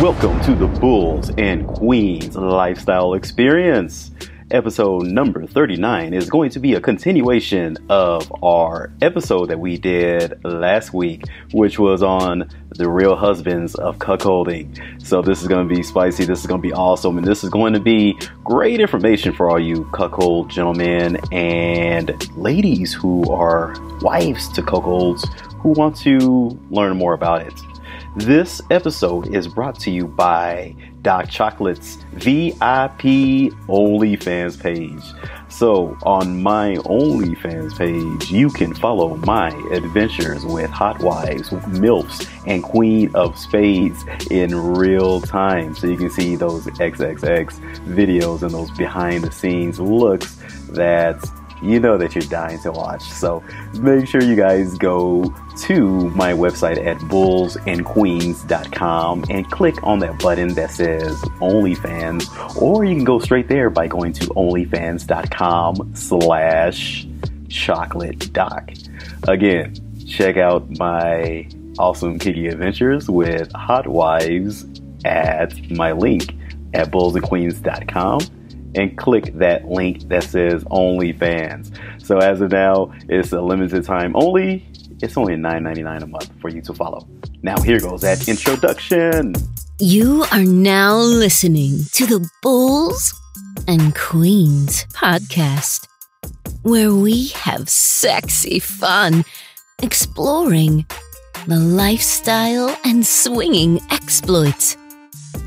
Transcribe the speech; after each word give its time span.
Welcome 0.00 0.40
to 0.42 0.54
the 0.54 0.68
Bulls 0.68 1.32
and 1.38 1.66
Queens 1.66 2.36
Lifestyle 2.36 3.14
Experience. 3.14 4.12
Episode 4.52 5.06
number 5.06 5.44
39 5.44 6.14
is 6.14 6.30
going 6.30 6.50
to 6.50 6.60
be 6.60 6.74
a 6.74 6.80
continuation 6.80 7.76
of 7.88 8.32
our 8.40 8.92
episode 9.02 9.46
that 9.46 9.58
we 9.58 9.76
did 9.76 10.38
last 10.44 10.94
week, 10.94 11.24
which 11.50 11.80
was 11.80 12.04
on 12.04 12.48
the 12.76 12.88
real 12.88 13.16
husbands 13.16 13.74
of 13.74 13.98
cuckolding. 13.98 15.04
So, 15.04 15.20
this 15.20 15.42
is 15.42 15.48
going 15.48 15.68
to 15.68 15.74
be 15.74 15.82
spicy, 15.82 16.24
this 16.24 16.38
is 16.42 16.46
going 16.46 16.62
to 16.62 16.68
be 16.68 16.72
awesome, 16.72 17.18
and 17.18 17.26
this 17.26 17.42
is 17.42 17.50
going 17.50 17.72
to 17.72 17.80
be 17.80 18.16
great 18.44 18.80
information 18.80 19.32
for 19.32 19.50
all 19.50 19.58
you 19.58 19.84
cuckold 19.92 20.48
gentlemen 20.48 21.18
and 21.32 22.36
ladies 22.36 22.94
who 22.94 23.28
are 23.32 23.74
wives 24.00 24.48
to 24.52 24.62
cuckolds 24.62 25.28
who 25.58 25.70
want 25.70 25.96
to 25.96 26.56
learn 26.70 26.96
more 26.96 27.14
about 27.14 27.42
it. 27.44 27.52
This 28.18 28.60
episode 28.72 29.32
is 29.32 29.46
brought 29.46 29.78
to 29.78 29.92
you 29.92 30.08
by 30.08 30.74
Doc 31.02 31.30
Chocolate's 31.30 31.98
VIP 32.14 33.52
OnlyFans 33.68 34.60
page. 34.60 35.04
So, 35.48 35.96
on 36.02 36.42
my 36.42 36.74
OnlyFans 36.78 37.78
page, 37.78 38.28
you 38.28 38.50
can 38.50 38.74
follow 38.74 39.14
my 39.18 39.50
adventures 39.70 40.44
with 40.44 40.68
hot 40.68 41.00
wives, 41.00 41.50
MILFs, 41.50 42.28
and 42.44 42.64
Queen 42.64 43.14
of 43.14 43.38
Spades 43.38 44.04
in 44.32 44.52
real 44.74 45.20
time. 45.20 45.76
So, 45.76 45.86
you 45.86 45.96
can 45.96 46.10
see 46.10 46.34
those 46.34 46.66
XXX 46.66 47.60
videos 47.84 48.42
and 48.42 48.50
those 48.50 48.72
behind 48.72 49.22
the 49.22 49.30
scenes 49.30 49.78
looks 49.78 50.34
that 50.70 51.24
you 51.62 51.80
know 51.80 51.96
that 51.98 52.14
you're 52.14 52.22
dying 52.22 52.60
to 52.60 52.70
watch. 52.72 53.02
So 53.02 53.42
make 53.80 54.06
sure 54.06 54.22
you 54.22 54.36
guys 54.36 54.78
go 54.78 55.34
to 55.62 56.10
my 56.10 56.32
website 56.32 56.84
at 56.84 56.98
bullsandqueens.com 56.98 59.24
and 59.28 59.50
click 59.50 59.82
on 59.82 59.98
that 60.00 60.18
button 60.18 60.52
that 60.54 60.70
says 60.70 61.16
OnlyFans, 61.40 62.60
or 62.60 62.84
you 62.84 62.94
can 62.94 63.04
go 63.04 63.18
straight 63.18 63.48
there 63.48 63.70
by 63.70 63.88
going 63.88 64.12
to 64.14 64.24
onlyfans.com 64.26 65.94
slash 65.94 67.06
chocolate 67.48 68.32
doc. 68.32 68.70
Again, 69.26 69.74
check 70.06 70.36
out 70.36 70.68
my 70.78 71.48
awesome 71.78 72.18
kitty 72.18 72.48
adventures 72.48 73.08
with 73.08 73.50
hot 73.52 73.86
wives 73.86 74.66
at 75.04 75.70
my 75.70 75.92
link 75.92 76.34
at 76.74 76.90
bullsandqueens.com 76.90 78.20
and 78.78 78.96
click 78.96 79.34
that 79.34 79.66
link 79.66 80.08
that 80.08 80.22
says 80.22 80.62
OnlyFans. 80.64 81.76
So 82.00 82.18
as 82.18 82.40
of 82.40 82.52
now, 82.52 82.92
it's 83.08 83.32
a 83.32 83.40
limited 83.40 83.84
time 83.84 84.14
only. 84.14 84.66
It's 85.02 85.16
only 85.16 85.34
$9.99 85.34 86.02
a 86.02 86.06
month 86.06 86.30
for 86.40 86.48
you 86.48 86.62
to 86.62 86.72
follow. 86.72 87.06
Now 87.42 87.60
here 87.60 87.80
goes 87.80 88.02
that 88.02 88.28
introduction. 88.28 89.34
You 89.80 90.24
are 90.32 90.44
now 90.44 90.96
listening 90.96 91.80
to 91.92 92.06
the 92.06 92.28
Bulls 92.40 93.12
and 93.66 93.94
Queens 93.94 94.84
podcast, 94.92 95.86
where 96.62 96.94
we 96.94 97.28
have 97.28 97.68
sexy 97.68 98.60
fun 98.60 99.24
exploring 99.82 100.86
the 101.46 101.58
lifestyle 101.58 102.76
and 102.84 103.04
swinging 103.06 103.80
exploits 103.90 104.76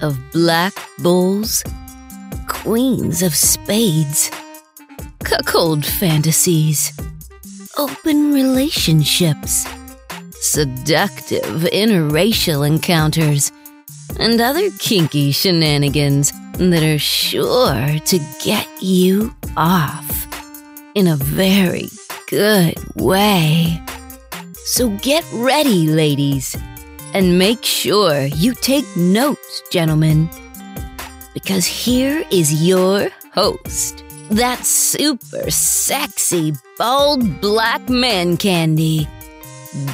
of 0.01 0.17
black 0.31 0.73
bulls 0.99 1.63
queens 2.61 3.23
of 3.23 3.33
spades, 3.35 4.29
cuckold 5.23 5.83
fantasies, 5.83 6.93
open 7.75 8.31
relationships, 8.33 9.65
seductive 10.33 11.63
interracial 11.73 12.65
encounters, 12.67 13.51
and 14.19 14.39
other 14.39 14.69
kinky 14.77 15.31
shenanigans 15.31 16.31
that 16.53 16.83
are 16.83 16.99
sure 16.99 17.97
to 18.05 18.19
get 18.43 18.67
you 18.79 19.33
off 19.57 20.27
in 20.93 21.07
a 21.07 21.15
very 21.15 21.89
good 22.27 22.75
way. 22.93 23.81
So 24.65 24.89
get 24.97 25.25
ready, 25.33 25.87
ladies, 25.87 26.55
and 27.15 27.39
make 27.39 27.65
sure 27.65 28.25
you 28.25 28.53
take 28.53 28.85
notes, 28.95 29.63
gentlemen 29.71 30.29
because 31.33 31.65
here 31.65 32.23
is 32.31 32.65
your 32.67 33.09
host, 33.33 34.03
that 34.31 34.65
super 34.65 35.49
sexy, 35.49 36.53
bald 36.77 37.41
black 37.41 37.89
man 37.89 38.37
candy, 38.37 39.07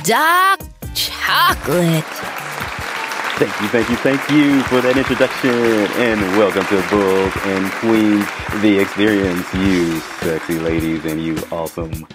Doc 0.04 0.62
Chocolate. 0.94 2.04
Thank 3.38 3.62
you, 3.62 3.68
thank 3.68 3.90
you, 3.90 3.96
thank 3.98 4.30
you 4.32 4.64
for 4.64 4.82
that 4.82 4.98
introduction, 4.98 5.52
and 5.52 6.20
welcome 6.38 6.66
to 6.66 6.90
Bulls 6.90 7.34
and 7.46 7.72
Queens, 7.74 8.26
the 8.64 8.80
experience, 8.80 9.54
you 9.54 10.00
sexy 10.00 10.58
ladies 10.58 11.06
and 11.06 11.24
you 11.24 11.38
awesome, 11.52 12.08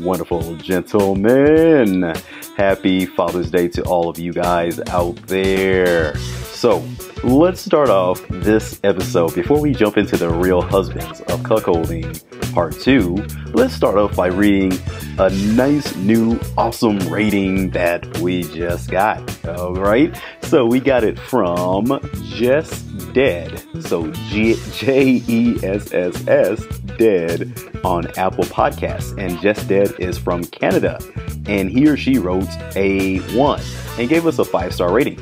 wonderful 0.00 0.56
gentlemen. 0.56 2.14
Happy 2.56 3.06
Father's 3.06 3.50
Day 3.50 3.68
to 3.68 3.82
all 3.84 4.08
of 4.08 4.18
you 4.18 4.32
guys 4.32 4.80
out 4.90 5.16
there. 5.26 6.16
So, 6.16 6.84
let's 7.24 7.60
start 7.60 7.88
off 7.88 8.22
this 8.28 8.78
episode 8.84 9.34
before 9.34 9.60
we 9.60 9.72
jump 9.72 9.96
into 9.96 10.16
the 10.16 10.28
real 10.28 10.60
husbands 10.60 11.20
of 11.22 11.40
cuckolding 11.40 12.22
part 12.52 12.78
two. 12.80 13.16
Let's 13.54 13.74
start 13.74 13.96
off 13.96 14.14
by 14.14 14.26
reading 14.26 14.78
a 15.18 15.30
nice 15.30 15.94
new 15.96 16.38
awesome 16.56 16.98
rating 17.08 17.70
that 17.70 18.18
we 18.18 18.42
just 18.42 18.90
got. 18.90 19.46
All 19.46 19.74
right, 19.74 20.14
so 20.42 20.66
we 20.66 20.80
got 20.80 21.04
it 21.04 21.18
from 21.18 21.98
Jess 22.24 22.82
Dead. 23.12 23.62
So 23.82 24.10
J 24.12 25.22
E 25.26 25.58
S 25.62 25.92
S 25.92 26.28
S 26.28 26.66
Dead 26.98 27.52
on 27.84 28.06
Apple 28.18 28.44
Podcasts, 28.44 29.16
and 29.18 29.40
Jess 29.40 29.64
Dead 29.64 29.94
is 29.98 30.18
from 30.18 30.44
Canada, 30.44 30.98
and 31.46 31.70
he 31.70 31.88
or 31.88 31.96
she 31.96 32.18
wrote 32.18 32.41
a 32.76 33.18
one 33.36 33.60
and 33.98 34.08
gave 34.08 34.26
us 34.26 34.38
a 34.38 34.44
five 34.44 34.74
star 34.74 34.92
rating 34.92 35.20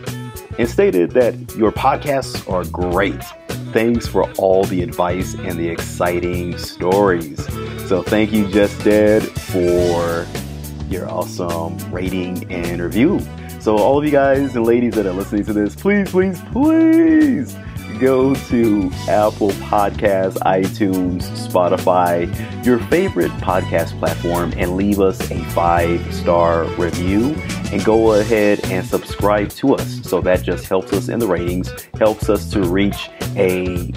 and 0.59 0.69
stated 0.69 1.13
that 1.13 1.35
your 1.57 1.73
podcasts 1.73 2.49
are 2.51 2.65
great. 2.65 3.23
Thanks 3.73 4.07
for 4.07 4.31
all 4.35 4.65
the 4.65 4.83
advice 4.83 5.35
and 5.35 5.59
the 5.59 5.69
exciting 5.69 6.59
stories. 6.59 7.45
So 7.89 8.03
thank 8.03 8.33
you, 8.33 8.49
Just 8.49 8.83
Dead, 8.85 9.23
for 9.23 10.27
your 10.89 11.09
awesome 11.09 11.79
rating 11.93 12.51
and 12.53 12.81
review. 12.81 13.21
So 13.61 13.79
all 13.79 13.99
of 13.99 14.05
you 14.05 14.11
guys 14.11 14.57
and 14.57 14.67
ladies 14.67 14.95
that 14.95 15.07
are 15.07 15.13
listening 15.13 15.45
to 15.45 15.53
this, 15.53 15.75
please, 15.77 16.11
please, 16.11 16.41
please 16.53 17.57
go 18.01 18.35
to 18.35 18.91
Apple 19.09 19.51
Podcasts, 19.51 20.39
iTunes, 20.39 21.23
Spotify, 21.47 22.27
your 22.65 22.79
favorite 22.79 23.31
podcast 23.33 23.97
platform, 23.99 24.55
and 24.57 24.77
leave 24.77 25.01
us 25.01 25.31
a 25.31 25.45
five 25.51 26.15
star 26.15 26.65
review. 26.77 27.35
And 27.73 27.85
go 27.85 28.15
ahead 28.15 28.65
and 28.65 28.85
subscribe 28.85 29.51
to 29.51 29.77
us. 29.77 30.01
So 30.03 30.21
that 30.23 30.43
just 30.43 30.67
helps 30.67 30.93
us 30.93 31.09
in 31.09 31.21
the 31.21 31.27
ratings, 31.29 31.71
helps 31.95 32.29
us 32.29 32.51
to 32.51 32.63
reach 32.63 33.09
a 33.37 33.93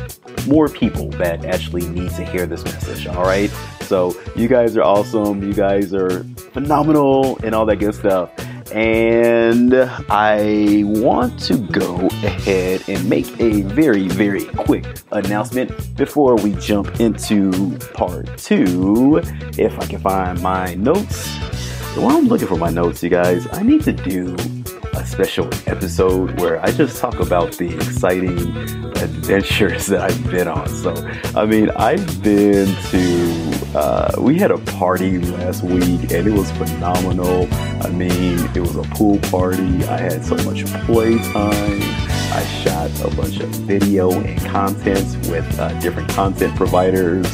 more 0.48 0.68
people 0.68 1.10
that 1.12 1.46
actually 1.46 1.88
need 1.88 2.12
to 2.12 2.24
hear 2.24 2.46
this 2.46 2.64
message. 2.64 3.08
All 3.08 3.24
right. 3.24 3.50
So 3.82 4.16
you 4.36 4.48
guys 4.48 4.78
are 4.78 4.84
awesome. 4.84 5.42
You 5.42 5.54
guys 5.54 5.94
are 5.94 6.24
phenomenal 6.52 7.40
and 7.44 7.56
all 7.56 7.66
that 7.66 7.78
good 7.78 7.96
stuff. 7.96 8.30
And 8.72 9.74
I 10.10 10.84
want 10.86 11.40
to 11.42 11.58
go 11.58 12.08
ahead 12.24 12.84
and 12.88 13.08
make 13.10 13.28
a 13.40 13.62
very, 13.62 14.08
very 14.08 14.46
quick 14.46 14.86
announcement 15.12 15.96
before 15.96 16.36
we 16.36 16.54
jump 16.56 17.00
into 17.00 17.78
part 17.94 18.38
two. 18.38 19.22
If 19.58 19.78
I 19.80 19.86
can 19.86 20.00
find 20.00 20.42
my 20.42 20.76
notes. 20.76 21.28
While 21.96 22.18
I'm 22.18 22.28
looking 22.28 22.48
for 22.48 22.58
my 22.58 22.72
notes, 22.72 23.04
you 23.04 23.10
guys, 23.10 23.48
I 23.52 23.62
need 23.62 23.84
to 23.84 23.92
do 23.92 24.36
a 24.96 25.06
special 25.06 25.50
episode 25.68 26.40
where 26.40 26.64
I 26.64 26.72
just 26.72 27.00
talk 27.00 27.20
about 27.20 27.54
the 27.54 27.74
exciting 27.76 28.38
adventures 28.98 29.88
that 29.88 30.02
I've 30.02 30.32
been 30.32 30.48
on. 30.48 30.68
So, 30.70 30.94
I 31.36 31.46
mean, 31.46 31.70
I've 31.72 32.24
been 32.24 32.68
to, 32.92 33.78
uh, 33.78 34.16
we 34.20 34.38
had 34.38 34.52
a 34.52 34.58
party 34.60 35.20
last 35.20 35.64
week 35.64 36.12
and 36.12 36.28
it 36.28 36.34
was 36.34 36.52
phenomenal. 36.52 37.48
I 37.82 37.90
mean, 37.90 38.40
it 38.56 38.60
was 38.60 38.76
a 38.76 38.84
pool 38.94 39.20
party. 39.30 39.84
I 39.86 39.98
had 39.98 40.24
so 40.24 40.36
much 40.38 40.66
playtime. 40.86 41.82
I 42.36 42.44
shot 42.64 42.90
a 43.02 43.16
bunch 43.16 43.40
of 43.40 43.50
video 43.50 44.12
and 44.12 44.40
content 44.46 45.28
with 45.28 45.60
uh, 45.60 45.80
different 45.80 46.10
content 46.10 46.56
providers. 46.56 47.28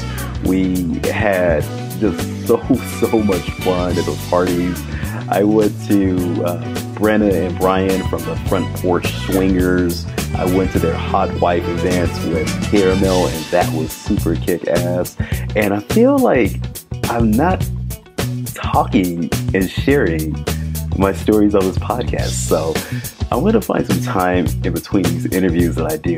We 0.43 0.99
had 1.09 1.63
just 1.99 2.19
so, 2.47 2.61
so 2.99 3.19
much 3.21 3.49
fun 3.63 3.97
at 3.97 4.05
those 4.05 4.29
parties. 4.29 4.81
I 5.29 5.43
went 5.43 5.79
to 5.87 6.43
uh, 6.43 6.88
Brenna 6.99 7.31
and 7.31 7.57
Brian 7.57 8.05
from 8.09 8.21
the 8.25 8.35
Front 8.49 8.67
Porch 8.75 9.07
Swingers. 9.25 10.05
I 10.35 10.43
went 10.53 10.73
to 10.73 10.79
their 10.79 10.93
Hot 10.93 11.33
Wife 11.39 11.65
events 11.65 12.25
with 12.25 12.49
Karamel, 12.65 13.33
and 13.33 13.45
that 13.45 13.73
was 13.73 13.89
super 13.93 14.35
kick 14.35 14.67
ass. 14.67 15.15
And 15.55 15.73
I 15.73 15.79
feel 15.79 16.17
like 16.17 16.59
I'm 17.05 17.31
not 17.31 17.65
talking 18.53 19.29
and 19.53 19.69
sharing 19.69 20.45
my 20.97 21.13
stories 21.13 21.55
on 21.55 21.61
this 21.61 21.77
podcast. 21.77 22.31
So 22.31 22.73
I'm 23.31 23.45
gonna 23.45 23.61
find 23.61 23.87
some 23.87 24.01
time 24.01 24.47
in 24.65 24.73
between 24.73 25.03
these 25.03 25.25
interviews 25.27 25.75
that 25.75 25.89
I 25.89 25.95
do 25.95 26.17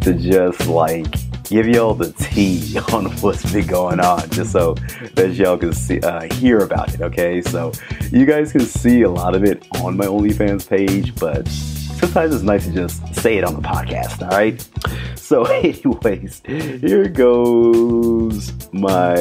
to 0.00 0.12
just 0.12 0.66
like 0.66 1.06
give 1.48 1.66
y'all 1.66 1.94
the 1.94 2.12
tea 2.12 2.78
on 2.92 3.06
what's 3.20 3.50
been 3.52 3.66
going 3.66 4.00
on, 4.00 4.28
just 4.30 4.52
so 4.52 4.74
that 5.14 5.34
y'all 5.34 5.56
can 5.56 5.72
see, 5.72 6.00
uh, 6.00 6.32
hear 6.34 6.58
about 6.58 6.92
it. 6.94 7.00
Okay, 7.00 7.42
so 7.42 7.72
you 8.10 8.26
guys 8.26 8.52
can 8.52 8.62
see 8.62 9.02
a 9.02 9.10
lot 9.10 9.34
of 9.34 9.44
it 9.44 9.66
on 9.80 9.96
my 9.96 10.06
OnlyFans 10.06 10.68
page, 10.68 11.14
but 11.16 11.48
sometimes 11.96 12.34
it's 12.34 12.44
nice 12.44 12.66
to 12.66 12.72
just 12.72 13.14
say 13.14 13.38
it 13.38 13.44
on 13.44 13.54
the 13.54 13.62
podcast, 13.62 14.22
all 14.22 14.28
right? 14.28 14.66
So, 15.16 15.44
anyways, 15.44 16.42
here 16.46 17.08
goes 17.08 18.52
my 18.72 19.14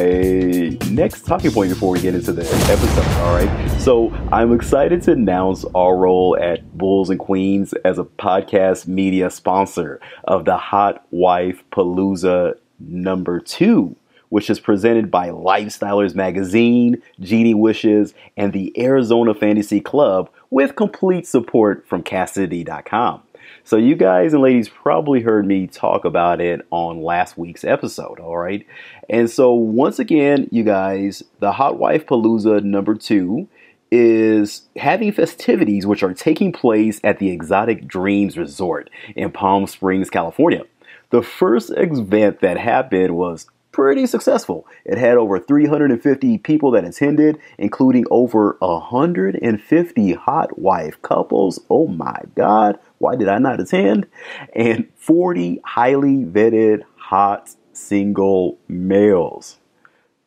next 0.91 1.25
talking 1.25 1.51
point 1.51 1.69
before 1.69 1.93
we 1.93 2.01
get 2.01 2.15
into 2.15 2.33
the 2.33 2.43
episode, 2.43 3.21
all 3.21 3.35
right? 3.35 3.81
So, 3.81 4.11
I'm 4.31 4.53
excited 4.53 5.01
to 5.03 5.13
announce 5.13 5.65
our 5.73 5.95
role 5.95 6.37
at 6.39 6.77
Bulls 6.77 7.09
and 7.09 7.19
Queens 7.19 7.73
as 7.85 7.97
a 7.97 8.03
podcast 8.03 8.87
media 8.87 9.29
sponsor 9.29 9.99
of 10.25 10.45
the 10.45 10.57
Hot 10.57 11.05
Wife 11.11 11.63
Palooza 11.71 12.55
number 12.79 13.39
two 13.39 13.95
which 14.29 14.49
is 14.49 14.59
presented 14.59 15.09
by 15.09 15.29
Lifestylers 15.29 16.15
Magazine, 16.15 17.01
Genie 17.21 17.53
Wishes, 17.53 18.13
and 18.35 18.51
the 18.51 18.73
Arizona 18.77 19.33
Fantasy 19.33 19.79
Club 19.79 20.29
with 20.55 20.73
complete 20.77 21.27
support 21.27 21.85
from 21.85 22.01
Kasidie.com. 22.01 23.21
So, 23.65 23.75
you 23.75 23.93
guys 23.93 24.31
and 24.31 24.41
ladies 24.41 24.69
probably 24.69 25.19
heard 25.19 25.45
me 25.45 25.67
talk 25.67 26.05
about 26.05 26.39
it 26.39 26.65
on 26.71 27.01
last 27.01 27.37
week's 27.37 27.65
episode, 27.65 28.21
all 28.21 28.37
right? 28.37 28.65
And 29.09 29.29
so, 29.29 29.53
once 29.53 29.99
again, 29.99 30.47
you 30.53 30.63
guys, 30.63 31.23
the 31.39 31.51
Hot 31.51 31.77
Wife 31.77 32.05
Palooza 32.05 32.63
number 32.63 32.95
two 32.95 33.49
is 33.91 34.61
having 34.77 35.11
festivities 35.11 35.85
which 35.85 36.03
are 36.03 36.13
taking 36.13 36.53
place 36.53 37.01
at 37.03 37.19
the 37.19 37.31
Exotic 37.31 37.85
Dreams 37.85 38.37
Resort 38.37 38.89
in 39.13 39.31
Palm 39.31 39.67
Springs, 39.67 40.09
California. 40.09 40.63
The 41.09 41.21
first 41.21 41.69
event 41.75 42.39
that 42.39 42.57
happened 42.57 43.17
was 43.17 43.47
pretty 43.75 44.07
successful. 44.07 44.65
It 44.85 44.97
had 44.97 45.17
over 45.17 45.37
350 45.37 46.37
people 46.37 46.71
that 46.71 46.85
attended, 46.85 47.37
including 47.57 48.05
over 48.09 48.55
150 48.59 50.13
hot 50.13 50.57
wife 50.57 51.01
couples. 51.01 51.59
Oh 51.69 51.87
my 51.87 52.21
God, 52.35 52.79
why 52.99 53.17
did 53.17 53.27
I 53.27 53.37
not 53.37 53.59
attend? 53.59 54.07
And 54.55 54.87
40 54.95 55.59
highly 55.65 56.23
vetted 56.23 56.83
hot 56.95 57.53
single 57.73 58.57
males. 58.69 59.57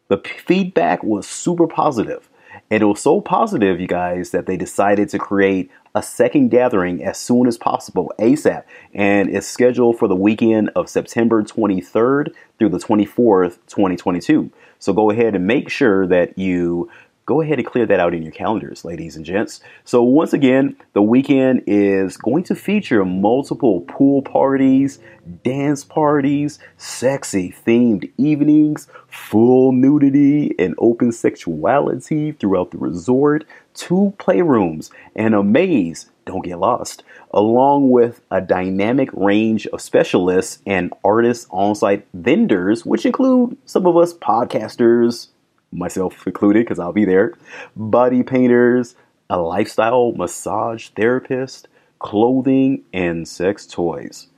The 0.09 0.19
feedback 0.47 1.03
was 1.03 1.27
super 1.27 1.67
positive. 1.67 2.29
And 2.71 2.83
it 2.83 2.87
was 2.87 3.00
so 3.00 3.23
positive, 3.23 3.81
you 3.81 3.87
guys, 3.87 4.31
that 4.33 4.45
they 4.45 4.59
decided 4.59 5.09
to 5.11 5.19
create 5.19 5.71
a 5.99 6.03
second 6.03 6.50
gathering 6.50 7.03
as 7.03 7.19
soon 7.19 7.49
as 7.49 7.59
possible, 7.59 8.12
ASAP, 8.21 8.62
and 8.95 9.29
it's 9.35 9.49
scheduled 9.49 9.99
for 9.99 10.06
the 10.06 10.15
weekend 10.15 10.71
of 10.77 10.89
September 10.89 11.43
23rd 11.43 12.33
through 12.56 12.69
the 12.69 12.79
24th, 12.79 13.59
2022. 13.67 14.49
So 14.79 14.93
go 14.93 15.11
ahead 15.11 15.35
and 15.35 15.45
make 15.45 15.69
sure 15.69 16.06
that 16.06 16.39
you 16.39 16.89
go 17.27 17.43
ahead 17.43 17.59
and 17.59 17.67
clear 17.67 17.85
that 17.85 17.99
out 17.99 18.15
in 18.15 18.23
your 18.23 18.31
calendars, 18.31 18.85
ladies 18.85 19.17
and 19.17 19.25
gents. 19.25 19.61
So, 19.85 20.03
once 20.03 20.33
again, 20.33 20.77
the 20.95 21.03
weekend 21.03 21.65
is 21.67 22.17
going 22.17 22.45
to 22.45 22.55
feature 22.55 23.05
multiple 23.05 23.83
pool 23.83 24.23
parties, 24.23 24.99
dance 25.45 25.85
parties, 25.85 26.59
sexy 26.79 27.55
themed 27.67 28.11
evenings, 28.17 28.89
full 29.09 29.73
nudity 29.73 30.55
and 30.59 30.75
open 30.79 31.12
sexuality 31.12 32.33
throughout 32.33 32.71
the 32.71 32.79
resort, 32.79 33.45
two 33.78 34.12
playrooms, 34.19 34.90
and 35.14 35.34
a 35.34 35.42
maze. 35.42 36.10
Don't 36.26 36.44
get 36.44 36.58
lost. 36.58 37.04
Along 37.32 37.90
with 37.90 38.20
a 38.30 38.40
dynamic 38.40 39.08
range 39.12 39.66
of 39.69 39.80
specialists 39.80 40.60
and 40.66 40.92
artists 41.04 41.46
on 41.50 41.75
site 41.75 42.06
vendors, 42.12 42.84
which 42.84 43.06
include 43.06 43.56
some 43.64 43.86
of 43.86 43.96
us 43.96 44.12
podcasters, 44.12 45.28
myself 45.72 46.26
included, 46.26 46.64
because 46.64 46.78
I'll 46.78 46.92
be 46.92 47.04
there, 47.04 47.34
body 47.76 48.22
painters, 48.22 48.96
a 49.30 49.40
lifestyle 49.40 50.12
massage 50.12 50.88
therapist, 50.88 51.69
clothing, 51.98 52.82
and 52.92 53.26
sex 53.26 53.66
toys. 53.66 54.28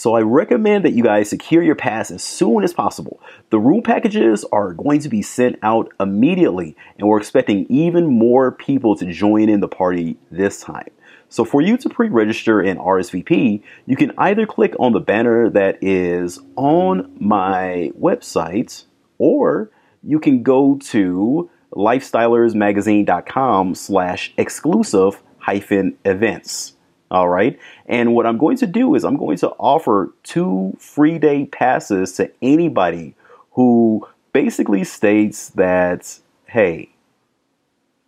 So 0.00 0.14
I 0.14 0.22
recommend 0.22 0.86
that 0.86 0.94
you 0.94 1.04
guys 1.04 1.28
secure 1.28 1.62
your 1.62 1.74
pass 1.74 2.10
as 2.10 2.24
soon 2.24 2.64
as 2.64 2.72
possible. 2.72 3.20
The 3.50 3.58
room 3.58 3.82
packages 3.82 4.46
are 4.50 4.72
going 4.72 5.00
to 5.00 5.10
be 5.10 5.20
sent 5.20 5.58
out 5.62 5.92
immediately, 6.00 6.74
and 6.96 7.06
we're 7.06 7.18
expecting 7.18 7.66
even 7.68 8.06
more 8.06 8.50
people 8.50 8.96
to 8.96 9.12
join 9.12 9.50
in 9.50 9.60
the 9.60 9.68
party 9.68 10.16
this 10.30 10.62
time. 10.62 10.88
So 11.28 11.44
for 11.44 11.60
you 11.60 11.76
to 11.76 11.90
pre-register 11.90 12.62
and 12.62 12.80
RSVP, 12.80 13.62
you 13.84 13.94
can 13.94 14.12
either 14.16 14.46
click 14.46 14.74
on 14.78 14.92
the 14.92 15.00
banner 15.00 15.50
that 15.50 15.76
is 15.82 16.38
on 16.56 17.14
my 17.20 17.92
website, 18.00 18.86
or 19.18 19.70
you 20.02 20.18
can 20.18 20.42
go 20.42 20.76
to 20.76 21.50
lifestylersmagazine.com 21.74 23.74
slash 23.74 24.32
exclusive 24.38 25.22
hyphen 25.40 25.98
events. 26.06 26.72
All 27.10 27.28
right. 27.28 27.58
And 27.86 28.14
what 28.14 28.26
I'm 28.26 28.38
going 28.38 28.56
to 28.58 28.66
do 28.66 28.94
is 28.94 29.04
I'm 29.04 29.16
going 29.16 29.36
to 29.38 29.48
offer 29.58 30.12
two 30.22 30.76
free 30.78 31.18
day 31.18 31.46
passes 31.46 32.12
to 32.14 32.30
anybody 32.40 33.14
who 33.52 34.06
basically 34.32 34.84
states 34.84 35.48
that, 35.50 36.20
hey, 36.46 36.90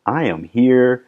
I 0.06 0.24
am 0.24 0.44
here 0.44 1.04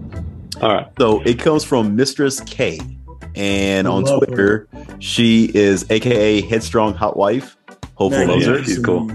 All 0.60 0.74
right. 0.74 0.86
So 0.98 1.22
it 1.22 1.38
comes 1.38 1.64
from 1.64 1.94
Mistress 1.94 2.40
K. 2.40 2.80
And 3.34 3.86
on 3.86 4.04
Twitter, 4.04 4.68
her. 4.72 4.96
she 4.98 5.50
is 5.54 5.88
AKA 5.90 6.40
Headstrong 6.42 6.94
Hot 6.94 7.16
Wife. 7.16 7.56
Hopeful 7.94 8.26
loves 8.26 8.46
her. 8.46 8.64
She's 8.64 8.78
cool. 8.78 9.08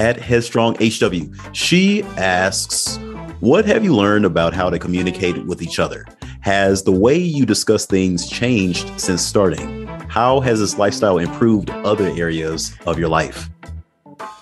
At 0.00 0.16
Headstrong 0.16 0.76
HW. 0.76 1.32
She 1.52 2.02
asks, 2.16 2.98
What 3.40 3.64
have 3.66 3.84
you 3.84 3.94
learned 3.94 4.24
about 4.24 4.54
how 4.54 4.70
to 4.70 4.78
communicate 4.78 5.46
with 5.46 5.62
each 5.62 5.78
other? 5.78 6.04
Has 6.40 6.82
the 6.82 6.92
way 6.92 7.16
you 7.16 7.46
discuss 7.46 7.86
things 7.86 8.28
changed 8.28 9.00
since 9.00 9.22
starting? 9.22 9.86
How 10.08 10.40
has 10.40 10.58
this 10.58 10.78
lifestyle 10.78 11.18
improved 11.18 11.70
other 11.70 12.06
areas 12.08 12.74
of 12.86 12.98
your 12.98 13.08
life? 13.08 13.48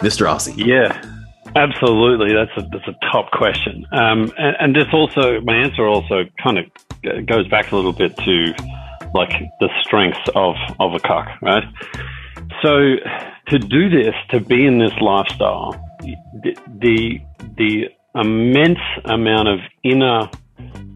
Mr. 0.00 0.26
Aussie. 0.26 0.56
Yeah, 0.56 1.02
absolutely. 1.56 2.32
That's 2.32 2.50
a, 2.56 2.68
that's 2.70 2.88
a 2.88 3.10
top 3.12 3.30
question. 3.32 3.86
Um, 3.92 4.32
and, 4.38 4.56
and 4.60 4.76
this 4.76 4.86
also, 4.92 5.40
my 5.40 5.56
answer 5.56 5.86
also 5.86 6.24
kind 6.42 6.58
of 6.58 7.26
goes 7.26 7.48
back 7.48 7.72
a 7.72 7.76
little 7.76 7.92
bit 7.92 8.16
to 8.18 8.54
like 9.14 9.30
the 9.60 9.68
strengths 9.82 10.28
of, 10.34 10.54
of 10.78 10.94
a 10.94 11.00
cuck, 11.00 11.28
right? 11.42 11.64
So 12.62 12.96
to 13.48 13.58
do 13.58 13.88
this, 13.88 14.14
to 14.30 14.40
be 14.40 14.66
in 14.66 14.78
this 14.78 14.92
lifestyle, 15.00 15.72
the, 16.00 16.56
the, 16.80 17.20
the 17.56 17.88
immense 18.14 18.78
amount 19.04 19.48
of 19.48 19.60
inner 19.82 20.30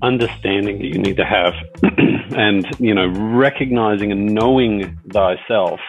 understanding 0.02 0.78
that 0.78 0.86
you 0.86 0.98
need 0.98 1.16
to 1.16 1.24
have 1.24 1.52
and 2.36 2.66
you 2.78 2.94
know 2.94 3.06
recognizing 3.36 4.12
and 4.12 4.34
knowing 4.34 4.98
thyself 5.12 5.80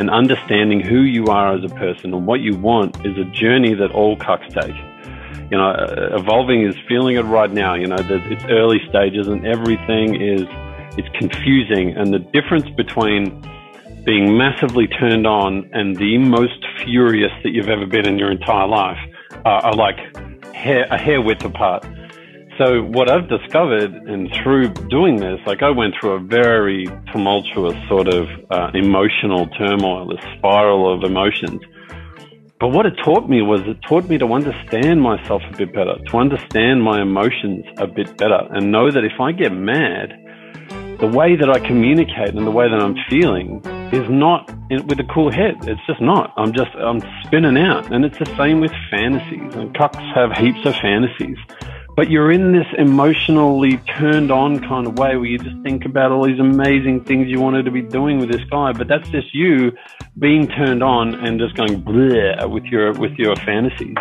and 0.00 0.08
understanding 0.08 0.80
who 0.80 1.02
you 1.02 1.26
are 1.26 1.54
as 1.54 1.62
a 1.62 1.74
person 1.74 2.14
and 2.14 2.26
what 2.26 2.40
you 2.40 2.56
want 2.56 2.96
is 3.04 3.18
a 3.18 3.24
journey 3.32 3.74
that 3.74 3.92
all 3.92 4.16
cucks 4.16 4.48
take. 4.48 4.74
You 5.50 5.58
know 5.58 5.70
uh, 5.72 6.16
evolving 6.18 6.62
is 6.66 6.74
feeling 6.88 7.16
it 7.16 7.22
right 7.22 7.52
now. 7.52 7.74
You 7.74 7.86
know 7.86 7.98
it's 7.98 8.44
early 8.46 8.78
stages 8.88 9.28
and 9.28 9.46
everything 9.46 10.20
is 10.20 10.46
it's 10.96 11.08
confusing. 11.18 11.94
And 11.98 12.14
the 12.14 12.18
difference 12.18 12.68
between 12.78 13.44
being 14.04 14.38
massively 14.38 14.86
turned 14.86 15.26
on 15.26 15.68
and 15.74 15.94
the 15.96 16.16
most 16.16 16.64
furious 16.82 17.32
that 17.42 17.50
you've 17.50 17.68
ever 17.68 17.84
been 17.84 18.08
in 18.08 18.18
your 18.18 18.30
entire 18.30 18.66
life 18.66 18.98
uh, 19.44 19.68
are 19.68 19.74
like 19.74 19.98
hair, 20.54 20.86
a 20.90 20.96
hair 20.96 21.20
width 21.20 21.44
apart 21.44 21.84
so 22.60 22.82
what 22.82 23.10
I've 23.10 23.26
discovered, 23.26 23.90
and 23.90 24.30
through 24.42 24.68
doing 24.90 25.16
this, 25.16 25.40
like 25.46 25.62
I 25.62 25.70
went 25.70 25.94
through 25.98 26.12
a 26.12 26.20
very 26.20 26.86
tumultuous 27.10 27.74
sort 27.88 28.06
of 28.06 28.28
uh, 28.50 28.70
emotional 28.74 29.48
turmoil, 29.56 30.12
a 30.12 30.20
spiral 30.36 30.92
of 30.92 31.02
emotions. 31.02 31.62
But 32.60 32.68
what 32.68 32.84
it 32.84 32.92
taught 33.02 33.30
me 33.30 33.40
was 33.40 33.62
it 33.64 33.78
taught 33.88 34.10
me 34.10 34.18
to 34.18 34.26
understand 34.26 35.00
myself 35.00 35.40
a 35.50 35.56
bit 35.56 35.72
better, 35.72 35.94
to 36.08 36.16
understand 36.18 36.82
my 36.82 37.00
emotions 37.00 37.64
a 37.78 37.86
bit 37.86 38.18
better, 38.18 38.46
and 38.50 38.70
know 38.70 38.90
that 38.90 39.04
if 39.04 39.18
I 39.18 39.32
get 39.32 39.54
mad, 39.54 40.12
the 41.00 41.06
way 41.06 41.36
that 41.36 41.48
I 41.48 41.60
communicate 41.66 42.34
and 42.34 42.46
the 42.46 42.50
way 42.50 42.68
that 42.68 42.78
I'm 42.78 42.94
feeling 43.08 43.62
is 43.90 44.04
not 44.10 44.52
with 44.70 45.00
a 45.00 45.08
cool 45.14 45.32
head. 45.32 45.54
It's 45.62 45.80
just 45.86 46.02
not. 46.02 46.34
I'm 46.36 46.52
just, 46.52 46.72
I'm 46.76 47.00
spinning 47.24 47.56
out. 47.56 47.90
And 47.90 48.04
it's 48.04 48.18
the 48.18 48.30
same 48.36 48.60
with 48.60 48.70
fantasies. 48.90 49.56
And 49.56 49.74
cucks 49.74 50.14
have 50.14 50.36
heaps 50.36 50.60
of 50.66 50.76
fantasies. 50.76 51.38
But 52.00 52.10
you're 52.10 52.32
in 52.32 52.52
this 52.52 52.66
emotionally 52.78 53.76
turned 53.98 54.30
on 54.30 54.58
kind 54.60 54.86
of 54.86 54.98
way 54.98 55.16
where 55.16 55.26
you 55.26 55.36
just 55.36 55.60
think 55.62 55.84
about 55.84 56.10
all 56.12 56.26
these 56.26 56.40
amazing 56.40 57.04
things 57.04 57.28
you 57.28 57.38
wanted 57.38 57.66
to 57.66 57.70
be 57.70 57.82
doing 57.82 58.18
with 58.18 58.32
this 58.32 58.40
guy. 58.50 58.72
But 58.72 58.88
that's 58.88 59.06
just 59.10 59.34
you 59.34 59.72
being 60.18 60.48
turned 60.48 60.82
on 60.82 61.14
and 61.14 61.38
just 61.38 61.54
going 61.56 61.84
with 61.84 62.64
your, 62.64 62.94
with 62.94 63.12
your 63.18 63.36
fantasies. 63.36 63.98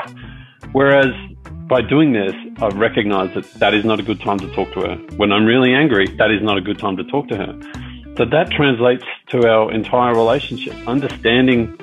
Whereas 0.72 1.14
by 1.68 1.82
doing 1.82 2.14
this, 2.14 2.34
I've 2.62 2.78
recognized 2.78 3.34
that 3.34 3.44
that 3.56 3.74
is 3.74 3.84
not 3.84 4.00
a 4.00 4.04
good 4.04 4.22
time 4.22 4.40
to 4.40 4.50
talk 4.54 4.72
to 4.76 4.80
her. 4.80 4.96
When 5.18 5.34
I'm 5.34 5.46
really 5.46 5.74
angry, 5.74 6.08
that 6.08 6.32
is 6.32 6.42
not 6.42 6.58
a 6.58 6.62
good 6.62 6.80
time 6.80 6.96
to 6.96 7.04
talk 7.04 7.28
to 7.28 7.36
her. 7.36 7.60
So 8.16 8.24
that 8.24 8.50
translates 8.52 9.04
to 9.32 9.46
our 9.46 9.74
entire 9.74 10.16
relationship. 10.16 10.74
Understanding 10.88 11.78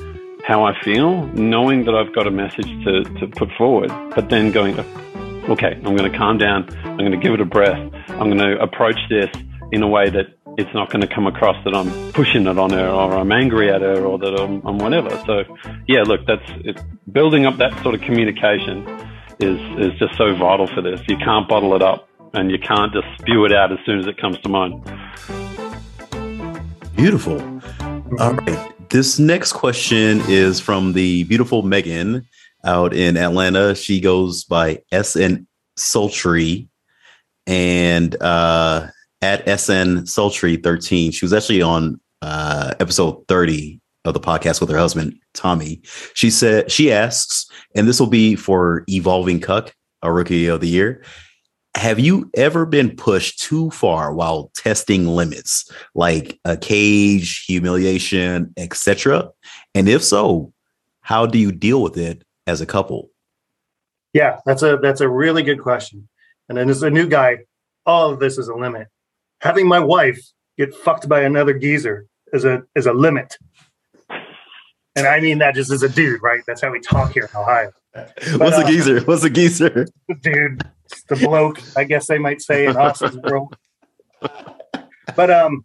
how 0.46 0.64
I 0.64 0.80
feel, 0.82 1.26
knowing 1.34 1.84
that 1.84 1.94
I've 1.94 2.14
got 2.14 2.26
a 2.26 2.30
message 2.30 2.68
to, 2.84 3.02
to 3.18 3.26
put 3.26 3.50
forward, 3.58 3.90
but 4.14 4.30
then 4.30 4.52
going, 4.52 4.78
oh, 4.78 5.05
okay, 5.48 5.74
I'm 5.74 5.96
going 5.96 6.10
to 6.10 6.16
calm 6.16 6.38
down. 6.38 6.68
I'm 6.84 6.98
going 6.98 7.12
to 7.12 7.16
give 7.16 7.32
it 7.32 7.40
a 7.40 7.44
breath. 7.44 7.78
I'm 8.08 8.30
going 8.30 8.38
to 8.38 8.60
approach 8.60 8.98
this 9.08 9.30
in 9.72 9.82
a 9.82 9.88
way 9.88 10.10
that 10.10 10.26
it's 10.58 10.72
not 10.72 10.90
going 10.90 11.02
to 11.02 11.06
come 11.06 11.26
across 11.26 11.62
that 11.64 11.74
I'm 11.74 12.12
pushing 12.12 12.46
it 12.46 12.58
on 12.58 12.70
her 12.70 12.88
or 12.88 13.14
I'm 13.14 13.30
angry 13.30 13.70
at 13.70 13.82
her 13.82 14.04
or 14.04 14.18
that 14.18 14.34
I'm, 14.40 14.66
I'm 14.66 14.78
whatever. 14.78 15.10
So, 15.26 15.44
yeah, 15.86 16.02
look, 16.02 16.26
that's 16.26 16.48
it, 16.64 16.80
building 17.12 17.46
up 17.46 17.58
that 17.58 17.80
sort 17.82 17.94
of 17.94 18.00
communication 18.00 18.86
is 19.38 19.60
is 19.78 19.98
just 19.98 20.16
so 20.16 20.34
vital 20.34 20.66
for 20.66 20.80
this. 20.80 21.00
You 21.08 21.18
can't 21.18 21.46
bottle 21.46 21.74
it 21.74 21.82
up, 21.82 22.08
and 22.32 22.50
you 22.50 22.58
can't 22.58 22.92
just 22.92 23.06
spew 23.20 23.44
it 23.44 23.52
out 23.52 23.70
as 23.70 23.78
soon 23.84 23.98
as 23.98 24.06
it 24.06 24.16
comes 24.16 24.38
to 24.40 24.48
mind. 24.48 24.82
Beautiful. 26.96 27.38
All 28.18 28.32
right. 28.32 28.72
This 28.88 29.18
next 29.18 29.52
question 29.52 30.22
is 30.28 30.58
from 30.60 30.94
the 30.94 31.24
beautiful 31.24 31.62
Megan 31.62 32.26
out 32.66 32.92
in 32.92 33.16
Atlanta. 33.16 33.74
She 33.74 34.00
goes 34.00 34.44
by 34.44 34.82
SN 34.92 35.46
Sultry 35.76 36.68
and 37.46 38.20
uh, 38.20 38.88
at 39.22 39.60
SN 39.60 40.06
Sultry 40.06 40.56
13. 40.56 41.12
She 41.12 41.24
was 41.24 41.32
actually 41.32 41.62
on 41.62 42.00
uh, 42.22 42.74
episode 42.80 43.26
30 43.28 43.80
of 44.04 44.14
the 44.14 44.20
podcast 44.20 44.60
with 44.60 44.70
her 44.70 44.78
husband, 44.78 45.14
Tommy. 45.34 45.80
She 46.14 46.30
said, 46.30 46.70
she 46.70 46.92
asks, 46.92 47.46
and 47.74 47.88
this 47.88 48.00
will 48.00 48.08
be 48.08 48.36
for 48.36 48.84
Evolving 48.88 49.40
Cuck, 49.40 49.74
a 50.02 50.12
rookie 50.12 50.46
of 50.46 50.60
the 50.60 50.68
year. 50.68 51.02
Have 51.76 51.98
you 51.98 52.30
ever 52.34 52.64
been 52.64 52.96
pushed 52.96 53.42
too 53.42 53.70
far 53.70 54.14
while 54.14 54.50
testing 54.54 55.06
limits, 55.08 55.70
like 55.94 56.40
a 56.44 56.56
cage, 56.56 57.44
humiliation, 57.46 58.54
etc.? 58.56 59.28
And 59.74 59.88
if 59.88 60.02
so, 60.02 60.52
how 61.02 61.26
do 61.26 61.38
you 61.38 61.52
deal 61.52 61.82
with 61.82 61.98
it 61.98 62.25
as 62.46 62.60
a 62.60 62.66
couple? 62.66 63.10
Yeah, 64.12 64.40
that's 64.46 64.62
a 64.62 64.78
that's 64.80 65.00
a 65.00 65.08
really 65.08 65.42
good 65.42 65.60
question. 65.60 66.08
And 66.48 66.56
then 66.56 66.70
as 66.70 66.82
a 66.82 66.90
new 66.90 67.08
guy, 67.08 67.38
all 67.84 68.10
of 68.10 68.20
this 68.20 68.38
is 68.38 68.48
a 68.48 68.54
limit. 68.54 68.88
Having 69.40 69.68
my 69.68 69.80
wife 69.80 70.20
get 70.56 70.74
fucked 70.74 71.08
by 71.08 71.22
another 71.22 71.58
geezer 71.58 72.06
is 72.32 72.44
a 72.44 72.62
is 72.74 72.86
a 72.86 72.92
limit 72.92 73.36
and 74.96 75.06
I 75.06 75.20
mean 75.20 75.38
that 75.38 75.54
just 75.54 75.70
as 75.70 75.82
a 75.82 75.88
dude, 75.88 76.22
right? 76.22 76.40
That's 76.46 76.62
how 76.62 76.72
we 76.72 76.80
talk 76.80 77.12
here 77.12 77.28
in 77.30 77.38
Ohio. 77.38 77.70
But, 77.92 78.12
What's 78.38 78.56
a 78.56 78.64
uh, 78.64 78.66
geezer? 78.66 79.00
What's 79.02 79.24
a 79.24 79.30
geezer? 79.30 79.86
Dude, 80.22 80.62
the 81.08 81.16
bloke, 81.16 81.60
I 81.76 81.84
guess 81.84 82.06
they 82.06 82.18
might 82.18 82.40
say 82.40 82.66
in 82.66 82.76
Austin's 82.76 83.16
world. 83.16 83.54
But 85.14 85.30
um, 85.30 85.64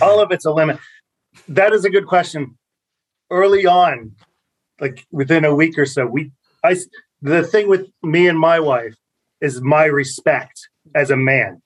all 0.00 0.20
of 0.20 0.32
it's 0.32 0.46
a 0.46 0.50
limit. 0.50 0.78
That 1.48 1.72
is 1.72 1.84
a 1.84 1.90
good 1.90 2.06
question. 2.06 2.58
Early 3.30 3.66
on, 3.66 4.12
like 4.80 5.06
within 5.10 5.44
a 5.44 5.54
week 5.54 5.78
or 5.78 5.86
so, 5.86 6.06
we 6.06 6.30
I 6.62 6.76
the 7.22 7.42
thing 7.42 7.68
with 7.68 7.86
me 8.02 8.28
and 8.28 8.38
my 8.38 8.60
wife 8.60 8.94
is 9.40 9.60
my 9.60 9.84
respect 9.84 10.68
as 10.94 11.10
a 11.10 11.16
man. 11.16 11.62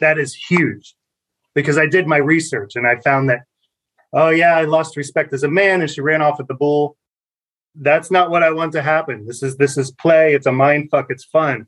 That 0.00 0.18
is 0.18 0.34
huge 0.34 0.94
because 1.54 1.78
I 1.78 1.86
did 1.86 2.06
my 2.06 2.16
research 2.16 2.76
and 2.76 2.86
I 2.86 2.96
found 2.96 3.28
that 3.30 3.40
oh 4.12 4.30
yeah, 4.30 4.56
I 4.56 4.64
lost 4.64 4.96
respect 4.96 5.32
as 5.32 5.42
a 5.42 5.50
man 5.50 5.80
and 5.80 5.90
she 5.90 6.00
ran 6.00 6.22
off 6.22 6.38
with 6.38 6.48
the 6.48 6.54
bull. 6.54 6.96
That's 7.74 8.10
not 8.10 8.30
what 8.30 8.42
I 8.42 8.50
want 8.50 8.72
to 8.72 8.82
happen. 8.82 9.26
This 9.26 9.42
is 9.42 9.56
this 9.56 9.76
is 9.76 9.90
play. 9.90 10.34
It's 10.34 10.46
a 10.46 10.52
mind 10.52 10.90
fuck. 10.90 11.06
It's 11.10 11.24
fun. 11.24 11.66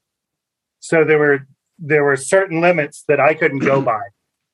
So 0.80 1.04
there 1.04 1.18
were 1.18 1.46
there 1.78 2.04
were 2.04 2.16
certain 2.16 2.60
limits 2.60 3.04
that 3.08 3.20
I 3.20 3.34
couldn't 3.34 3.60
go 3.60 3.80
by 3.94 4.00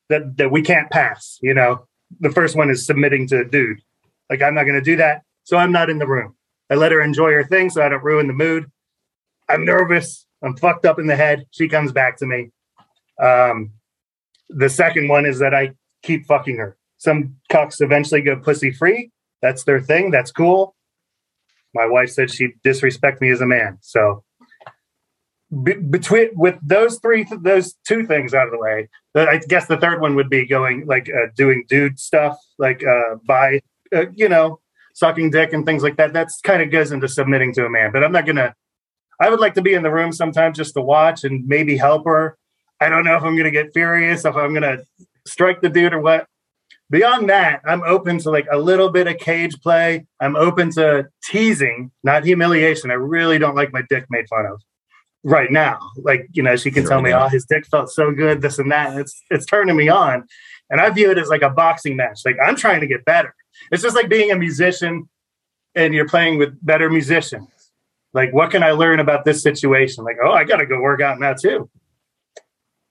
that 0.08 0.36
that 0.36 0.50
we 0.50 0.62
can't 0.62 0.90
pass. 0.90 1.38
You 1.42 1.54
know, 1.54 1.86
the 2.20 2.30
first 2.30 2.56
one 2.56 2.70
is 2.70 2.86
submitting 2.86 3.26
to 3.28 3.40
a 3.40 3.44
dude. 3.44 3.80
Like 4.30 4.42
I'm 4.42 4.54
not 4.54 4.64
going 4.64 4.74
to 4.74 4.82
do 4.82 4.96
that, 4.96 5.22
so 5.46 5.56
I'm 5.56 5.70
not 5.70 5.88
in 5.88 5.98
the 5.98 6.08
room. 6.08 6.34
I 6.70 6.74
let 6.74 6.90
her 6.90 7.00
enjoy 7.00 7.30
her 7.30 7.44
thing, 7.44 7.70
so 7.70 7.82
I 7.82 7.88
don't 7.88 8.02
ruin 8.02 8.26
the 8.26 8.32
mood. 8.32 8.66
I'm 9.48 9.64
nervous. 9.64 10.26
I'm 10.42 10.56
fucked 10.56 10.84
up 10.84 10.98
in 10.98 11.06
the 11.06 11.14
head. 11.14 11.46
She 11.52 11.68
comes 11.68 11.92
back 11.92 12.16
to 12.18 12.26
me. 12.26 12.50
Um, 13.22 13.70
the 14.48 14.68
second 14.68 15.08
one 15.08 15.24
is 15.24 15.38
that 15.38 15.54
I 15.54 15.72
keep 16.02 16.26
fucking 16.26 16.56
her. 16.56 16.76
Some 16.98 17.36
cucks 17.50 17.80
eventually 17.80 18.22
go 18.22 18.36
pussy 18.36 18.72
free. 18.72 19.10
That's 19.40 19.62
their 19.62 19.80
thing. 19.80 20.10
That's 20.10 20.32
cool. 20.32 20.74
My 21.74 21.86
wife 21.86 22.10
said 22.10 22.30
she'd 22.30 22.60
disrespect 22.64 23.20
me 23.20 23.30
as 23.30 23.40
a 23.40 23.46
man. 23.46 23.78
So 23.82 24.24
be- 25.62 25.74
between 25.74 26.30
with 26.32 26.58
those 26.60 26.98
three, 26.98 27.24
th- 27.24 27.42
those 27.42 27.74
two 27.86 28.04
things 28.04 28.34
out 28.34 28.46
of 28.46 28.52
the 28.52 28.58
way, 28.58 28.88
I 29.14 29.38
guess 29.48 29.66
the 29.66 29.76
third 29.76 30.00
one 30.00 30.16
would 30.16 30.28
be 30.28 30.44
going 30.44 30.86
like 30.86 31.08
uh, 31.08 31.28
doing 31.36 31.64
dude 31.68 32.00
stuff, 32.00 32.36
like 32.58 32.82
uh, 32.84 33.16
by 33.24 33.60
uh, 33.94 34.06
you 34.12 34.28
know 34.28 34.58
sucking 34.96 35.30
dick 35.30 35.52
and 35.52 35.64
things 35.64 35.82
like 35.82 35.96
that. 35.96 36.12
That's 36.12 36.40
kind 36.40 36.62
of 36.62 36.70
goes 36.70 36.92
into 36.92 37.08
submitting 37.08 37.52
to 37.54 37.66
a 37.66 37.70
man. 37.70 37.92
But 37.92 38.02
I'm 38.02 38.12
not 38.12 38.26
gonna. 38.26 38.54
I 39.20 39.30
would 39.30 39.40
like 39.40 39.54
to 39.54 39.62
be 39.62 39.74
in 39.74 39.82
the 39.82 39.90
room 39.90 40.12
sometimes 40.12 40.56
just 40.58 40.74
to 40.74 40.82
watch 40.82 41.24
and 41.24 41.46
maybe 41.46 41.76
help 41.76 42.04
her. 42.04 42.36
I 42.80 42.88
don't 42.88 43.04
know 43.04 43.16
if 43.16 43.22
I'm 43.22 43.36
gonna 43.36 43.50
get 43.50 43.72
furious, 43.72 44.24
if 44.24 44.36
I'm 44.36 44.52
gonna 44.52 44.78
strike 45.26 45.60
the 45.60 45.68
dude 45.68 45.92
or 45.92 46.00
what 46.00 46.26
beyond 46.90 47.28
that, 47.28 47.60
I'm 47.64 47.82
open 47.82 48.18
to 48.18 48.30
like 48.30 48.46
a 48.50 48.58
little 48.58 48.90
bit 48.90 49.06
of 49.06 49.18
cage 49.18 49.60
play. 49.60 50.06
I'm 50.20 50.36
open 50.36 50.70
to 50.72 51.08
teasing, 51.24 51.90
not 52.02 52.24
humiliation. 52.24 52.90
I 52.90 52.94
really 52.94 53.38
don't 53.38 53.54
like 53.54 53.72
my 53.72 53.82
dick 53.88 54.06
made 54.10 54.28
fun 54.28 54.46
of 54.46 54.62
right 55.24 55.50
now. 55.50 55.78
Like, 55.96 56.28
you 56.32 56.42
know, 56.42 56.56
she 56.56 56.70
can 56.70 56.86
tell 56.86 57.02
me, 57.02 57.12
oh, 57.12 57.28
his 57.28 57.44
dick 57.44 57.66
felt 57.66 57.90
so 57.90 58.12
good, 58.12 58.40
this 58.42 58.58
and 58.58 58.70
that. 58.70 58.96
It's 58.96 59.20
it's 59.30 59.46
turning 59.46 59.76
me 59.76 59.88
on. 59.88 60.24
And 60.70 60.80
I 60.80 60.90
view 60.90 61.10
it 61.10 61.18
as 61.18 61.28
like 61.28 61.42
a 61.42 61.50
boxing 61.50 61.96
match. 61.96 62.20
Like 62.24 62.36
I'm 62.44 62.56
trying 62.56 62.80
to 62.80 62.86
get 62.86 63.04
better. 63.04 63.34
It's 63.70 63.82
just 63.82 63.96
like 63.96 64.08
being 64.08 64.30
a 64.30 64.36
musician 64.36 65.08
and 65.74 65.94
you're 65.94 66.08
playing 66.08 66.38
with 66.38 66.64
better 66.64 66.90
musicians. 66.90 67.48
Like, 68.12 68.32
what 68.32 68.50
can 68.50 68.62
I 68.62 68.70
learn 68.70 69.00
about 69.00 69.24
this 69.24 69.42
situation? 69.42 70.04
Like, 70.04 70.16
oh, 70.22 70.32
I 70.32 70.44
gotta 70.44 70.66
go 70.66 70.80
work 70.80 71.00
out 71.00 71.20
now 71.20 71.34
too. 71.34 71.68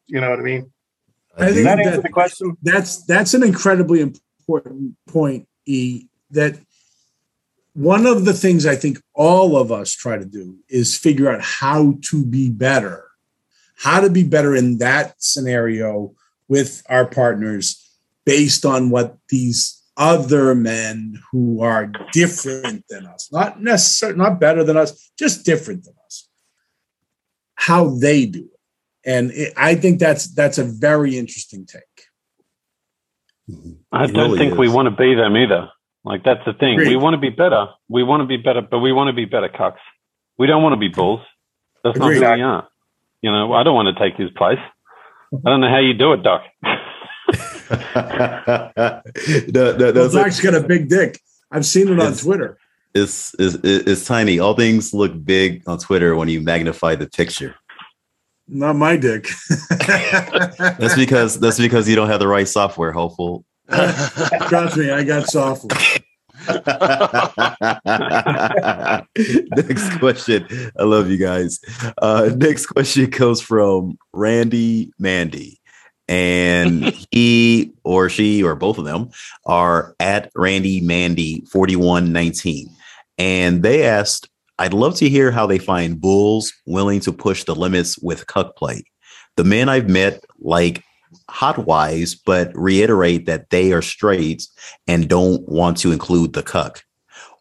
You 0.08 0.22
know 0.22 0.30
what 0.30 0.40
I 0.40 0.44
mean? 0.44 0.72
I 1.38 1.52
think 1.52 1.66
that, 1.66 1.80
answer 1.80 2.02
the 2.02 2.10
question. 2.10 2.56
That's 2.62 3.04
that's 3.06 3.34
an 3.34 3.44
incredibly 3.44 4.02
important 4.02 4.96
point, 5.08 5.48
E. 5.66 6.06
That 6.32 6.60
one 7.74 8.06
of 8.06 8.24
the 8.26 8.34
things 8.34 8.66
I 8.66 8.76
think 8.76 9.02
all 9.14 9.58
of 9.58 9.72
us 9.72 9.92
try 9.92 10.18
to 10.18 10.26
do 10.26 10.58
is 10.70 10.98
figure 10.98 11.30
out 11.30 11.42
how 11.42 11.98
to 12.10 12.26
be 12.26 12.50
better, 12.50 13.06
how 13.78 14.00
to 14.00 14.10
be 14.10 14.24
better 14.24 14.56
in 14.56 14.78
that 14.78 15.16
scenario 15.18 16.14
with 16.48 16.84
our 16.88 17.06
partners 17.06 17.82
based 18.26 18.66
on 18.66 18.90
what 18.90 19.18
these 19.30 19.82
other 19.98 20.54
men 20.56 21.22
who 21.32 21.62
are 21.62 21.92
different 22.12 22.86
than 22.90 23.06
us, 23.06 23.30
not 23.32 23.62
necessarily 23.62 24.18
not 24.18 24.40
better 24.40 24.64
than 24.64 24.78
us, 24.78 25.12
just 25.18 25.46
different 25.46 25.84
than 25.86 25.94
us, 26.06 26.28
how 27.56 27.90
they 27.90 28.26
do 28.26 28.42
it 28.42 28.56
and 29.06 29.32
it, 29.32 29.54
I 29.56 29.76
think 29.76 30.00
that's 30.00 30.34
that's 30.34 30.58
a 30.58 30.64
very 30.64 31.18
interesting 31.18 31.66
take. 31.66 31.84
I 33.92 34.08
don't 34.08 34.32
really 34.32 34.38
think 34.40 34.54
is. 34.54 34.58
we 34.58 34.70
want 34.70 34.88
to 34.88 34.96
be 34.96 35.14
them 35.14 35.38
either. 35.38 35.70
Like 36.04 36.24
that's 36.24 36.44
the 36.46 36.54
thing. 36.54 36.74
Agreed. 36.74 36.90
We 36.90 36.96
want 36.98 37.14
to 37.14 37.20
be 37.20 37.30
better. 37.30 37.68
We 37.88 38.04
want 38.04 38.22
to 38.22 38.28
be 38.28 38.38
better, 38.38 38.62
but 38.62 38.80
we 38.80 38.92
want 38.92 39.10
to 39.10 39.14
be 39.14 39.26
better 39.26 39.50
cucks. 39.50 39.78
We 40.38 40.48
don't 40.48 40.64
want 40.64 40.74
to 40.74 40.80
be 40.80 40.88
bulls. 40.88 41.22
That's 41.84 41.98
Agreed. 41.98 42.22
not 42.22 42.32
who 42.32 42.36
we 42.38 42.42
are. 42.42 42.68
You 43.22 43.32
know, 43.32 43.54
I 43.54 43.64
don't 43.64 43.76
want 43.76 43.96
to 43.96 44.04
take 44.04 44.18
his 44.18 44.32
place. 44.32 44.60
I 45.34 45.50
don't 45.50 45.62
know 45.62 45.70
how 45.70 45.80
you 45.80 45.94
do 45.94 46.14
it, 46.14 46.24
Doc. 46.24 46.42
no, 47.96 48.72
no, 49.54 49.92
well, 49.94 50.10
Doc's 50.10 50.40
got 50.42 50.54
a 50.54 50.62
big 50.62 50.90
dick. 50.90 51.20
I've 51.52 51.66
seen 51.66 51.88
it 51.88 52.00
on 52.00 52.14
Twitter. 52.16 52.58
It's, 52.94 53.36
it's, 53.40 53.56
it's 53.64 54.06
tiny. 54.06 54.40
All 54.40 54.54
things 54.54 54.94
look 54.94 55.26
big 55.26 55.64
on 55.68 55.80
Twitter 55.80 56.16
when 56.16 56.28
you 56.30 56.42
magnify 56.42 56.96
the 56.96 57.08
picture. 57.08 57.56
Not 58.48 58.76
my 58.76 58.96
dick. 58.96 59.28
that's 59.70 60.96
because 60.96 61.40
that's 61.40 61.58
because 61.58 61.90
you 61.90 61.96
don't 61.96 62.10
have 62.10 62.20
the 62.20 62.28
right 62.28 62.48
software, 62.48 62.92
hopeful. 62.92 63.44
Trust 63.70 64.78
me, 64.78 64.92
I 64.92 65.04
got 65.04 65.28
software. 65.28 65.80
next 69.58 69.98
question. 69.98 70.48
I 70.78 70.84
love 70.84 71.10
you 71.10 71.18
guys. 71.18 71.60
Uh, 71.98 72.30
next 72.36 72.68
question 72.68 73.10
comes 73.10 73.42
from 73.42 73.98
Randy 74.14 74.92
Mandy. 75.00 75.60
And 76.08 76.84
he 77.12 77.74
or 77.84 78.10
she 78.10 78.44
or 78.44 78.56
both 78.56 78.78
of 78.78 78.86
them 78.86 79.10
are 79.46 79.96
at 80.00 80.32
Randy 80.36 80.82
Mandy 80.82 81.44
4119. 81.52 82.70
And 83.18 83.64
they 83.64 83.84
asked, 83.84 84.30
I'd 84.58 84.74
love 84.74 84.96
to 84.96 85.10
hear 85.10 85.32
how 85.32 85.46
they 85.46 85.58
find 85.58 86.00
bulls 86.00 86.54
willing 86.66 87.02
to 87.02 87.12
push 87.12 87.44
the 87.44 87.56
limits 87.56 87.98
with 88.00 88.28
cuck 88.28 88.56
play. 88.56 88.84
The 89.36 89.44
men 89.44 89.68
I've 89.68 89.90
met 89.90 90.24
like 90.40 90.84
hot 91.30 91.66
wives, 91.66 92.16
but 92.16 92.52
reiterate 92.56 93.26
that 93.26 93.50
they 93.50 93.74
are 93.74 93.82
straight 93.82 94.48
and 94.88 95.10
don't 95.10 95.48
want 95.48 95.78
to 95.78 95.92
include 95.92 96.34
the 96.34 96.44
cuck. 96.44 96.84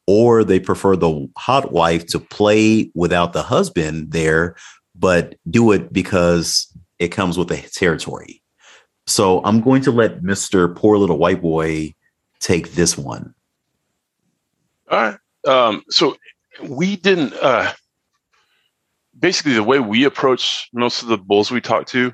Or 0.07 0.45
they 0.45 0.61
prefer 0.61 0.97
the 0.97 1.29
hot 1.37 1.73
wife 1.73 2.07
to 2.09 2.19
play 2.19 2.91
without 2.95 3.33
the 3.33 3.43
husband 3.43 4.11
there, 4.13 4.57
but 4.95 5.37
do 5.49 5.73
it 5.73 5.93
because 5.93 6.67
it 6.99 7.09
comes 7.09 7.39
with 7.39 7.49
the 7.49 7.57
territory. 7.73 8.43
So 9.07 9.43
I'm 9.45 9.61
going 9.61 9.83
to 9.83 9.91
let 9.91 10.23
Mr. 10.23 10.75
Poor 10.75 10.97
Little 10.97 11.19
White 11.19 11.43
Boy 11.43 11.95
take 12.41 12.73
this 12.73 12.97
one. 12.97 13.35
All 14.91 14.99
right. 14.99 15.19
Um, 15.47 15.83
so 15.91 16.17
we 16.63 16.97
didn't, 16.97 17.35
uh, 17.35 17.73
basically, 19.19 19.53
the 19.53 19.63
way 19.63 19.79
we 19.79 20.05
approach 20.05 20.69
most 20.73 21.03
of 21.03 21.09
the 21.09 21.19
bulls 21.19 21.51
we 21.51 21.61
talk 21.61 21.87
to 21.89 22.13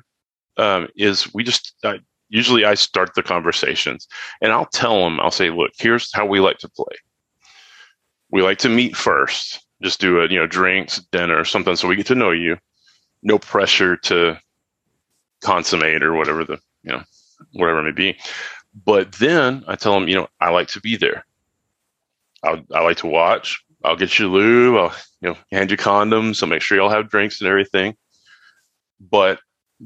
um, 0.57 0.87
is 0.95 1.33
we 1.33 1.43
just 1.43 1.73
uh, 1.83 1.97
usually 2.29 2.65
I 2.65 2.73
start 2.75 3.13
the 3.15 3.23
conversations 3.23 4.07
and 4.41 4.51
I'll 4.51 4.65
tell 4.65 5.03
them 5.03 5.19
I'll 5.19 5.31
say, 5.31 5.49
look, 5.49 5.71
here's 5.77 6.13
how 6.13 6.25
we 6.25 6.39
like 6.39 6.57
to 6.59 6.69
play. 6.69 6.95
We 8.31 8.41
like 8.41 8.59
to 8.59 8.69
meet 8.69 8.95
first, 8.95 9.65
just 9.81 9.99
do 9.99 10.21
a 10.21 10.29
you 10.29 10.39
know 10.39 10.47
drinks, 10.47 10.99
dinner, 11.11 11.37
or 11.37 11.45
something, 11.45 11.75
so 11.75 11.87
we 11.87 11.97
get 11.97 12.05
to 12.07 12.15
know 12.15 12.31
you. 12.31 12.57
No 13.23 13.37
pressure 13.37 13.97
to 13.97 14.39
consummate 15.41 16.03
or 16.03 16.13
whatever 16.13 16.45
the 16.45 16.59
you 16.83 16.91
know 16.91 17.03
whatever 17.53 17.79
it 17.79 17.83
may 17.83 17.91
be. 17.91 18.17
But 18.85 19.13
then 19.13 19.63
I 19.67 19.75
tell 19.75 19.93
them, 19.93 20.07
you 20.07 20.15
know, 20.15 20.27
I 20.39 20.49
like 20.49 20.69
to 20.69 20.81
be 20.81 20.95
there. 20.95 21.25
I 22.43 22.63
I 22.73 22.81
like 22.81 22.97
to 22.97 23.07
watch. 23.07 23.63
I'll 23.83 23.95
get 23.95 24.19
you 24.19 24.29
lube. 24.29 24.77
I'll 24.77 24.95
you 25.21 25.29
know 25.29 25.37
hand 25.51 25.71
you 25.71 25.77
condoms. 25.77 26.41
I'll 26.41 26.49
make 26.49 26.61
sure 26.61 26.77
you 26.77 26.83
all 26.83 26.89
have 26.89 27.09
drinks 27.09 27.41
and 27.41 27.47
everything. 27.47 27.95
But 28.99 29.39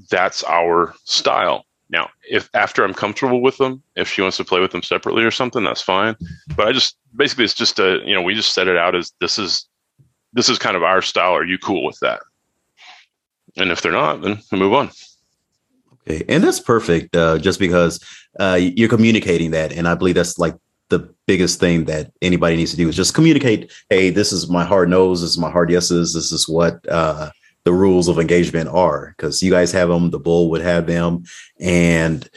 that's 0.09 0.43
our 0.43 0.93
style. 1.05 1.65
Now, 1.89 2.09
if 2.29 2.49
after 2.53 2.83
I'm 2.83 2.93
comfortable 2.93 3.41
with 3.41 3.57
them, 3.57 3.81
if 3.95 4.09
she 4.09 4.21
wants 4.21 4.37
to 4.37 4.43
play 4.43 4.59
with 4.59 4.71
them 4.71 4.83
separately 4.83 5.23
or 5.23 5.31
something, 5.31 5.63
that's 5.63 5.81
fine. 5.81 6.15
But 6.55 6.67
I 6.67 6.71
just 6.71 6.97
basically 7.15 7.45
it's 7.45 7.53
just 7.53 7.79
a 7.79 8.01
you 8.05 8.13
know 8.13 8.21
we 8.21 8.33
just 8.33 8.53
set 8.53 8.67
it 8.67 8.77
out 8.77 8.95
as 8.95 9.13
this 9.19 9.37
is 9.37 9.67
this 10.33 10.49
is 10.49 10.59
kind 10.59 10.75
of 10.75 10.83
our 10.83 11.01
style. 11.01 11.33
Are 11.33 11.45
you 11.45 11.57
cool 11.57 11.85
with 11.85 11.99
that? 12.01 12.21
And 13.57 13.71
if 13.71 13.81
they're 13.81 13.91
not, 13.91 14.21
then 14.21 14.39
we 14.51 14.59
move 14.59 14.73
on. 14.73 14.91
Okay, 16.07 16.23
and 16.29 16.43
that's 16.43 16.59
perfect. 16.59 17.15
Uh, 17.15 17.37
just 17.37 17.59
because 17.59 17.99
uh, 18.39 18.59
you're 18.61 18.89
communicating 18.89 19.51
that, 19.51 19.71
and 19.71 19.87
I 19.87 19.95
believe 19.95 20.15
that's 20.15 20.37
like 20.37 20.55
the 20.89 21.13
biggest 21.25 21.59
thing 21.59 21.85
that 21.85 22.11
anybody 22.21 22.55
needs 22.55 22.71
to 22.71 22.77
do 22.77 22.87
is 22.87 22.95
just 22.95 23.15
communicate. 23.15 23.71
Hey, 23.89 24.11
this 24.11 24.31
is 24.31 24.49
my 24.49 24.63
hard 24.63 24.89
nose. 24.89 25.21
This 25.21 25.31
is 25.31 25.37
my 25.37 25.49
hard 25.49 25.71
yeses. 25.71 26.13
This 26.13 26.31
is 26.31 26.47
what 26.47 26.87
uh, 26.87 27.31
the 27.63 27.73
rules 27.73 28.07
of 28.07 28.19
engagement 28.19 28.69
are 28.69 29.15
because 29.17 29.41
you 29.41 29.51
guys 29.51 29.71
have 29.71 29.89
them, 29.89 30.11
the 30.11 30.19
bull 30.19 30.49
would 30.51 30.61
have 30.61 30.85
them, 30.85 31.23
and 31.59 32.29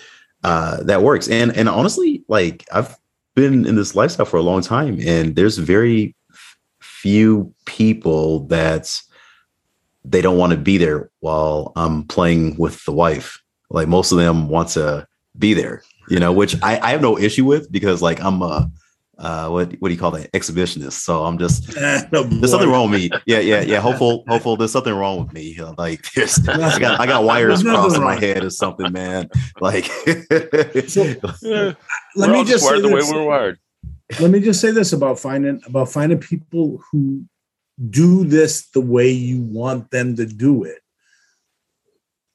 uh, 0.44 0.82
that 0.84 1.02
works. 1.02 1.28
And 1.28 1.54
and 1.56 1.68
honestly, 1.68 2.25
like 2.28 2.66
I've 2.72 2.96
been 3.34 3.66
in 3.66 3.76
this 3.76 3.94
lifestyle 3.94 4.26
for 4.26 4.38
a 4.38 4.42
long 4.42 4.62
time, 4.62 4.98
and 5.04 5.37
there's 5.37 5.58
very 5.58 6.14
few 6.80 7.54
people 7.66 8.47
that 8.47 9.00
they 10.04 10.23
don't 10.23 10.38
want 10.38 10.52
to 10.52 10.58
be 10.58 10.78
there 10.78 11.10
while 11.21 11.73
I'm 11.76 12.04
playing 12.04 12.56
with 12.56 12.82
the 12.84 12.93
wife. 12.93 13.43
Like 13.71 13.89
most 13.89 14.13
of 14.13 14.19
them 14.19 14.49
want 14.49 14.71
to 14.71 15.07
be 15.39 15.54
there, 15.54 15.83
you 16.09 16.19
know, 16.19 16.33
which 16.33 16.57
I, 16.63 16.78
I 16.78 16.91
have 16.91 17.02
no 17.02 17.19
issue 17.19 17.45
with 17.45 17.71
because 17.71 18.02
like 18.02 18.23
I'm 18.23 18.43
a 18.43 18.71
uh, 19.19 19.49
what 19.49 19.73
what 19.81 19.89
do 19.89 19.95
you 19.95 20.00
call 20.00 20.13
that 20.13 20.31
exhibitionist? 20.33 20.93
So 20.93 21.25
I'm 21.25 21.39
just 21.39 21.75
no, 22.13 22.23
there's 22.23 22.52
something 22.52 22.71
wrong 22.71 22.91
with 22.91 23.00
me. 23.00 23.11
Yeah, 23.26 23.41
yeah, 23.41 23.63
yeah. 23.63 23.81
Hopeful, 23.81 24.25
hopeful. 24.28 24.57
There's 24.57 24.71
something 24.71 24.95
wrong 24.95 25.25
with 25.25 25.33
me. 25.33 25.59
Like 25.76 26.11
there's, 26.13 26.39
I 26.49 26.78
got 26.78 27.00
I 27.00 27.07
got 27.07 27.25
wires 27.25 27.63
crossing 27.63 28.02
my 28.02 28.19
head 28.19 28.45
or 28.45 28.50
something, 28.50 28.91
man. 28.93 29.28
Like 29.61 29.85
so, 30.89 31.15
yeah. 31.43 31.73
let 32.17 32.31
me 32.31 32.45
just 32.45 32.67
say 32.67 32.81
the 32.81 32.91
way 32.93 33.00
we're 33.02 33.25
wired. 33.25 33.59
Let 34.21 34.31
me 34.31 34.41
just 34.41 34.61
say 34.61 34.71
this 34.71 34.93
about 34.93 35.19
finding 35.19 35.61
about 35.67 35.91
finding 35.91 36.19
people 36.19 36.81
who 36.91 37.25
do 37.91 38.25
this 38.25 38.69
the 38.71 38.81
way 38.81 39.11
you 39.11 39.43
want 39.43 39.91
them 39.91 40.17
to 40.17 40.26
do 40.26 40.65
it. 40.65 40.78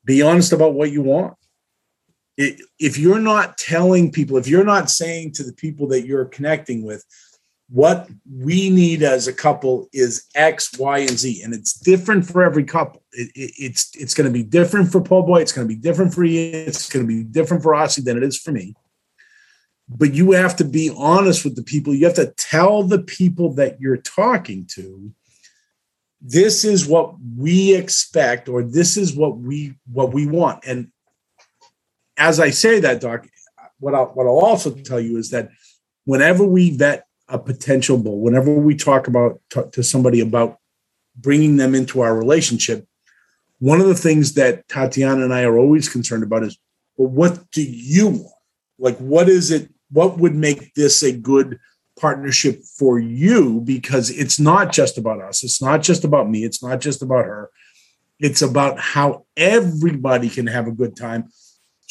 Be 0.06 0.22
honest 0.22 0.52
about 0.52 0.74
what 0.74 0.92
you 0.92 1.02
want 1.02 1.36
it, 2.38 2.62
if 2.80 2.98
you're 2.98 3.20
not 3.20 3.58
telling 3.58 4.12
people, 4.12 4.38
if 4.38 4.48
you're 4.48 4.64
not 4.64 4.90
saying 4.90 5.34
to 5.34 5.44
the 5.44 5.54
people 5.54 5.88
that 5.90 6.06
you're 6.06 6.26
connecting 6.26 6.84
with, 6.84 7.06
what 7.70 8.10
we 8.30 8.70
need 8.70 9.04
as 9.04 9.28
a 9.28 9.34
couple 9.34 9.88
is 9.94 10.28
X, 10.36 10.78
Y, 10.78 11.00
and 11.00 11.18
Z, 11.18 11.42
and 11.44 11.54
it's 11.54 11.74
different 11.74 12.26
for 12.26 12.44
every 12.44 12.64
couple. 12.64 13.02
It, 13.14 13.32
it, 13.36 13.54
it's 13.58 13.92
it's 13.96 14.14
going 14.14 14.28
to 14.28 14.34
be 14.34 14.44
different 14.44 14.92
for 14.92 15.02
Poor 15.02 15.24
Boy. 15.24 15.42
It's 15.42 15.52
going 15.52 15.68
to 15.68 15.74
be 15.74 15.80
different 15.80 16.14
for 16.14 16.24
you. 16.24 16.52
It's 16.54 16.90
going 16.90 17.08
to 17.08 17.08
be 17.08 17.24
different 17.24 17.64
for 17.64 17.74
Aussie 17.74 18.04
than 18.04 18.18
it 18.18 18.24
is 18.24 18.38
for 18.38 18.52
me. 18.52 18.76
But 19.90 20.14
you 20.14 20.32
have 20.32 20.56
to 20.58 20.66
be 20.66 20.94
honest 20.96 21.44
with 21.44 21.56
the 21.56 21.64
people. 21.64 21.94
You 21.94 22.06
have 22.06 22.16
to 22.16 22.34
tell 22.38 22.84
the 22.84 23.00
people 23.02 23.54
that 23.54 23.80
you're 23.80 23.98
talking 23.98 24.66
to. 24.74 25.12
This 26.26 26.64
is 26.64 26.88
what 26.88 27.16
we 27.38 27.76
expect, 27.76 28.48
or 28.48 28.64
this 28.64 28.96
is 28.96 29.14
what 29.14 29.38
we 29.38 29.76
what 29.92 30.14
we 30.14 30.26
want. 30.26 30.64
And 30.66 30.90
as 32.16 32.40
I 32.40 32.50
say 32.50 32.80
that, 32.80 33.02
Doc, 33.02 33.28
what 33.80 33.94
I'll, 33.94 34.06
what 34.06 34.26
I'll 34.26 34.40
also 34.40 34.72
tell 34.72 35.02
you 35.02 35.18
is 35.18 35.32
that 35.32 35.50
whenever 36.06 36.46
we 36.46 36.72
vet 36.78 37.06
a 37.28 37.38
potential 37.38 37.98
bull, 37.98 38.22
whenever 38.22 38.54
we 38.54 38.76
talk 38.76 39.08
about 39.08 39.42
talk 39.50 39.74
to 39.74 39.84
somebody 39.84 40.22
about 40.22 40.60
bringing 41.18 41.58
them 41.58 41.76
into 41.76 42.00
our 42.00 42.16
relationship, 42.16 42.88
one 43.60 43.82
of 43.82 43.88
the 43.88 43.96
things 43.96 44.34
that 44.36 44.68
Tatyana 44.70 45.24
and 45.26 45.34
I 45.34 45.44
are 45.44 45.58
always 45.58 45.90
concerned 45.90 46.24
about 46.24 46.44
is, 46.44 46.58
well, 46.96 47.10
what 47.10 47.52
do 47.52 47.62
you 47.62 48.08
want? 48.08 48.34
Like, 48.80 48.98
what 48.98 49.28
is 49.28 49.52
it? 49.52 49.70
What 49.92 50.18
would 50.20 50.36
make 50.36 50.74
this 50.74 51.04
a 51.04 51.12
good 51.12 51.60
partnership 52.04 52.56
for 52.78 53.00
you? 53.00 53.62
Because 53.62 54.10
it's 54.10 54.40
not 54.40 54.66
just 54.80 54.98
about 54.98 55.22
us. 55.22 55.44
It's 55.44 55.62
not 55.62 55.82
just 55.82 56.04
about 56.04 56.30
me. 56.30 56.44
It's 56.44 56.62
not 56.62 56.82
just 56.82 57.02
about 57.02 57.26
her. 57.26 57.50
It's 58.20 58.42
about 58.42 58.80
how 58.80 59.26
everybody 59.38 60.30
can 60.30 60.48
have 60.48 60.68
a 60.68 60.78
good 60.82 60.96
time 60.96 61.30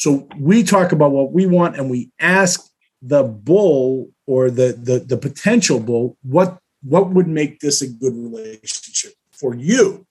so 0.03 0.27
we 0.37 0.63
talk 0.63 0.91
about 0.91 1.11
what 1.11 1.31
we 1.31 1.45
want 1.45 1.77
and 1.77 1.89
we 1.89 2.11
ask 2.19 2.69
the 3.01 3.23
bull 3.23 4.09
or 4.25 4.49
the, 4.49 4.73
the, 4.73 4.99
the 4.99 5.17
potential 5.17 5.79
bull, 5.79 6.17
what, 6.23 6.57
what 6.81 7.11
would 7.11 7.27
make 7.27 7.61
this 7.61 7.81
a 7.81 7.87
good 7.87 8.13
relationship 8.13 9.13
for 9.31 9.55
you? 9.55 10.05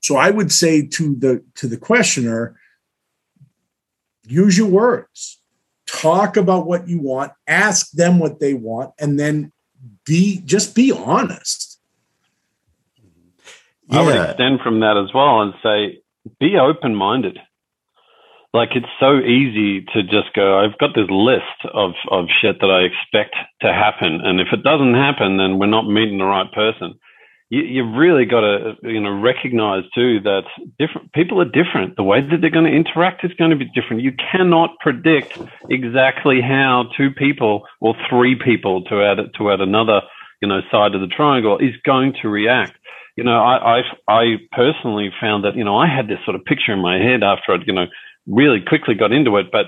So 0.00 0.16
I 0.16 0.30
would 0.30 0.50
say 0.50 0.86
to 0.86 1.14
the 1.14 1.44
to 1.54 1.68
the 1.68 1.76
questioner, 1.76 2.58
use 4.26 4.58
your 4.58 4.68
words. 4.68 5.40
Talk 6.00 6.36
about 6.36 6.66
what 6.66 6.88
you 6.88 7.00
want, 7.00 7.32
ask 7.46 7.90
them 7.92 8.18
what 8.18 8.40
they 8.40 8.54
want, 8.54 8.92
and 8.98 9.18
then 9.18 9.52
be 10.04 10.40
just 10.44 10.74
be 10.74 10.92
honest. 10.92 11.78
Yeah. 13.88 14.00
I 14.00 14.02
would 14.02 14.30
extend 14.30 14.60
from 14.60 14.80
that 14.80 14.96
as 14.96 15.12
well 15.14 15.42
and 15.42 15.54
say, 15.62 16.02
be 16.40 16.56
open 16.56 16.94
minded 16.94 17.38
like 18.54 18.70
it's 18.76 18.86
so 19.00 19.18
easy 19.18 19.84
to 19.92 20.02
just 20.02 20.32
go 20.34 20.58
i've 20.58 20.78
got 20.78 20.94
this 20.94 21.10
list 21.10 21.58
of 21.74 21.92
of 22.10 22.26
shit 22.40 22.60
that 22.60 22.70
i 22.70 22.80
expect 22.80 23.34
to 23.60 23.70
happen 23.72 24.20
and 24.22 24.40
if 24.40 24.48
it 24.52 24.62
doesn't 24.62 24.94
happen 24.94 25.36
then 25.36 25.58
we're 25.58 25.66
not 25.66 25.86
meeting 25.86 26.18
the 26.18 26.24
right 26.24 26.50
person 26.52 26.94
you, 27.50 27.62
you've 27.62 27.96
really 27.96 28.24
got 28.24 28.40
to 28.40 28.74
you 28.82 29.00
know 29.00 29.20
recognize 29.20 29.84
too 29.94 30.20
that 30.20 30.42
different 30.78 31.12
people 31.12 31.40
are 31.40 31.44
different. 31.44 31.96
The 31.96 32.02
way 32.02 32.20
that 32.20 32.40
they're 32.40 32.50
going 32.50 32.70
to 32.70 32.76
interact 32.76 33.24
is 33.24 33.32
going 33.38 33.50
to 33.50 33.56
be 33.56 33.70
different. 33.74 34.02
You 34.02 34.12
cannot 34.32 34.70
predict 34.80 35.38
exactly 35.70 36.40
how 36.40 36.90
two 36.96 37.10
people 37.10 37.62
or 37.80 37.94
three 38.08 38.36
people 38.42 38.84
to 38.84 39.02
add 39.02 39.18
to 39.38 39.50
add 39.50 39.60
another 39.60 40.00
you 40.40 40.48
know 40.48 40.60
side 40.70 40.94
of 40.94 41.00
the 41.00 41.08
triangle 41.08 41.58
is 41.58 41.74
going 41.84 42.14
to 42.22 42.28
react. 42.28 42.76
You 43.16 43.22
know, 43.22 43.38
I, 43.38 43.78
I, 43.78 43.82
I 44.08 44.24
personally 44.50 45.10
found 45.20 45.44
that, 45.44 45.54
you 45.54 45.62
know, 45.62 45.76
I 45.76 45.86
had 45.86 46.08
this 46.08 46.18
sort 46.24 46.34
of 46.34 46.44
picture 46.44 46.72
in 46.72 46.80
my 46.80 46.96
head 46.98 47.22
after 47.22 47.52
I'd, 47.52 47.64
you 47.64 47.72
know, 47.72 47.86
really 48.26 48.58
quickly 48.60 48.96
got 48.96 49.12
into 49.12 49.36
it, 49.36 49.52
but 49.52 49.66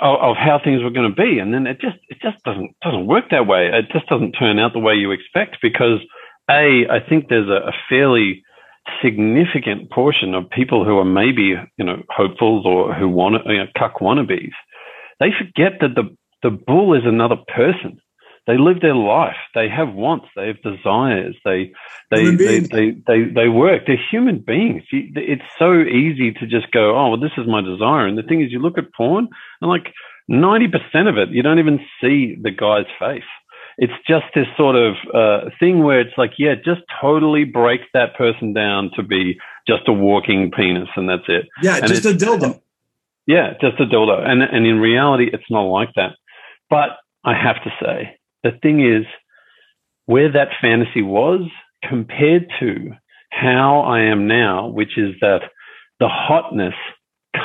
of 0.00 0.36
how 0.36 0.60
things 0.62 0.82
were 0.82 0.90
going 0.90 1.10
to 1.10 1.14
be, 1.14 1.38
and 1.38 1.52
then 1.52 1.66
it 1.66 1.80
just 1.80 1.96
it 2.08 2.18
just 2.22 2.42
doesn't 2.44 2.76
doesn't 2.82 3.06
work 3.06 3.24
that 3.30 3.46
way. 3.46 3.70
It 3.72 3.86
just 3.92 4.06
doesn't 4.08 4.32
turn 4.32 4.58
out 4.58 4.72
the 4.72 4.78
way 4.78 4.94
you 4.94 5.10
expect 5.10 5.58
because 5.60 5.98
a 6.50 6.86
I 6.90 7.00
think 7.08 7.28
there's 7.28 7.48
a, 7.48 7.68
a 7.68 7.72
fairly 7.88 8.42
significant 9.02 9.90
portion 9.90 10.34
of 10.34 10.50
people 10.50 10.84
who 10.84 10.98
are 10.98 11.04
maybe 11.04 11.54
you 11.76 11.84
know 11.84 12.02
hopefuls 12.10 12.64
or 12.66 12.94
who 12.94 13.08
want 13.08 13.36
you 13.46 13.58
know, 13.58 13.66
cuck 13.78 14.00
wannabes, 14.00 14.52
they 15.20 15.30
forget 15.38 15.80
that 15.80 15.94
the 15.94 16.14
the 16.42 16.50
bull 16.50 16.94
is 16.94 17.04
another 17.04 17.36
person. 17.54 18.00
They 18.46 18.58
live 18.58 18.82
their 18.82 18.94
life. 18.94 19.36
They 19.54 19.70
have 19.70 19.94
wants. 19.94 20.26
They 20.36 20.48
have 20.48 20.60
desires. 20.60 21.34
They 21.46 21.72
they 22.10 22.30
they, 22.36 22.60
they, 22.60 22.90
they, 23.06 23.24
they 23.24 23.48
work. 23.48 23.84
They're 23.86 23.96
human 24.10 24.40
beings. 24.40 24.82
It's 24.92 25.42
so 25.58 25.80
easy 25.80 26.32
to 26.32 26.46
just 26.46 26.70
go, 26.70 26.94
oh, 26.94 27.08
well, 27.08 27.20
this 27.20 27.32
is 27.38 27.46
my 27.46 27.62
desire. 27.62 28.06
And 28.06 28.18
the 28.18 28.22
thing 28.22 28.42
is, 28.42 28.52
you 28.52 28.58
look 28.58 28.76
at 28.76 28.92
porn, 28.92 29.28
and 29.62 29.70
like 29.70 29.94
ninety 30.28 30.68
percent 30.68 31.08
of 31.08 31.16
it, 31.16 31.30
you 31.30 31.42
don't 31.42 31.58
even 31.58 31.80
see 32.02 32.36
the 32.38 32.50
guy's 32.50 32.84
face 32.98 33.24
it's 33.76 33.92
just 34.06 34.24
this 34.34 34.46
sort 34.56 34.76
of 34.76 34.94
uh, 35.12 35.50
thing 35.58 35.82
where 35.82 36.00
it's 36.00 36.16
like, 36.16 36.32
yeah, 36.38 36.54
just 36.54 36.82
totally 37.00 37.44
break 37.44 37.80
that 37.92 38.14
person 38.16 38.52
down 38.52 38.90
to 38.96 39.02
be 39.02 39.38
just 39.66 39.82
a 39.88 39.92
walking 39.92 40.50
penis, 40.50 40.88
and 40.96 41.08
that's 41.08 41.24
it. 41.28 41.46
Yeah, 41.62 41.76
and 41.76 41.88
just 41.88 42.04
a 42.04 42.10
dildo. 42.10 42.60
Yeah, 43.26 43.54
just 43.60 43.80
a 43.80 43.86
dildo, 43.86 44.20
and 44.26 44.42
and 44.42 44.66
in 44.66 44.78
reality, 44.78 45.28
it's 45.32 45.50
not 45.50 45.62
like 45.62 45.90
that. 45.96 46.12
But 46.68 46.90
I 47.24 47.34
have 47.34 47.62
to 47.64 47.70
say, 47.82 48.16
the 48.42 48.52
thing 48.62 48.80
is, 48.86 49.06
where 50.06 50.30
that 50.32 50.48
fantasy 50.60 51.02
was 51.02 51.48
compared 51.88 52.50
to 52.60 52.92
how 53.30 53.80
I 53.80 54.00
am 54.02 54.28
now, 54.28 54.68
which 54.68 54.96
is 54.96 55.14
that 55.20 55.40
the 56.00 56.08
hotness 56.08 56.74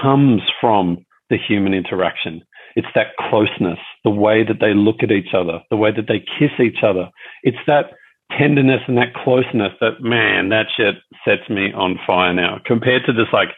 comes 0.01 0.41
from 0.59 1.05
the 1.29 1.37
human 1.37 1.73
interaction. 1.73 2.41
It's 2.75 2.87
that 2.95 3.15
closeness, 3.29 3.79
the 4.03 4.09
way 4.09 4.43
that 4.43 4.59
they 4.59 4.73
look 4.73 5.03
at 5.03 5.11
each 5.11 5.33
other, 5.33 5.61
the 5.69 5.77
way 5.77 5.91
that 5.91 6.07
they 6.07 6.19
kiss 6.19 6.51
each 6.59 6.83
other. 6.83 7.09
It's 7.43 7.57
that 7.67 7.91
tenderness 8.37 8.81
and 8.87 8.97
that 8.97 9.13
closeness 9.13 9.73
that, 9.81 10.01
man, 10.01 10.49
that 10.49 10.67
shit 10.75 10.95
sets 11.25 11.49
me 11.49 11.73
on 11.73 11.99
fire 12.05 12.33
now 12.33 12.59
compared 12.65 13.05
to 13.05 13.13
this, 13.13 13.27
like, 13.33 13.49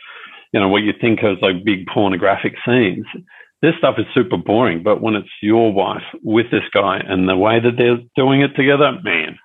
you 0.54 0.60
know, 0.60 0.70
what 0.70 0.84
you 0.84 0.94
think 1.00 1.20
of 1.24 1.38
as 1.38 1.42
like 1.42 1.64
big 1.64 1.86
pornographic 1.88 2.56
scenes. 2.66 3.06
This 3.62 3.76
stuff 3.78 3.96
is 4.00 4.06
super 4.14 4.38
boring, 4.38 4.82
but 4.82 5.02
when 5.02 5.16
it's 5.16 5.30
your 5.42 5.72
wife 5.72 6.04
with 6.24 6.50
this 6.52 6.64
guy 6.74 6.98
and 6.98 7.30
the 7.30 7.38
way 7.38 7.60
that 7.60 7.78
they're 7.78 8.00
doing 8.16 8.42
it 8.42 8.56
together, 8.56 8.98
man. 9.04 9.38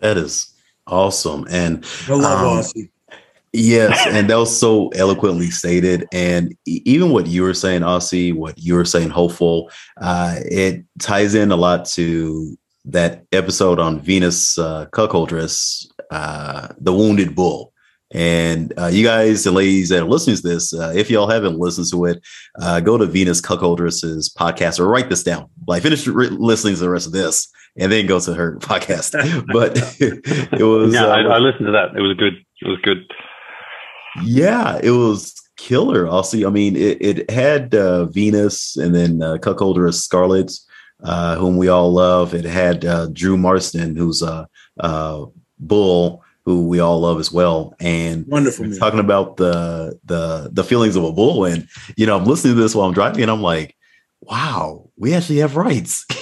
That 0.00 0.18
is 0.18 0.52
awesome. 0.86 1.46
And 1.48 1.84
I 2.08 2.14
love 2.14 2.66
um, 2.76 2.88
Yes, 3.52 4.06
and 4.06 4.30
that 4.30 4.36
was 4.36 4.58
so 4.58 4.88
eloquently 4.88 5.50
stated. 5.50 6.06
And 6.10 6.54
even 6.66 7.10
what 7.10 7.26
you 7.26 7.42
were 7.42 7.52
saying, 7.52 7.82
Aussie, 7.82 8.34
what 8.34 8.58
you 8.58 8.74
were 8.74 8.86
saying, 8.86 9.10
hopeful, 9.10 9.70
uh, 10.00 10.36
it 10.38 10.84
ties 10.98 11.34
in 11.34 11.52
a 11.52 11.56
lot 11.56 11.84
to 11.90 12.56
that 12.86 13.24
episode 13.30 13.78
on 13.78 14.00
Venus 14.00 14.58
uh, 14.58 14.86
cuckoldress, 14.92 15.86
uh, 16.10 16.68
the 16.78 16.94
wounded 16.94 17.34
bull. 17.34 17.72
And 18.14 18.72
uh, 18.78 18.86
you 18.86 19.04
guys 19.04 19.46
and 19.46 19.56
ladies 19.56 19.88
that 19.88 20.02
are 20.02 20.08
listening 20.08 20.36
to 20.36 20.42
this, 20.42 20.74
uh, 20.74 20.92
if 20.94 21.10
y'all 21.10 21.28
haven't 21.28 21.58
listened 21.58 21.88
to 21.90 22.04
it, 22.06 22.22
uh, 22.60 22.80
go 22.80 22.98
to 22.98 23.06
Venus 23.06 23.40
Cuckoldress's 23.40 24.32
podcast 24.34 24.78
or 24.78 24.86
write 24.86 25.08
this 25.08 25.22
down. 25.22 25.48
Like 25.66 25.82
finish 25.82 26.06
re- 26.06 26.28
listening 26.28 26.74
to 26.74 26.80
the 26.80 26.90
rest 26.90 27.06
of 27.06 27.12
this 27.12 27.48
and 27.78 27.90
then 27.90 28.06
go 28.06 28.20
to 28.20 28.34
her 28.34 28.56
podcast. 28.60 29.12
but 29.52 29.78
it 30.58 30.64
was. 30.64 30.92
Yeah, 30.92 31.06
I, 31.06 31.20
I 31.20 31.38
listened 31.38 31.66
to 31.66 31.72
that. 31.72 31.96
It 31.96 32.02
was 32.02 32.14
good. 32.18 32.34
It 32.60 32.68
was 32.68 32.78
good. 32.82 33.10
Yeah, 34.22 34.78
it 34.82 34.90
was 34.90 35.34
killer. 35.56 36.06
Also, 36.06 36.46
I 36.46 36.50
mean, 36.50 36.76
it, 36.76 37.00
it 37.00 37.30
had 37.30 37.74
uh, 37.74 38.06
Venus 38.06 38.76
and 38.76 38.94
then 38.94 39.22
uh, 39.22 39.38
cuckolder 39.38 39.92
Scarlet, 39.94 40.52
uh, 41.02 41.36
whom 41.36 41.56
we 41.56 41.68
all 41.68 41.92
love. 41.92 42.34
It 42.34 42.44
had 42.44 42.84
uh, 42.84 43.06
Drew 43.12 43.36
Marston, 43.36 43.96
who's 43.96 44.22
a 44.22 44.48
uh, 44.80 45.26
bull, 45.58 46.22
who 46.44 46.66
we 46.66 46.80
all 46.80 47.00
love 47.00 47.20
as 47.20 47.32
well. 47.32 47.74
And 47.80 48.26
wonderful 48.26 48.70
talking 48.76 49.00
about 49.00 49.36
the 49.36 49.98
the 50.04 50.50
the 50.52 50.64
feelings 50.64 50.96
of 50.96 51.04
a 51.04 51.12
bull. 51.12 51.44
And 51.44 51.68
you 51.96 52.06
know, 52.06 52.16
I'm 52.16 52.24
listening 52.24 52.56
to 52.56 52.60
this 52.60 52.74
while 52.74 52.86
I'm 52.86 52.94
driving, 52.94 53.22
and 53.22 53.30
I'm 53.30 53.42
like, 53.42 53.76
wow, 54.20 54.90
we 54.96 55.14
actually 55.14 55.38
have 55.38 55.56
rights. 55.56 56.04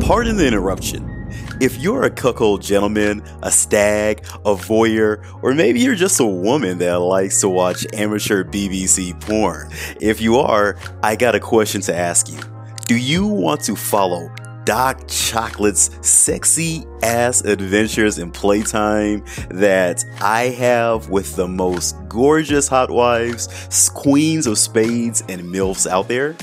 Pardon 0.00 0.36
the 0.36 0.46
interruption. 0.46 1.15
If 1.58 1.78
you're 1.78 2.04
a 2.04 2.10
cuckold 2.10 2.60
gentleman, 2.60 3.22
a 3.42 3.50
stag, 3.50 4.18
a 4.44 4.54
voyeur, 4.54 5.24
or 5.42 5.54
maybe 5.54 5.80
you're 5.80 5.94
just 5.94 6.20
a 6.20 6.26
woman 6.26 6.76
that 6.78 6.98
likes 6.98 7.40
to 7.40 7.48
watch 7.48 7.86
amateur 7.94 8.44
BBC 8.44 9.18
porn, 9.22 9.70
if 9.98 10.20
you 10.20 10.36
are, 10.36 10.76
I 11.02 11.16
got 11.16 11.34
a 11.34 11.40
question 11.40 11.80
to 11.82 11.96
ask 11.96 12.30
you. 12.30 12.38
Do 12.86 12.96
you 12.98 13.26
want 13.26 13.62
to 13.62 13.74
follow 13.74 14.30
Doc 14.64 15.08
Chocolate's 15.08 15.90
sexy 16.06 16.84
ass 17.02 17.40
adventures 17.40 18.18
in 18.18 18.32
playtime 18.32 19.24
that 19.48 20.04
I 20.20 20.48
have 20.58 21.08
with 21.08 21.36
the 21.36 21.48
most 21.48 21.96
gorgeous 22.06 22.68
hot 22.68 22.90
wives, 22.90 23.90
queens 23.94 24.46
of 24.46 24.58
spades, 24.58 25.22
and 25.30 25.40
MILFs 25.40 25.86
out 25.86 26.06
there? 26.06 26.36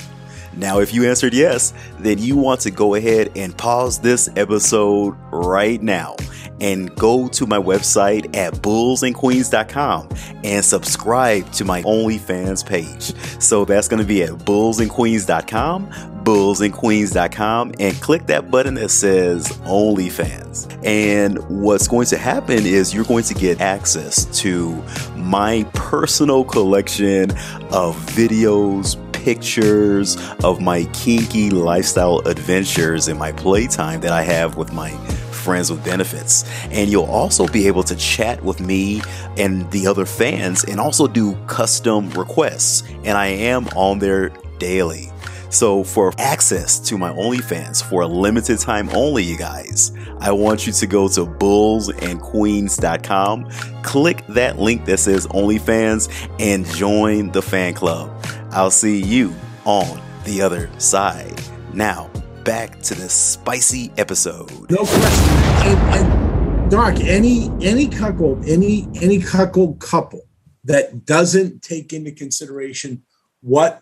Now, 0.57 0.79
if 0.79 0.93
you 0.93 1.07
answered 1.07 1.33
yes, 1.33 1.73
then 1.99 2.19
you 2.19 2.37
want 2.37 2.61
to 2.61 2.71
go 2.71 2.95
ahead 2.95 3.31
and 3.35 3.57
pause 3.57 3.99
this 3.99 4.29
episode 4.35 5.15
right 5.31 5.81
now 5.81 6.15
and 6.61 6.95
go 6.95 7.27
to 7.27 7.45
my 7.45 7.57
website 7.57 8.35
at 8.35 8.53
bullsandqueens.com 8.53 10.09
and 10.43 10.63
subscribe 10.63 11.51
to 11.51 11.65
my 11.65 11.81
OnlyFans 11.83 12.65
page. 12.65 13.13
So 13.41 13.65
that's 13.65 13.87
going 13.87 14.01
to 14.01 14.07
be 14.07 14.23
at 14.23 14.29
bullsandqueens.com, 14.29 15.87
bullsandqueens.com, 16.23 17.73
and 17.79 18.01
click 18.01 18.25
that 18.27 18.49
button 18.49 18.75
that 18.75 18.89
says 18.89 19.47
OnlyFans. 19.65 20.79
And 20.85 21.37
what's 21.49 21.87
going 21.87 22.07
to 22.07 22.17
happen 22.17 22.65
is 22.65 22.93
you're 22.93 23.03
going 23.05 23.25
to 23.25 23.33
get 23.33 23.59
access 23.59 24.25
to 24.41 24.81
my 25.17 25.63
personal 25.73 26.43
collection 26.43 27.31
of 27.71 27.97
videos, 28.15 28.95
pictures 29.23 30.17
of 30.43 30.59
my 30.59 30.83
kinky 30.93 31.49
lifestyle 31.49 32.19
adventures 32.25 33.07
in 33.07 33.17
my 33.17 33.31
playtime 33.31 34.01
that 34.01 34.11
I 34.11 34.21
have 34.21 34.57
with 34.57 34.73
my 34.73 34.91
friends 35.31 35.71
with 35.71 35.85
benefits. 35.85 36.43
And 36.71 36.89
you'll 36.89 37.05
also 37.05 37.47
be 37.47 37.67
able 37.67 37.83
to 37.83 37.95
chat 37.95 38.43
with 38.43 38.59
me 38.59 39.01
and 39.37 39.71
the 39.71 39.87
other 39.87 40.05
fans 40.05 40.65
and 40.65 40.77
also 40.79 41.07
do 41.07 41.35
custom 41.47 42.09
requests. 42.11 42.83
And 43.03 43.17
I 43.17 43.25
am 43.27 43.67
on 43.69 43.99
there 43.99 44.29
daily. 44.59 45.09
So, 45.49 45.83
for 45.83 46.13
access 46.17 46.79
to 46.79 46.97
my 46.97 47.11
OnlyFans 47.11 47.83
for 47.87 48.01
a 48.01 48.07
limited 48.07 48.57
time 48.57 48.89
only, 48.89 49.23
you 49.23 49.37
guys, 49.37 49.91
I 50.19 50.31
want 50.31 50.65
you 50.65 50.73
to 50.73 50.87
go 50.87 51.07
to 51.09 51.27
bullsandqueens.com, 51.27 53.51
click 53.83 54.25
that 54.29 54.57
link 54.57 54.85
that 54.85 54.97
says 54.97 55.27
OnlyFans, 55.27 56.09
and 56.39 56.65
join 56.65 57.31
the 57.31 57.43
fan 57.43 57.75
club. 57.75 58.09
I'll 58.53 58.71
see 58.71 59.01
you 59.01 59.33
on 59.65 59.99
the 60.25 60.41
other 60.41 60.69
side. 60.79 61.41
Now, 61.73 62.11
back 62.43 62.81
to 62.83 62.93
the 62.93 63.09
spicy 63.09 63.91
episode. 63.97 64.69
No 64.69 64.85
question. 64.85 65.33
And, 65.65 65.95
and 65.95 66.71
Doc, 66.71 66.99
any 66.99 67.49
any 67.61 67.87
cuckold, 67.87 68.45
any 68.47 68.87
any 69.01 69.19
cuckold 69.19 69.79
couple 69.79 70.21
that 70.65 71.05
doesn't 71.05 71.63
take 71.63 71.93
into 71.93 72.11
consideration 72.11 73.03
what 73.41 73.81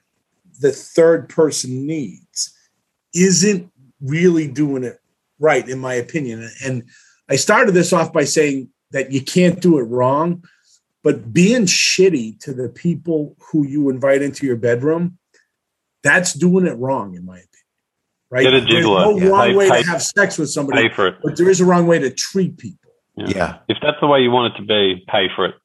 the 0.62 0.72
third 0.72 1.28
person 1.28 1.86
needs 1.86 2.58
isn't 3.14 3.70
really 4.00 4.48
doing 4.48 4.86
it 4.86 5.00
right, 5.38 5.68
in 5.68 5.80
my 5.80 5.96
opinion. 5.96 6.50
And 6.64 6.84
I 7.30 7.36
started 7.36 7.74
this 7.74 7.92
off 7.92 8.14
by 8.14 8.24
saying 8.24 8.70
that 8.92 9.12
you 9.12 9.22
can't 9.22 9.60
do 9.60 9.80
it 9.80 9.84
wrong, 9.84 10.44
but 11.04 11.34
being 11.34 11.64
shitty 11.64 12.40
to 12.42 12.54
the 12.54 12.70
people 12.70 13.36
who 13.40 13.66
you 13.66 13.90
invite 13.90 14.22
into 14.22 14.46
your 14.46 14.56
bedroom, 14.56 15.18
that's 16.04 16.34
doing 16.34 16.68
it 16.68 16.78
wrong, 16.78 17.16
in 17.16 17.26
my 17.26 17.34
opinion. 17.34 17.48
Right? 18.30 18.44
Get 18.44 18.54
a 18.54 18.62
There's 18.62 18.86
no 18.86 19.18
yeah. 19.18 19.28
wrong 19.28 19.48
pay, 19.48 19.56
way 19.56 19.70
pay, 19.70 19.82
to 19.84 19.90
have 19.90 20.02
sex 20.02 20.38
with 20.38 20.50
somebody, 20.50 20.88
pay 20.88 20.96
for 20.96 21.08
it. 21.08 21.16
but 21.24 21.38
there 21.38 21.50
is 21.50 21.60
a 21.60 21.66
wrong 21.66 21.86
way 21.86 22.00
to 22.00 22.10
treat 22.10 22.58
people. 22.58 22.92
Yeah. 23.18 23.28
yeah. 23.36 23.58
If 23.68 23.78
that's 23.82 23.98
the 24.00 24.08
way 24.08 24.20
you 24.20 24.32
want 24.32 24.54
it 24.54 24.58
to 24.60 24.66
be, 24.66 25.04
pay 25.10 25.28
for 25.36 25.46
it. 25.46 25.56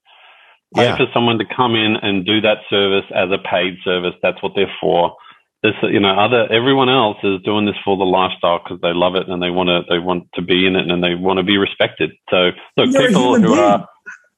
Pay 0.75 0.85
yeah. 0.85 0.97
for 0.97 1.07
someone 1.15 1.39
to 1.39 1.45
come 1.57 1.77
in 1.77 1.97
and 1.97 2.27
do 2.27 2.41
that 2.41 2.59
service 2.69 3.05
as 3.15 3.31
a 3.31 3.39
paid 3.39 3.77
service. 3.85 4.15
That's 4.23 4.43
what 4.43 4.53
they're 4.57 4.73
for. 4.81 5.15
This, 5.63 5.75
you 5.83 6.01
know, 6.01 6.11
other 6.19 6.53
everyone 6.53 6.89
else 6.89 7.17
is 7.23 7.41
doing 7.43 7.67
this 7.67 7.77
for 7.85 7.97
the 7.97 8.05
lifestyle 8.05 8.61
because 8.63 8.81
they 8.83 8.93
love 8.93 9.15
it 9.15 9.29
and 9.29 9.43
they 9.43 9.51
want 9.51 9.69
to 9.69 9.83
they 9.89 9.99
want 9.99 10.29
to 10.35 10.43
be 10.43 10.67
in 10.67 10.77
it 10.77 10.91
and 10.91 11.03
they 11.03 11.15
want 11.15 11.39
to 11.39 11.45
be 11.45 11.57
respected. 11.57 12.11
So 12.31 12.51
look, 12.77 12.93
You're 12.93 13.09
people 13.09 13.37
who 13.37 13.47
being. 13.47 13.59
are 13.59 13.89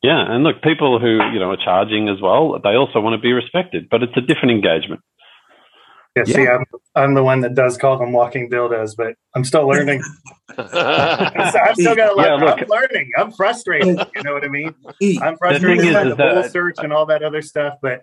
yeah, 0.03 0.25
and 0.33 0.45
look, 0.45 0.63
people 0.63 1.01
who 1.01 1.19
you 1.33 1.41
know 1.41 1.51
are 1.51 1.57
charging 1.57 2.09
as 2.09 2.21
well, 2.21 2.59
they 2.63 2.75
also 2.75 3.01
want 3.01 3.15
to 3.15 3.19
be 3.21 3.33
respected, 3.33 3.89
but 3.91 4.03
it's 4.03 4.17
a 4.17 4.21
different 4.21 4.53
engagement. 4.53 5.01
Yeah, 6.17 6.23
yeah. 6.27 6.35
see, 6.35 6.49
I'm 6.49 6.65
I'm 6.95 7.15
the 7.15 7.25
one 7.25 7.41
that 7.41 7.55
does 7.55 7.77
call 7.77 7.99
them 7.99 8.13
walking 8.13 8.49
dildos, 8.49 8.97
but 8.97 9.15
I'm 9.35 9.45
still 9.45 9.67
learning. 9.67 10.03
I'm 10.59 11.75
still 11.75 11.97
got 11.97 12.13
a 12.13 12.15
lot. 12.15 12.27
Yeah, 12.27 12.35
look, 12.35 12.63
I'm 12.63 12.69
learning. 12.69 13.11
I'm 13.17 13.33
frustrated. 13.33 13.99
You 14.15 14.23
know 14.23 14.35
what 14.35 14.45
I 14.45 14.49
mean? 14.49 14.75
I'm 15.21 15.37
frustrated 15.37 15.93
by 15.93 16.05
the 16.05 16.17
whole 16.17 16.43
search 16.45 16.77
and 16.79 16.93
all 16.93 17.07
that 17.07 17.25
other 17.25 17.43
stuff, 17.43 17.75
but 17.83 18.03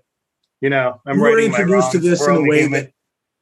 you 0.59 0.69
know, 0.69 0.99
I'm 1.05 1.15
you 1.15 1.21
were 1.21 1.39
introduced 1.39 1.91
to 1.93 1.99
this 1.99 2.27
in 2.27 2.35
a 2.35 2.41
way 2.41 2.67
that 2.67 2.91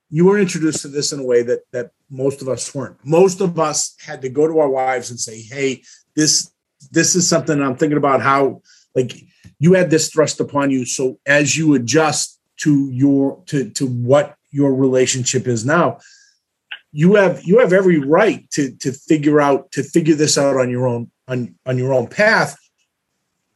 you 0.09 0.25
were 0.25 0.37
introduced 0.37 0.83
to 0.83 0.89
this 0.89 1.11
in 1.11 1.19
a 1.19 1.25
way 1.25 1.41
that 1.41 1.61
that 1.71 1.91
most 2.11 2.43
of 2.43 2.47
us 2.47 2.73
weren't. 2.75 2.97
Most 3.03 3.41
of 3.41 3.59
us 3.59 3.95
had 3.99 4.21
to 4.21 4.29
go 4.29 4.47
to 4.47 4.59
our 4.59 4.69
wives 4.69 5.09
and 5.09 5.19
say, 5.19 5.41
"Hey, 5.41 5.81
this 6.15 6.52
this 6.91 7.15
is 7.15 7.27
something 7.27 7.61
I'm 7.61 7.75
thinking 7.75 7.97
about 7.97 8.21
how 8.21 8.61
like 8.95 9.15
you 9.59 9.73
had 9.73 9.89
this 9.89 10.09
thrust 10.09 10.39
upon 10.39 10.71
you. 10.71 10.85
So 10.85 11.19
as 11.25 11.57
you 11.57 11.73
adjust 11.75 12.39
to 12.57 12.89
your 12.91 13.41
to 13.47 13.69
to 13.71 13.87
what 13.87 14.35
your 14.51 14.73
relationship 14.75 15.47
is 15.47 15.65
now 15.65 15.99
you 16.93 17.15
have 17.15 17.43
you 17.43 17.59
have 17.59 17.73
every 17.73 17.97
right 17.97 18.49
to 18.51 18.71
to 18.77 18.93
figure 18.93 19.41
out 19.41 19.71
to 19.71 19.83
figure 19.83 20.15
this 20.15 20.37
out 20.37 20.55
on 20.57 20.69
your 20.69 20.87
own 20.87 21.11
on 21.27 21.55
on 21.65 21.77
your 21.77 21.91
own 21.91 22.07
path. 22.07 22.55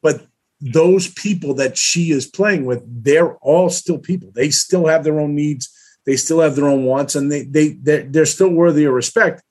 But 0.02 0.26
those 0.60 1.08
people 1.08 1.54
that 1.54 1.78
she 1.78 2.10
is 2.10 2.26
playing 2.26 2.66
with 2.66 2.82
they're 3.04 3.36
all 3.38 3.70
still 3.70 4.00
people. 4.00 4.32
They 4.34 4.50
still 4.50 4.88
have 4.88 5.04
their 5.04 5.20
own 5.20 5.36
needs. 5.36 5.72
They 6.06 6.16
still 6.16 6.40
have 6.40 6.56
their 6.56 6.68
own 6.68 6.84
wants 6.84 7.16
and 7.16 7.32
they 7.32 7.44
they 7.44 7.70
they're, 7.70 8.04
they're 8.04 8.26
still 8.26 8.50
worthy 8.50 8.86
of 8.86 8.94
respect. 8.94 9.44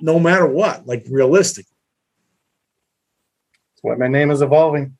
No 0.00 0.18
matter 0.18 0.48
what 0.48 0.84
like 0.84 1.06
realistic 1.08 1.66
that's 1.66 1.73
why 3.84 3.94
my 3.96 4.08
name 4.08 4.30
is 4.30 4.40
evolving. 4.40 4.96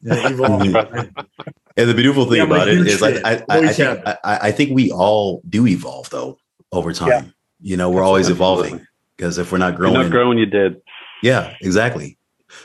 Yeah, 0.00 0.28
evolving. 0.30 0.74
and 0.74 1.88
the 1.88 1.94
beautiful 1.94 2.24
thing 2.26 2.38
yeah, 2.38 2.44
about 2.44 2.68
it 2.68 2.86
is 2.86 3.02
I, 3.02 3.10
I, 3.24 3.42
I, 3.48 3.58
I, 3.58 3.72
think, 3.72 4.02
I, 4.06 4.18
I 4.24 4.52
think 4.52 4.70
we 4.72 4.90
all 4.90 5.40
do 5.48 5.66
evolve 5.66 6.10
though 6.10 6.38
over 6.72 6.92
time. 6.92 7.08
Yeah. 7.08 7.24
you 7.60 7.76
know 7.76 7.90
we're 7.90 8.02
always 8.02 8.28
evolving 8.28 8.86
because 9.16 9.38
if 9.38 9.50
we're 9.50 9.58
not 9.58 9.76
growing 9.76 9.94
You're 9.94 10.04
not 10.04 10.12
growing 10.12 10.38
you 10.38 10.46
did 10.46 10.80
yeah 11.22 11.54
exactly. 11.60 12.18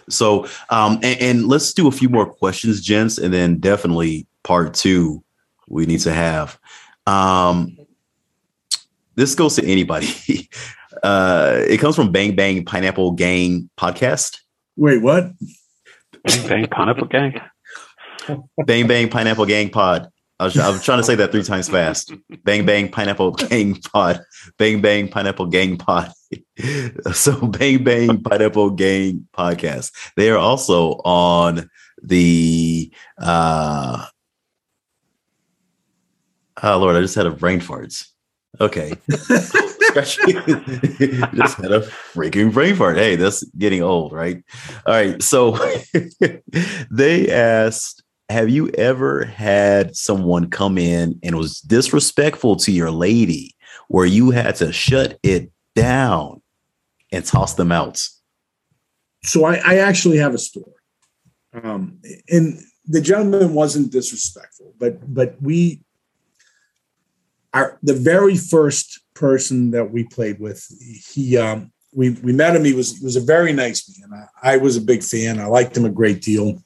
So 0.10 0.48
um 0.70 1.00
and, 1.04 1.22
and 1.22 1.48
let's 1.48 1.74
do 1.74 1.88
a 1.88 1.92
few 1.92 2.10
more 2.10 2.26
questions 2.26 2.82
gents 2.82 3.18
and 3.18 3.34
then 3.34 3.60
definitely 3.60 4.28
part 4.44 4.74
two 4.74 5.24
we 5.70 5.86
need 5.86 6.02
to 6.02 6.14
have. 6.14 6.60
Um 7.08 7.78
this 9.16 9.36
goes 9.36 9.56
to 9.56 9.66
anybody. 9.66 10.08
Uh 11.02 11.64
it 11.68 11.80
comes 11.80 11.96
from 11.96 12.12
bang 12.12 12.36
bang 12.36 12.64
pineapple 12.64 13.12
gang 13.14 13.68
podcast 13.78 14.43
wait 14.76 15.02
what 15.02 15.32
Bang 16.24 16.48
Bang 16.48 16.68
Pineapple 16.68 17.08
Gang. 17.08 17.42
Bang 18.66 18.88
Bang 18.88 19.10
Pineapple 19.10 19.46
Gang 19.46 19.70
Pod. 19.70 20.10
I 20.40 20.46
was, 20.46 20.58
I 20.58 20.70
was 20.70 20.84
trying 20.84 21.00
to 21.00 21.04
say 21.04 21.16
that 21.16 21.32
three 21.32 21.44
times 21.44 21.70
fast. 21.70 22.14
Bang 22.44 22.66
Bang 22.66 22.90
Pineapple 22.90 23.32
Gang 23.32 23.76
Pod. 23.76 24.22
Bang 24.58 24.82
Bang 24.82 25.08
Pineapple 25.10 25.48
Gang 25.48 25.78
Pod. 25.78 26.12
so 27.14 27.48
Bang 27.48 27.84
Bang 27.84 28.22
Pineapple 28.22 28.72
Gang 28.72 29.28
Podcast. 29.38 29.92
They 30.16 30.30
are 30.30 30.38
also 30.38 30.94
on 31.04 31.70
the 32.02 32.92
uh 33.18 34.06
Oh 36.66 36.78
Lord, 36.78 36.96
I 36.96 37.02
just 37.02 37.16
had 37.16 37.26
a 37.26 37.32
brain 37.32 37.60
farts. 37.60 38.08
Okay. 38.62 38.94
just 39.94 40.18
had 40.20 41.72
a 41.72 41.82
freaking 42.14 42.52
brain 42.52 42.76
fart. 42.76 42.98
Hey, 42.98 43.16
that's 43.16 43.44
getting 43.58 43.84
old, 43.84 44.12
right? 44.12 44.44
All 44.86 44.94
right. 44.94 45.22
So 45.22 45.58
they 46.92 47.32
asked, 47.32 48.04
have 48.30 48.50
you 48.50 48.70
ever 48.70 49.26
had 49.26 49.96
someone 49.96 50.50
come 50.50 50.78
in 50.78 51.20
and 51.22 51.38
was 51.38 51.60
disrespectful 51.62 52.56
to 52.58 52.72
your 52.72 52.90
lady 52.90 53.56
where 53.88 54.06
you 54.06 54.32
had 54.32 54.56
to 54.56 54.72
shut 54.72 55.20
it 55.24 55.52
down 55.76 56.42
and 57.12 57.24
toss 57.26 57.54
them 57.54 57.72
out? 57.72 58.02
So 59.24 59.46
I, 59.46 59.56
I 59.56 59.76
actually 59.78 60.18
have 60.18 60.34
a 60.34 60.40
story. 60.40 60.74
Um, 61.62 62.00
and 62.30 62.60
the 62.86 63.02
gentleman 63.02 63.54
wasn't 63.54 63.92
disrespectful, 63.92 64.74
but 64.80 65.14
but 65.14 65.36
we 65.42 65.82
our 67.54 67.78
the 67.84 67.94
very 67.94 68.36
first 68.36 69.00
person 69.14 69.72
that 69.72 69.92
we 69.92 70.04
played 70.04 70.40
with. 70.40 70.66
He 71.08 71.38
um, 71.38 71.72
we 71.94 72.12
we 72.12 72.34
met 72.34 72.56
him. 72.56 72.64
He 72.64 72.74
was 72.74 72.98
he 72.98 73.06
was 73.06 73.16
a 73.16 73.22
very 73.22 73.54
nice 73.54 73.90
man. 74.00 74.28
I, 74.44 74.54
I 74.54 74.58
was 74.58 74.78
a 74.78 74.82
big 74.82 75.04
fan. 75.04 75.40
I 75.40 75.46
liked 75.46 75.78
him 75.78 75.86
a 75.86 75.90
great 75.90 76.22
deal. 76.22 76.64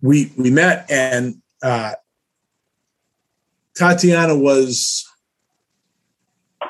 We 0.00 0.32
we 0.36 0.50
met 0.50 0.90
and 0.90 1.36
uh, 1.62 1.94
Tatyana 3.78 4.38
was 4.38 5.06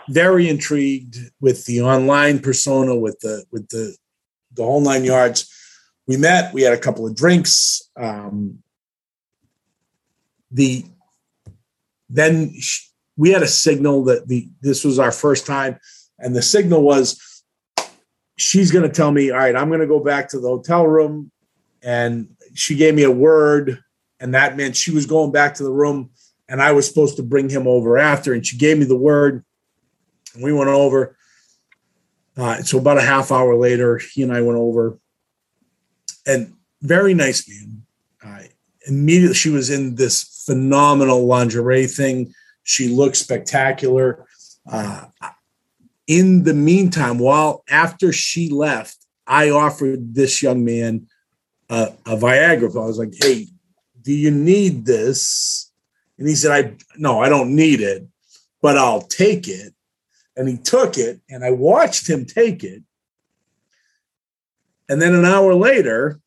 very 0.08 0.48
intrigued 0.48 1.18
with 1.40 1.64
the 1.66 1.80
online 1.80 2.38
persona, 2.40 2.94
with 2.94 3.18
the 3.20 3.44
with 3.50 3.68
the 3.68 3.96
the 4.54 4.62
whole 4.62 4.80
nine 4.80 5.04
yards. 5.04 5.50
We 6.06 6.16
met. 6.16 6.52
We 6.52 6.62
had 6.62 6.72
a 6.72 6.78
couple 6.78 7.06
of 7.06 7.14
drinks. 7.14 7.88
Um, 7.96 8.62
the 10.50 10.84
then 12.12 12.54
we 13.16 13.30
had 13.30 13.42
a 13.42 13.48
signal 13.48 14.04
that 14.04 14.28
the 14.28 14.48
this 14.60 14.84
was 14.84 14.98
our 14.98 15.12
first 15.12 15.46
time, 15.46 15.78
and 16.18 16.36
the 16.36 16.42
signal 16.42 16.82
was 16.82 17.20
she's 18.36 18.70
going 18.70 18.88
to 18.88 18.94
tell 18.94 19.10
me, 19.10 19.30
all 19.30 19.38
right, 19.38 19.56
I'm 19.56 19.68
going 19.68 19.80
to 19.80 19.86
go 19.86 20.00
back 20.00 20.28
to 20.30 20.40
the 20.40 20.48
hotel 20.48 20.86
room, 20.86 21.30
and 21.82 22.28
she 22.54 22.74
gave 22.74 22.94
me 22.94 23.04
a 23.04 23.10
word, 23.10 23.82
and 24.20 24.34
that 24.34 24.56
meant 24.56 24.76
she 24.76 24.90
was 24.90 25.06
going 25.06 25.32
back 25.32 25.54
to 25.54 25.62
the 25.62 25.70
room, 25.70 26.10
and 26.48 26.60
I 26.60 26.72
was 26.72 26.86
supposed 26.86 27.16
to 27.16 27.22
bring 27.22 27.48
him 27.48 27.66
over 27.66 27.98
after, 27.98 28.32
and 28.32 28.46
she 28.46 28.58
gave 28.58 28.78
me 28.78 28.84
the 28.84 28.96
word, 28.96 29.44
and 30.34 30.42
we 30.42 30.52
went 30.52 30.70
over. 30.70 31.16
Uh, 32.36 32.62
so 32.62 32.78
about 32.78 32.98
a 32.98 33.02
half 33.02 33.30
hour 33.30 33.56
later, 33.56 33.98
he 33.98 34.22
and 34.22 34.32
I 34.32 34.40
went 34.42 34.58
over, 34.58 34.98
and 36.26 36.54
very 36.80 37.14
nice 37.14 37.48
man. 37.48 37.82
Uh, 38.24 38.42
immediately, 38.86 39.34
she 39.34 39.50
was 39.50 39.70
in 39.70 39.94
this 39.94 40.44
phenomenal 40.46 41.26
lingerie 41.26 41.86
thing 41.86 42.34
she 42.64 42.88
looked 42.88 43.16
spectacular. 43.16 44.26
Uh, 44.70 45.06
in 46.06 46.44
the 46.44 46.54
meantime, 46.54 47.18
while 47.18 47.64
after 47.68 48.12
she 48.12 48.48
left, 48.48 48.96
I 49.26 49.50
offered 49.50 50.14
this 50.14 50.42
young 50.42 50.64
man 50.64 51.08
a, 51.70 51.92
a 52.06 52.16
Viagra. 52.16 52.82
I 52.82 52.86
was 52.86 52.98
like, 52.98 53.14
"Hey, 53.14 53.48
do 54.02 54.12
you 54.12 54.30
need 54.30 54.84
this?" 54.84 55.70
And 56.18 56.28
he 56.28 56.34
said, 56.34 56.52
"I 56.52 56.76
no, 56.96 57.20
I 57.20 57.28
don't 57.28 57.54
need 57.54 57.80
it, 57.80 58.06
but 58.60 58.76
I'll 58.76 59.02
take 59.02 59.48
it." 59.48 59.74
And 60.36 60.48
he 60.48 60.56
took 60.56 60.98
it, 60.98 61.20
and 61.28 61.44
I 61.44 61.50
watched 61.50 62.08
him 62.08 62.24
take 62.24 62.64
it. 62.64 62.82
And 64.88 65.00
then 65.00 65.14
an 65.14 65.24
hour 65.24 65.54
later, 65.54 66.20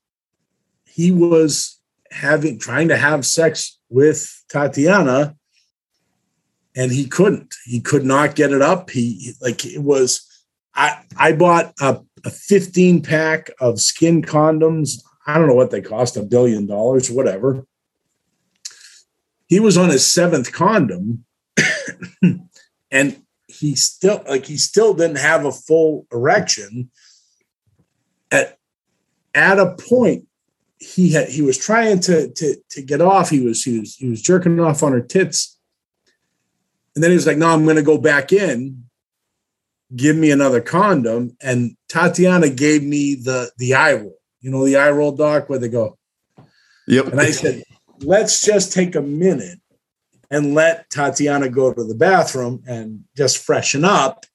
he 0.85 1.11
was 1.11 1.74
having 2.15 2.57
trying 2.57 2.87
to 2.87 2.97
have 2.97 3.25
sex 3.25 3.77
with 3.89 4.43
Tatyana 4.51 5.35
and 6.75 6.91
he 6.91 7.05
couldn't. 7.05 7.55
He 7.65 7.79
could 7.79 8.05
not 8.05 8.35
get 8.35 8.51
it 8.51 8.61
up. 8.61 8.89
He 8.89 9.33
like 9.41 9.65
it 9.65 9.81
was. 9.81 10.27
I 10.73 11.03
I 11.17 11.31
bought 11.31 11.73
a, 11.79 12.01
a 12.25 12.29
15 12.29 13.01
pack 13.01 13.51
of 13.59 13.79
skin 13.79 14.21
condoms. 14.21 15.01
I 15.25 15.37
don't 15.37 15.47
know 15.47 15.55
what 15.55 15.71
they 15.71 15.81
cost, 15.81 16.17
a 16.17 16.23
billion 16.23 16.67
dollars, 16.67 17.09
whatever. 17.09 17.65
He 19.47 19.59
was 19.59 19.77
on 19.77 19.89
his 19.89 20.09
seventh 20.09 20.51
condom, 20.51 21.25
and 22.91 23.21
he 23.47 23.75
still 23.75 24.23
like 24.27 24.45
he 24.45 24.57
still 24.57 24.93
didn't 24.93 25.19
have 25.19 25.45
a 25.45 25.51
full 25.51 26.07
erection. 26.11 26.91
At 28.31 28.57
at 29.33 29.59
a 29.59 29.75
point, 29.75 30.27
he 30.85 31.11
had 31.11 31.29
he 31.29 31.41
was 31.41 31.57
trying 31.57 31.99
to 32.01 32.31
to 32.31 32.55
to 32.69 32.81
get 32.81 33.01
off. 33.01 33.29
He 33.29 33.41
was 33.41 33.63
he 33.63 33.79
was 33.79 33.95
he 33.95 34.07
was 34.09 34.21
jerking 34.21 34.59
off 34.59 34.83
on 34.83 34.91
her 34.91 35.01
tits 35.01 35.55
and 36.95 37.03
then 37.03 37.11
he 37.11 37.15
was 37.15 37.27
like, 37.27 37.37
no, 37.37 37.49
I'm 37.49 37.65
going 37.65 37.75
to 37.75 37.83
go 37.83 37.97
back 37.97 38.31
in. 38.31 38.85
Give 39.95 40.15
me 40.15 40.31
another 40.31 40.61
condom. 40.61 41.35
And 41.41 41.75
Tatyana 41.89 42.55
gave 42.55 42.83
me 42.83 43.15
the 43.15 43.51
the 43.57 43.75
eye 43.75 43.93
roll. 43.93 44.15
You 44.41 44.51
know, 44.51 44.65
the 44.65 44.77
eye 44.77 44.91
roll 44.91 45.11
doc 45.11 45.49
where 45.49 45.59
they 45.59 45.69
go. 45.69 45.97
Yep. 46.87 47.07
And 47.07 47.19
I 47.19 47.31
said, 47.31 47.63
let's 48.01 48.41
just 48.41 48.71
take 48.71 48.95
a 48.95 49.01
minute 49.01 49.59
and 50.31 50.53
let 50.53 50.89
Tatyana 50.89 51.51
go 51.51 51.73
to 51.73 51.83
the 51.83 51.95
bathroom 51.95 52.63
and 52.67 53.03
just 53.15 53.39
freshen 53.39 53.83
up. 53.83 54.25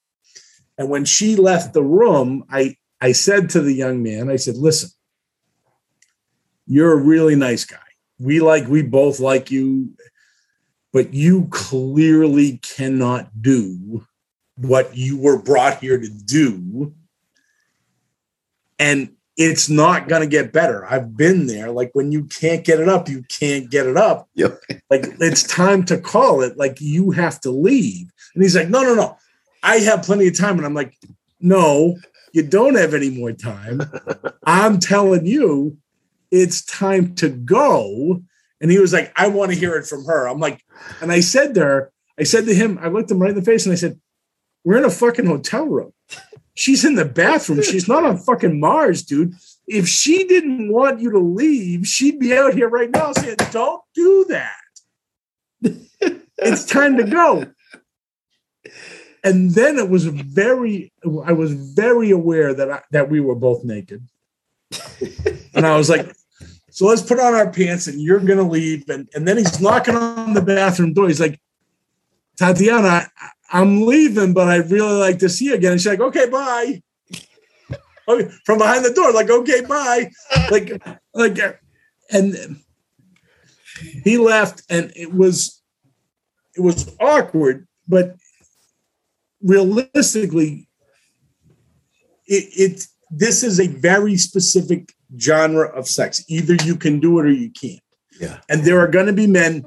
And 0.77 0.89
when 0.89 1.05
she 1.05 1.35
left 1.35 1.73
the 1.73 1.83
room, 1.83 2.45
I 2.49 2.75
I 3.01 3.13
said 3.13 3.49
to 3.51 3.61
the 3.61 3.73
young 3.73 4.03
man, 4.03 4.29
I 4.29 4.35
said, 4.35 4.55
listen, 4.57 4.89
you're 6.71 6.93
a 6.93 7.03
really 7.03 7.35
nice 7.35 7.65
guy. 7.65 7.77
We 8.19 8.39
like, 8.39 8.67
we 8.67 8.81
both 8.81 9.19
like 9.19 9.51
you 9.51 9.93
but 10.93 11.13
you 11.13 11.47
clearly 11.51 12.57
cannot 12.57 13.41
do 13.41 14.05
what 14.57 14.95
you 14.95 15.17
were 15.17 15.41
brought 15.41 15.79
here 15.79 15.97
to 15.97 16.09
do. 16.09 16.93
And 18.77 19.15
it's 19.37 19.69
not 19.69 20.09
going 20.09 20.21
to 20.21 20.27
get 20.27 20.51
better. 20.51 20.85
I've 20.85 21.15
been 21.15 21.47
there. 21.47 21.71
Like 21.71 21.91
when 21.93 22.11
you 22.11 22.25
can't 22.25 22.65
get 22.65 22.79
it 22.79 22.89
up, 22.89 23.07
you 23.07 23.23
can't 23.23 23.69
get 23.69 23.87
it 23.87 23.95
up. 23.95 24.27
Yep. 24.35 24.59
like 24.89 25.05
it's 25.19 25.43
time 25.43 25.85
to 25.85 25.97
call 25.97 26.41
it. 26.41 26.57
Like 26.57 26.81
you 26.81 27.11
have 27.11 27.39
to 27.41 27.51
leave. 27.51 28.11
And 28.35 28.43
he's 28.43 28.55
like, 28.55 28.69
no, 28.69 28.83
no, 28.83 28.93
no. 28.93 29.17
I 29.63 29.77
have 29.77 30.03
plenty 30.03 30.27
of 30.27 30.37
time. 30.37 30.57
And 30.57 30.65
I'm 30.65 30.73
like, 30.73 30.97
no, 31.39 31.95
you 32.33 32.43
don't 32.43 32.75
have 32.75 32.93
any 32.93 33.09
more 33.09 33.31
time. 33.31 33.81
I'm 34.43 34.79
telling 34.79 35.25
you, 35.25 35.77
it's 36.31 36.63
time 36.65 37.13
to 37.15 37.29
go 37.29 38.23
And 38.61 38.71
he 38.71 38.79
was 38.79 38.93
like, 38.93 39.11
I 39.15 39.27
want 39.27 39.51
to 39.51 39.57
hear 39.57 39.75
it 39.75 39.85
from 39.85 40.05
her. 40.05 40.27
I'm 40.27 40.39
like, 40.39 40.63
and 41.01 41.11
I 41.11 41.19
said 41.19 41.55
to 41.55 41.61
her, 41.61 41.91
I 42.19 42.23
said 42.23 42.45
to 42.45 42.53
him, 42.53 42.79
I 42.81 42.87
looked 42.87 43.09
him 43.09 43.19
right 43.19 43.31
in 43.31 43.35
the 43.35 43.41
face 43.41 43.65
and 43.65 43.73
I 43.73 43.75
said, 43.75 43.99
We're 44.63 44.77
in 44.77 44.85
a 44.85 44.89
fucking 44.89 45.25
hotel 45.25 45.65
room. 45.65 45.93
She's 46.53 46.85
in 46.85 46.95
the 46.95 47.05
bathroom. 47.05 47.63
She's 47.63 47.87
not 47.87 48.05
on 48.05 48.17
fucking 48.17 48.59
Mars, 48.59 49.03
dude. 49.03 49.33
If 49.67 49.87
she 49.87 50.25
didn't 50.25 50.71
want 50.71 50.99
you 50.99 51.11
to 51.11 51.19
leave, 51.19 51.87
she'd 51.87 52.19
be 52.19 52.37
out 52.37 52.53
here 52.53 52.69
right 52.69 52.91
now 52.91 53.13
saying, 53.13 53.37
Don't 53.51 53.81
do 53.95 54.25
that. 54.29 54.61
it's 56.37 56.65
time 56.65 56.97
to 56.97 57.03
go. 57.03 57.45
And 59.23 59.51
then 59.51 59.77
it 59.77 59.89
was 59.89 60.05
very, 60.05 60.91
I 61.25 61.31
was 61.31 61.53
very 61.53 62.11
aware 62.11 62.53
that 62.53 62.71
I, 62.71 62.81
that 62.91 63.09
we 63.09 63.19
were 63.19 63.35
both 63.35 63.63
naked. 63.63 64.07
and 65.53 65.65
I 65.65 65.77
was 65.77 65.89
like, 65.89 66.11
so 66.81 66.87
let's 66.87 67.03
put 67.03 67.19
on 67.19 67.35
our 67.35 67.47
pants 67.47 67.85
and 67.85 68.01
you're 68.01 68.19
going 68.19 68.39
to 68.39 68.43
leave. 68.43 68.89
And, 68.89 69.07
and 69.13 69.27
then 69.27 69.37
he's 69.37 69.61
knocking 69.61 69.95
on 69.95 70.33
the 70.33 70.41
bathroom 70.41 70.93
door. 70.93 71.09
He's 71.09 71.19
like, 71.19 71.39
Tatyana, 72.39 73.07
I, 73.51 73.61
am 73.61 73.83
leaving, 73.85 74.33
but 74.33 74.47
I'd 74.47 74.71
really 74.71 74.97
like 74.97 75.19
to 75.19 75.29
see 75.29 75.45
you 75.45 75.53
again. 75.53 75.73
And 75.73 75.79
she's 75.79 75.91
like, 75.91 75.99
okay, 75.99 76.27
bye. 76.27 76.81
Oh, 78.07 78.27
from 78.45 78.57
behind 78.57 78.83
the 78.83 78.95
door, 78.95 79.11
like, 79.11 79.29
okay, 79.29 79.61
bye. 79.61 80.09
Like, 80.49 80.81
like, 81.13 81.61
and 82.09 82.59
he 84.03 84.17
left 84.17 84.63
and 84.67 84.91
it 84.95 85.13
was, 85.13 85.61
it 86.57 86.61
was 86.61 86.95
awkward, 86.99 87.67
but 87.87 88.15
realistically, 89.43 90.67
it, 92.25 92.45
it 92.57 92.87
this 93.11 93.43
is 93.43 93.59
a 93.59 93.67
very 93.67 94.17
specific 94.17 94.95
genre 95.19 95.67
of 95.69 95.87
sex. 95.87 96.23
Either 96.27 96.55
you 96.63 96.75
can 96.75 96.99
do 96.99 97.19
it 97.19 97.25
or 97.25 97.31
you 97.31 97.49
can't. 97.49 97.81
Yeah. 98.19 98.39
And 98.49 98.63
there 98.63 98.79
are 98.79 98.87
going 98.87 99.07
to 99.07 99.13
be 99.13 99.27
men 99.27 99.65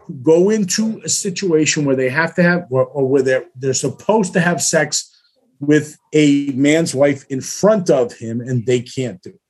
who 0.00 0.14
go 0.14 0.50
into 0.50 1.00
a 1.04 1.08
situation 1.08 1.84
where 1.84 1.96
they 1.96 2.10
have 2.10 2.34
to 2.34 2.42
have, 2.42 2.66
or, 2.70 2.86
or 2.86 3.08
where 3.08 3.22
they're 3.22 3.46
they're 3.56 3.74
supposed 3.74 4.32
to 4.34 4.40
have 4.40 4.62
sex 4.62 5.10
with 5.60 5.98
a 6.12 6.50
man's 6.52 6.94
wife 6.94 7.24
in 7.30 7.40
front 7.40 7.88
of 7.88 8.12
him, 8.12 8.40
and 8.40 8.66
they 8.66 8.80
can't 8.80 9.22
do 9.22 9.30
it. 9.30 9.40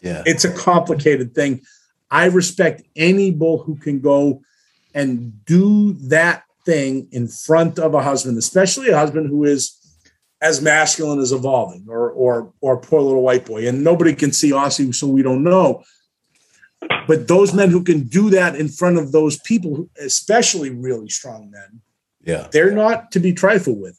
Yeah. 0.00 0.22
It's 0.26 0.44
a 0.44 0.52
complicated 0.52 1.34
thing. 1.34 1.62
I 2.10 2.26
respect 2.26 2.82
any 2.96 3.30
bull 3.30 3.62
who 3.62 3.76
can 3.76 4.00
go 4.00 4.42
and 4.94 5.44
do 5.44 5.94
that 6.08 6.42
thing 6.66 7.08
in 7.12 7.28
front 7.28 7.78
of 7.78 7.94
a 7.94 8.02
husband, 8.02 8.36
especially 8.38 8.90
a 8.90 8.98
husband 8.98 9.28
who 9.28 9.44
is 9.44 9.78
as 10.42 10.60
masculine 10.60 11.20
as 11.20 11.32
evolving 11.32 11.86
or 11.88 12.10
or 12.10 12.52
or 12.60 12.76
poor 12.76 13.00
little 13.00 13.22
white 13.22 13.46
boy. 13.46 13.66
And 13.66 13.82
nobody 13.82 14.12
can 14.12 14.32
see 14.32 14.50
Aussie, 14.50 14.94
so 14.94 15.06
we 15.06 15.22
don't 15.22 15.44
know. 15.44 15.84
But 17.06 17.28
those 17.28 17.54
men 17.54 17.70
who 17.70 17.84
can 17.84 18.02
do 18.02 18.28
that 18.30 18.56
in 18.56 18.68
front 18.68 18.98
of 18.98 19.12
those 19.12 19.38
people, 19.40 19.88
especially 19.98 20.70
really 20.70 21.08
strong 21.08 21.50
men, 21.50 21.80
yeah, 22.24 22.48
they're 22.50 22.72
not 22.72 23.12
to 23.12 23.20
be 23.20 23.32
trifled 23.32 23.80
with. 23.80 23.98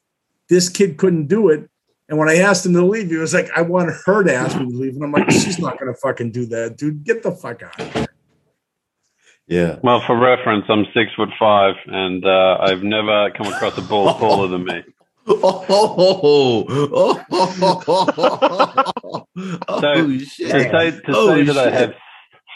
This 0.49 0.69
kid 0.69 0.97
couldn't 0.97 1.27
do 1.27 1.49
it. 1.49 1.69
And 2.09 2.19
when 2.19 2.27
I 2.27 2.35
asked 2.35 2.65
him 2.65 2.73
to 2.73 2.85
leave, 2.85 3.09
he 3.09 3.15
was 3.15 3.33
like, 3.33 3.49
I 3.55 3.61
want 3.61 3.89
her 4.05 4.23
to 4.23 4.33
ask 4.33 4.59
me 4.59 4.69
to 4.69 4.77
leave. 4.77 4.95
And 4.95 5.03
I'm 5.03 5.11
like, 5.13 5.31
she's 5.31 5.57
not 5.57 5.79
gonna 5.79 5.95
fucking 5.95 6.31
do 6.31 6.45
that, 6.47 6.77
dude. 6.77 7.05
Get 7.05 7.23
the 7.23 7.31
fuck 7.31 7.63
out. 7.63 8.09
Yeah. 9.47 9.79
Well, 9.81 10.01
for 10.01 10.17
reference, 10.17 10.65
I'm 10.67 10.85
six 10.93 11.13
foot 11.15 11.29
five, 11.39 11.75
and 11.87 12.25
uh, 12.25 12.57
I've 12.59 12.83
never 12.83 13.31
come 13.31 13.47
across 13.47 13.77
a 13.77 13.81
bull 13.81 14.13
taller 14.19 14.49
than 14.49 14.65
me. 14.65 14.83
Oh, 15.25 15.65
oh, 15.69 16.65
oh, 16.71 17.25
oh, 19.67 19.79
so, 19.79 20.17
shit. 20.19 20.51
To 20.51 20.59
say, 20.59 20.91
to 20.91 21.01
oh, 21.09 21.27
say 21.27 21.43
that 21.43 21.53
shit. 21.53 21.57
I 21.57 21.69
have 21.71 21.93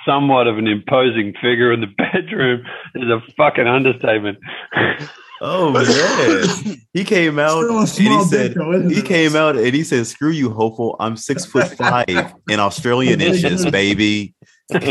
somewhat 0.06 0.48
of 0.48 0.58
an 0.58 0.68
imposing 0.68 1.34
figure 1.42 1.72
in 1.72 1.82
the 1.82 1.88
bedroom 1.98 2.64
is 2.96 3.10
a 3.10 3.22
fucking 3.36 3.68
understatement. 3.68 4.38
Oh 5.40 5.72
man, 6.66 6.78
he 6.94 7.04
came 7.04 7.38
out 7.38 7.64
and 7.64 7.88
he 7.88 8.24
said 8.24 8.56
he 8.90 9.02
came 9.02 9.36
out 9.36 9.56
and 9.56 9.76
he 9.76 9.84
said, 9.84 10.08
"Screw 10.08 10.32
you, 10.32 10.50
hopeful. 10.50 10.96
I'm 11.00 11.16
six 11.16 11.46
foot 11.46 11.68
five 11.78 12.34
in 12.50 12.60
Australian 12.60 13.22
inches, 13.30 13.66
baby." 13.70 14.34
right 14.72 14.84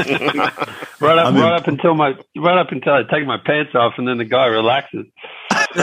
up, 1.18 1.34
right 1.34 1.52
up 1.52 1.68
until 1.68 1.94
my 1.94 2.14
right 2.36 2.58
up 2.58 2.70
until 2.70 2.94
I 2.94 3.02
take 3.10 3.26
my 3.26 3.38
pants 3.44 3.74
off, 3.74 3.94
and 3.98 4.06
then 4.06 4.18
the 4.18 4.24
guy 4.24 4.46
relaxes. 4.46 5.06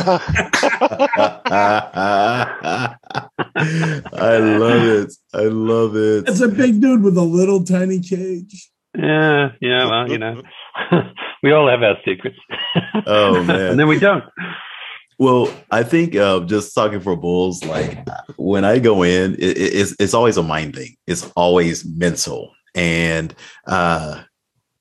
I 4.15 4.37
love 4.37 4.83
it. 4.83 5.13
I 5.33 5.43
love 5.43 5.95
it. 5.95 6.27
It's 6.27 6.41
a 6.41 6.47
big 6.47 6.81
dude 6.81 7.03
with 7.03 7.17
a 7.17 7.21
little 7.23 7.63
tiny 7.63 7.99
cage. 7.99 8.69
Yeah, 8.97 9.51
yeah. 9.59 9.85
Well, 9.89 10.09
you 10.11 10.17
know, 10.17 10.41
we 11.43 11.51
all 11.51 11.67
have 11.67 11.81
our 11.81 11.97
secrets. 12.05 12.37
oh 13.05 13.43
man, 13.45 13.71
and 13.71 13.79
then 13.79 13.87
we 13.87 13.99
don't. 13.99 14.23
Well, 15.19 15.53
I 15.71 15.83
think 15.83 16.15
uh, 16.15 16.41
just 16.41 16.73
talking 16.75 16.99
for 16.99 17.15
bulls, 17.15 17.63
like 17.63 18.07
when 18.37 18.65
I 18.65 18.79
go 18.79 19.03
in, 19.03 19.35
it, 19.35 19.57
it's 19.57 19.95
it's 19.99 20.13
always 20.13 20.37
a 20.37 20.43
mind 20.43 20.75
thing. 20.75 20.95
It's 21.07 21.31
always 21.35 21.85
mental, 21.85 22.51
and 22.75 23.33
uh, 23.67 24.23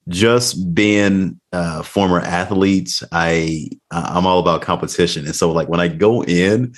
just 0.09 0.75
being 0.75 1.41
uh, 1.53 1.83
former 1.83 2.21
athletes, 2.21 3.03
I 3.13 3.69
I'm 3.91 4.27
all 4.27 4.41
about 4.41 4.63
competition, 4.63 5.27
and 5.27 5.35
so 5.35 5.53
like 5.53 5.69
when 5.69 5.81
I 5.81 5.89
go 5.89 6.25
in, 6.25 6.75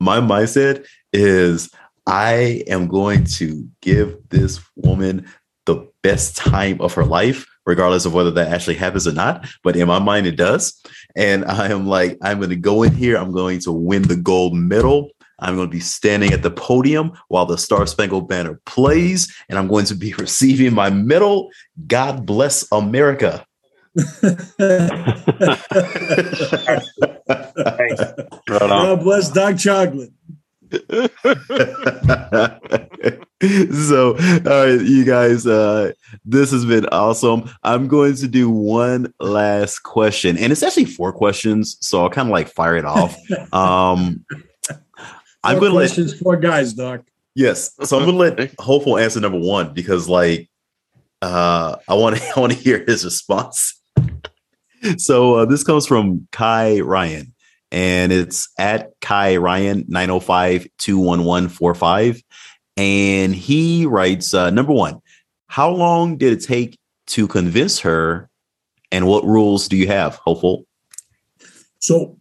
my 0.00 0.20
mindset 0.20 0.86
is 1.12 1.70
I 2.06 2.62
am 2.66 2.88
going 2.88 3.24
to 3.24 3.68
give 3.82 4.16
this 4.28 4.60
woman 4.76 5.26
the 5.66 5.88
best 6.02 6.36
time 6.36 6.80
of 6.80 6.94
her 6.94 7.04
life, 7.04 7.46
regardless 7.66 8.04
of 8.04 8.14
whether 8.14 8.30
that 8.32 8.52
actually 8.52 8.76
happens 8.76 9.06
or 9.06 9.12
not. 9.12 9.46
But 9.62 9.76
in 9.76 9.88
my 9.88 9.98
mind, 9.98 10.26
it 10.26 10.36
does, 10.36 10.80
and 11.16 11.44
I 11.44 11.68
am 11.68 11.86
like 11.86 12.18
I'm 12.22 12.38
going 12.38 12.50
to 12.50 12.56
go 12.56 12.82
in 12.82 12.94
here. 12.94 13.16
I'm 13.16 13.32
going 13.32 13.60
to 13.60 13.72
win 13.72 14.02
the 14.02 14.16
gold 14.16 14.54
medal. 14.54 15.10
I'm 15.38 15.56
going 15.56 15.68
to 15.68 15.72
be 15.72 15.80
standing 15.80 16.32
at 16.32 16.42
the 16.42 16.50
podium 16.50 17.12
while 17.28 17.46
the 17.46 17.58
Star 17.58 17.86
Spangled 17.86 18.28
Banner 18.28 18.60
plays, 18.66 19.32
and 19.48 19.58
I'm 19.58 19.68
going 19.68 19.86
to 19.86 19.94
be 19.94 20.12
receiving 20.14 20.74
my 20.74 20.90
medal. 20.90 21.50
God 21.86 22.26
bless 22.26 22.66
America. 22.72 23.44
God 28.46 29.00
bless 29.00 29.30
Doc 29.30 29.58
Chocolate. 29.58 30.12
so 33.72 34.14
all 34.46 34.66
right 34.66 34.82
you 34.82 35.02
guys 35.02 35.46
uh 35.46 35.90
this 36.26 36.50
has 36.50 36.66
been 36.66 36.84
awesome 36.86 37.48
i'm 37.62 37.88
going 37.88 38.14
to 38.14 38.28
do 38.28 38.50
one 38.50 39.10
last 39.18 39.78
question 39.78 40.36
and 40.36 40.52
it's 40.52 40.62
actually 40.62 40.84
four 40.84 41.10
questions 41.10 41.78
so 41.80 42.02
i'll 42.02 42.10
kind 42.10 42.28
of 42.28 42.32
like 42.32 42.48
fire 42.48 42.76
it 42.76 42.84
off 42.84 43.16
um 43.54 44.22
I'm 45.44 45.58
going 45.58 45.72
to 45.72 45.78
questions 45.78 46.12
let, 46.12 46.20
for 46.20 46.36
guys, 46.36 46.72
Doc. 46.72 47.02
Yes, 47.34 47.72
so 47.84 47.98
I'm 47.98 48.04
going 48.04 48.36
to 48.36 48.42
let 48.42 48.54
Hopeful 48.58 48.98
answer 48.98 49.20
number 49.20 49.38
one 49.38 49.72
because, 49.72 50.08
like, 50.08 50.48
uh, 51.22 51.76
I 51.88 51.94
want 51.94 52.16
to 52.16 52.22
I 52.36 52.40
want 52.40 52.52
to 52.52 52.58
hear 52.58 52.84
his 52.86 53.04
response. 53.04 53.80
so 54.96 55.34
uh, 55.36 55.44
this 55.44 55.64
comes 55.64 55.86
from 55.86 56.26
Kai 56.32 56.80
Ryan, 56.80 57.34
and 57.70 58.12
it's 58.12 58.48
at 58.58 58.92
Kai 59.00 59.36
Ryan 59.36 59.84
905 59.88 60.68
21145. 60.78 62.22
And 62.76 63.34
he 63.34 63.86
writes 63.86 64.34
uh, 64.34 64.50
number 64.50 64.72
one, 64.72 65.00
how 65.48 65.70
long 65.70 66.16
did 66.16 66.32
it 66.32 66.44
take 66.44 66.78
to 67.08 67.26
convince 67.26 67.80
her? 67.80 68.30
And 68.90 69.06
what 69.06 69.24
rules 69.24 69.68
do 69.68 69.76
you 69.76 69.88
have, 69.88 70.14
Hopeful? 70.16 70.64
So, 71.80 72.18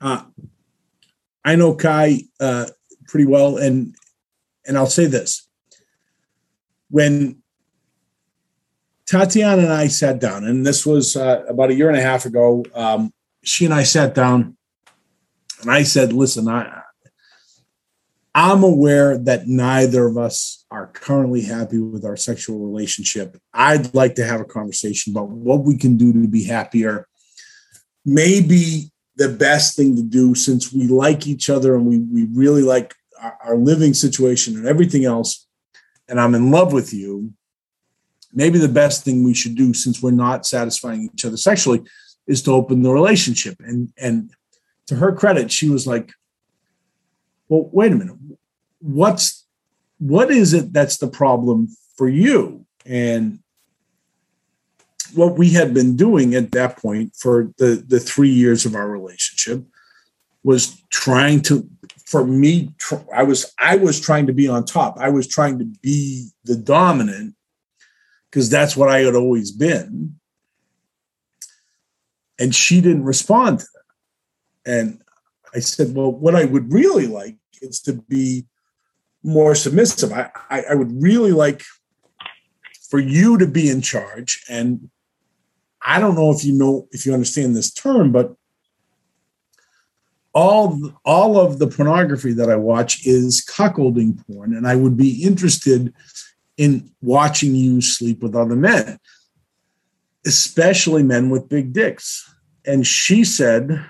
uh, 0.00 0.22
I 1.46 1.54
know 1.54 1.76
Kai 1.76 2.22
uh, 2.40 2.66
pretty 3.06 3.24
well, 3.24 3.56
and 3.56 3.94
and 4.66 4.76
I'll 4.76 4.86
say 4.88 5.06
this: 5.06 5.48
when 6.90 7.40
Tatyana 9.08 9.60
and 9.60 9.72
I 9.72 9.86
sat 9.86 10.18
down, 10.18 10.44
and 10.44 10.66
this 10.66 10.84
was 10.84 11.14
uh, 11.14 11.44
about 11.48 11.70
a 11.70 11.74
year 11.74 11.88
and 11.88 11.96
a 11.96 12.02
half 12.02 12.26
ago, 12.26 12.64
um, 12.74 13.12
she 13.44 13.64
and 13.64 13.72
I 13.72 13.84
sat 13.84 14.12
down, 14.12 14.56
and 15.62 15.70
I 15.70 15.84
said, 15.84 16.12
"Listen, 16.12 16.48
I." 16.48 16.82
I'm 18.38 18.62
aware 18.62 19.16
that 19.16 19.48
neither 19.48 20.06
of 20.06 20.18
us 20.18 20.66
are 20.70 20.88
currently 20.88 21.40
happy 21.40 21.78
with 21.78 22.04
our 22.04 22.18
sexual 22.18 22.58
relationship. 22.58 23.38
I'd 23.54 23.94
like 23.94 24.16
to 24.16 24.26
have 24.26 24.42
a 24.42 24.44
conversation 24.44 25.14
about 25.14 25.30
what 25.30 25.64
we 25.64 25.78
can 25.78 25.96
do 25.96 26.12
to 26.12 26.28
be 26.28 26.44
happier. 26.44 27.08
Maybe 28.04 28.90
the 29.16 29.28
best 29.28 29.76
thing 29.76 29.96
to 29.96 30.02
do 30.02 30.34
since 30.34 30.72
we 30.72 30.86
like 30.86 31.26
each 31.26 31.48
other 31.48 31.74
and 31.74 31.86
we, 31.86 31.98
we 31.98 32.24
really 32.32 32.62
like 32.62 32.94
our, 33.20 33.38
our 33.44 33.56
living 33.56 33.94
situation 33.94 34.56
and 34.56 34.66
everything 34.66 35.04
else, 35.04 35.46
and 36.08 36.20
I'm 36.20 36.34
in 36.34 36.50
love 36.50 36.72
with 36.72 36.92
you, 36.92 37.32
maybe 38.32 38.58
the 38.58 38.68
best 38.68 39.04
thing 39.04 39.24
we 39.24 39.34
should 39.34 39.56
do 39.56 39.72
since 39.72 40.02
we're 40.02 40.10
not 40.10 40.46
satisfying 40.46 41.10
each 41.12 41.24
other 41.24 41.36
sexually 41.36 41.82
is 42.26 42.42
to 42.42 42.52
open 42.52 42.82
the 42.82 42.92
relationship. 42.92 43.56
And 43.60 43.92
and 43.96 44.30
to 44.86 44.96
her 44.96 45.12
credit, 45.12 45.50
she 45.50 45.68
was 45.68 45.86
like, 45.86 46.12
Well, 47.48 47.68
wait 47.72 47.92
a 47.92 47.96
minute. 47.96 48.16
What's 48.80 49.46
what 49.98 50.30
is 50.30 50.52
it 50.52 50.72
that's 50.72 50.98
the 50.98 51.08
problem 51.08 51.68
for 51.96 52.08
you? 52.08 52.66
And 52.84 53.40
what 55.16 55.38
we 55.38 55.50
had 55.50 55.72
been 55.72 55.96
doing 55.96 56.34
at 56.34 56.52
that 56.52 56.76
point 56.76 57.14
for 57.16 57.52
the 57.58 57.82
the 57.86 57.98
three 57.98 58.30
years 58.30 58.66
of 58.66 58.74
our 58.74 58.88
relationship 58.88 59.64
was 60.44 60.80
trying 60.90 61.40
to 61.40 61.68
for 62.04 62.24
me 62.24 62.72
i 63.12 63.22
was 63.22 63.52
i 63.58 63.76
was 63.76 64.00
trying 64.00 64.26
to 64.26 64.32
be 64.32 64.46
on 64.48 64.64
top. 64.64 64.96
I 64.98 65.08
was 65.08 65.26
trying 65.26 65.58
to 65.58 65.64
be 65.64 66.28
the 66.44 66.56
dominant 66.56 67.34
because 68.30 68.48
that's 68.50 68.76
what 68.76 68.88
i 68.88 69.00
had 69.00 69.14
always 69.14 69.50
been. 69.50 70.18
And 72.38 72.54
she 72.54 72.82
didn't 72.82 73.04
respond 73.04 73.60
to 73.60 73.66
that. 73.74 74.72
And 74.72 75.02
i 75.54 75.60
said 75.60 75.94
well 75.94 76.12
what 76.12 76.36
i 76.36 76.44
would 76.44 76.72
really 76.72 77.06
like 77.06 77.36
is 77.62 77.80
to 77.80 77.94
be 77.94 78.46
more 79.22 79.54
submissive. 79.54 80.12
I 80.12 80.30
i, 80.50 80.62
I 80.70 80.74
would 80.74 81.02
really 81.02 81.32
like 81.32 81.62
for 82.88 83.00
you 83.00 83.36
to 83.38 83.46
be 83.46 83.68
in 83.68 83.80
charge 83.80 84.44
and 84.48 84.88
i 85.84 85.98
don't 85.98 86.14
know 86.14 86.30
if 86.30 86.44
you 86.44 86.52
know 86.52 86.86
if 86.92 87.06
you 87.06 87.12
understand 87.12 87.56
this 87.56 87.72
term 87.72 88.12
but 88.12 88.34
all 90.34 90.78
all 91.04 91.38
of 91.38 91.58
the 91.58 91.66
pornography 91.66 92.32
that 92.32 92.50
i 92.50 92.56
watch 92.56 93.04
is 93.06 93.44
cuckolding 93.44 94.24
porn 94.26 94.54
and 94.54 94.66
i 94.66 94.76
would 94.76 94.96
be 94.96 95.22
interested 95.22 95.92
in 96.56 96.90
watching 97.02 97.54
you 97.54 97.80
sleep 97.80 98.22
with 98.22 98.34
other 98.34 98.56
men 98.56 98.98
especially 100.26 101.04
men 101.04 101.30
with 101.30 101.48
big 101.48 101.72
dicks. 101.72 102.34
And 102.66 102.86
she 102.86 103.24
said 103.24 103.88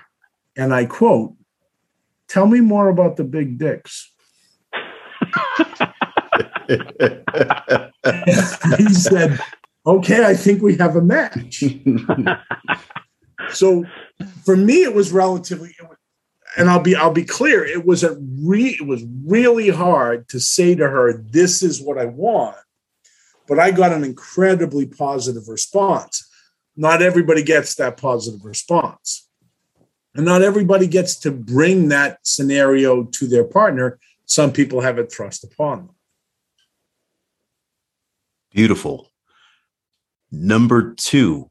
and 0.55 0.73
i 0.73 0.85
quote 0.85 1.33
tell 2.27 2.47
me 2.47 2.61
more 2.61 2.89
about 2.89 3.17
the 3.17 3.23
big 3.23 3.57
dicks. 3.57 4.11
He 8.77 8.93
said, 8.93 9.39
okay, 9.87 10.25
I 10.25 10.35
think 10.35 10.61
we 10.61 10.75
have 10.75 10.95
a 10.95 11.01
match. 11.01 11.63
so 13.49 13.85
for 14.43 14.57
me, 14.57 14.83
it 14.83 14.93
was 14.93 15.11
relatively, 15.11 15.75
and 16.57 16.69
I'll 16.69 16.81
be, 16.81 16.95
I'll 16.95 17.13
be 17.13 17.23
clear. 17.23 17.63
It 17.63 17.85
was 17.85 18.03
a 18.03 18.17
re, 18.19 18.77
it 18.79 18.85
was 18.85 19.03
really 19.25 19.69
hard 19.69 20.27
to 20.29 20.39
say 20.39 20.75
to 20.75 20.87
her, 20.87 21.23
this 21.31 21.63
is 21.63 21.81
what 21.81 21.97
I 21.97 22.05
want. 22.05 22.57
But 23.47 23.59
I 23.59 23.71
got 23.71 23.93
an 23.93 24.03
incredibly 24.03 24.85
positive 24.85 25.47
response. 25.47 26.29
Not 26.75 27.01
everybody 27.01 27.41
gets 27.41 27.75
that 27.75 27.95
positive 27.97 28.43
response. 28.43 29.29
And 30.13 30.25
not 30.25 30.41
everybody 30.41 30.87
gets 30.87 31.15
to 31.19 31.31
bring 31.31 31.87
that 31.89 32.19
scenario 32.23 33.05
to 33.05 33.27
their 33.27 33.45
partner. 33.45 33.99
Some 34.25 34.51
people 34.51 34.81
have 34.81 34.99
it 34.99 35.11
thrust 35.11 35.45
upon 35.45 35.77
them. 35.77 35.95
Beautiful. 38.51 39.11
Number 40.31 40.93
two, 40.95 41.49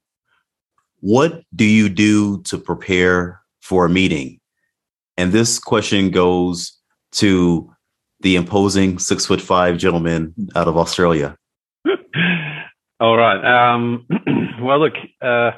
what 1.01 1.43
do 1.55 1.65
you 1.65 1.89
do 1.89 2.43
to 2.43 2.59
prepare 2.59 3.41
for 3.61 3.87
a 3.87 3.89
meeting? 3.89 4.41
And 5.17 5.33
this 5.33 5.59
question 5.59 6.11
goes 6.11 6.79
to 7.13 7.73
the 8.21 8.37
imposing 8.37 8.99
six 8.99 9.27
foot 9.27 9.41
five 9.41 9.79
gentleman 9.79 10.35
out 10.55 10.69
of 10.69 10.77
Australia. 10.77 11.37
All 13.01 13.17
right. 13.17 13.75
Um, 13.75 14.07
well, 14.61 14.81
look. 14.81 14.95
Uh, 15.23 15.53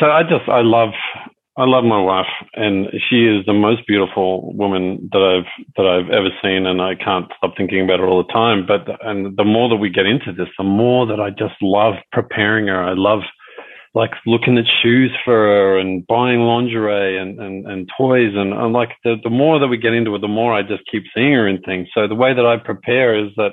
so 0.00 0.06
I 0.06 0.22
just 0.22 0.48
I 0.48 0.62
love 0.62 0.90
I 1.60 1.66
love 1.66 1.84
my 1.84 2.00
wife, 2.00 2.32
and 2.54 2.86
she 3.10 3.26
is 3.26 3.44
the 3.44 3.52
most 3.52 3.86
beautiful 3.86 4.54
woman 4.54 5.10
that 5.12 5.20
I've 5.20 5.66
that 5.76 5.84
I've 5.84 6.08
ever 6.08 6.30
seen, 6.42 6.64
and 6.64 6.80
I 6.80 6.94
can't 6.94 7.30
stop 7.36 7.52
thinking 7.54 7.84
about 7.84 8.00
her 8.00 8.06
all 8.06 8.24
the 8.24 8.32
time. 8.32 8.64
But 8.66 8.88
and 9.06 9.36
the 9.36 9.44
more 9.44 9.68
that 9.68 9.76
we 9.76 9.90
get 9.90 10.06
into 10.06 10.32
this, 10.32 10.48
the 10.56 10.64
more 10.64 11.04
that 11.06 11.20
I 11.20 11.28
just 11.28 11.60
love 11.60 11.94
preparing 12.12 12.68
her. 12.68 12.82
I 12.82 12.94
love 12.94 13.20
like 13.92 14.12
looking 14.24 14.56
at 14.56 14.64
shoes 14.82 15.12
for 15.22 15.34
her 15.34 15.78
and 15.78 16.06
buying 16.06 16.40
lingerie 16.40 17.18
and 17.18 17.38
and, 17.38 17.66
and 17.66 17.90
toys, 17.98 18.32
and, 18.34 18.54
and 18.54 18.72
like 18.72 18.92
the 19.04 19.16
the 19.22 19.28
more 19.28 19.58
that 19.58 19.68
we 19.68 19.76
get 19.76 19.92
into 19.92 20.14
it, 20.14 20.22
the 20.22 20.28
more 20.28 20.54
I 20.54 20.62
just 20.62 20.88
keep 20.90 21.04
seeing 21.14 21.34
her 21.34 21.46
in 21.46 21.60
things. 21.60 21.88
So 21.92 22.08
the 22.08 22.14
way 22.14 22.32
that 22.32 22.46
I 22.46 22.56
prepare 22.56 23.22
is 23.22 23.32
that 23.36 23.52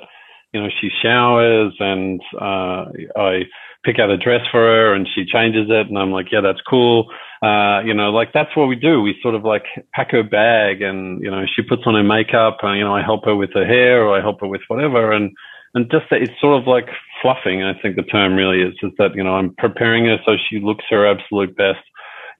you 0.54 0.62
know 0.62 0.70
she 0.80 0.88
showers 1.02 1.74
and 1.78 2.22
uh, 2.40 2.86
I 3.20 3.42
pick 3.84 3.98
out 3.98 4.10
a 4.10 4.16
dress 4.16 4.40
for 4.50 4.60
her 4.60 4.94
and 4.94 5.06
she 5.14 5.24
changes 5.24 5.66
it 5.68 5.88
and 5.88 5.98
I'm 5.98 6.10
like, 6.10 6.26
yeah, 6.32 6.40
that's 6.40 6.60
cool. 6.68 7.06
Uh, 7.42 7.80
you 7.84 7.94
know, 7.94 8.10
like 8.10 8.32
that's 8.32 8.54
what 8.56 8.66
we 8.66 8.76
do. 8.76 9.00
We 9.00 9.16
sort 9.22 9.34
of 9.34 9.44
like 9.44 9.64
pack 9.92 10.10
her 10.10 10.22
bag 10.22 10.82
and, 10.82 11.22
you 11.22 11.30
know, 11.30 11.44
she 11.46 11.62
puts 11.62 11.82
on 11.86 11.94
her 11.94 12.02
makeup 12.02 12.58
and, 12.62 12.76
you 12.76 12.84
know, 12.84 12.94
I 12.94 13.02
help 13.02 13.24
her 13.26 13.36
with 13.36 13.50
her 13.54 13.64
hair 13.64 14.02
or 14.02 14.18
I 14.18 14.20
help 14.20 14.40
her 14.40 14.48
with 14.48 14.62
whatever. 14.68 15.12
And, 15.12 15.30
and 15.74 15.90
just 15.90 16.06
that 16.10 16.22
it's 16.22 16.40
sort 16.40 16.60
of 16.60 16.66
like 16.66 16.88
fluffing. 17.22 17.62
I 17.62 17.78
think 17.80 17.96
the 17.96 18.02
term 18.02 18.34
really 18.34 18.62
is, 18.62 18.74
is 18.82 18.90
that, 18.98 19.14
you 19.14 19.22
know, 19.22 19.34
I'm 19.34 19.54
preparing 19.58 20.06
her 20.06 20.18
so 20.26 20.32
she 20.48 20.58
looks 20.58 20.84
her 20.90 21.06
absolute 21.06 21.56
best. 21.56 21.84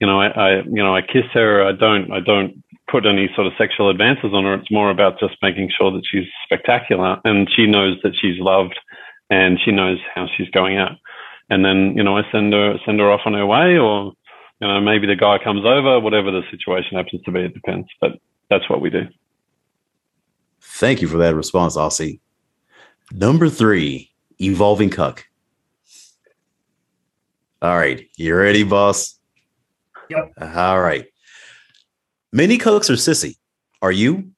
You 0.01 0.07
know, 0.07 0.21
I, 0.21 0.29
I, 0.29 0.51
you 0.63 0.83
know, 0.83 0.95
I 0.95 1.03
kiss 1.03 1.27
her. 1.35 1.65
I 1.65 1.73
don't, 1.73 2.11
I 2.13 2.21
don't 2.21 2.63
put 2.91 3.07
any 3.07 3.29
sort 3.35 3.47
of 3.47 3.53
sexual 3.59 3.91
advances 3.91 4.31
on 4.33 4.45
her. 4.45 4.55
It's 4.55 4.71
more 4.71 4.91
about 4.91 5.21
just 5.21 5.37
making 5.43 5.71
sure 5.77 5.93
that 5.93 6.03
she's 6.11 6.27
spectacular 6.45 7.21
and 7.25 7.49
she 7.55 7.67
knows 7.67 7.97
that 8.03 8.15
she's 8.21 8.41
loved 8.41 8.79
and 9.31 9.59
she 9.65 9.71
knows 9.71 9.99
how 10.15 10.27
she's 10.37 10.49
going 10.51 10.79
out 10.79 10.93
and 11.51 11.65
then 11.65 11.95
you 11.97 12.03
know 12.03 12.17
I 12.17 12.23
send 12.31 12.53
her 12.53 12.77
send 12.85 13.01
her 13.01 13.11
off 13.11 13.23
on 13.27 13.35
her 13.35 13.47
way, 13.47 13.79
or 13.79 14.13
you 14.61 14.69
know 14.69 14.81
maybe 14.81 15.07
the 15.07 15.17
guy 15.17 15.39
comes 15.43 15.65
over, 15.65 16.01
whatever 16.01 16.31
the 16.31 16.43
situation 16.51 16.97
happens 16.97 17.23
to 17.23 17.31
be. 17.31 17.41
It 17.41 17.55
depends, 17.55 17.89
but 18.01 18.13
that's 18.51 18.69
what 18.69 18.81
we 18.81 18.91
do. 18.91 19.07
Thank 20.61 21.03
you 21.03 21.09
for 21.09 21.19
that 21.19 21.35
response, 21.35 21.77
Aussie. 21.77 22.21
Number 23.13 23.49
three, 23.49 24.11
evolving 24.41 24.91
cuck. 24.91 25.25
All 27.63 27.77
right, 27.77 28.07
you 28.17 28.35
ready, 28.37 28.63
boss? 28.63 29.19
Yep. 30.11 30.33
All 30.41 30.81
right. 30.81 31.07
Many 32.33 32.59
cucks 32.59 32.91
are 32.91 32.95
sissy. 32.95 33.37
Are 33.83 33.93
you? 33.93 34.31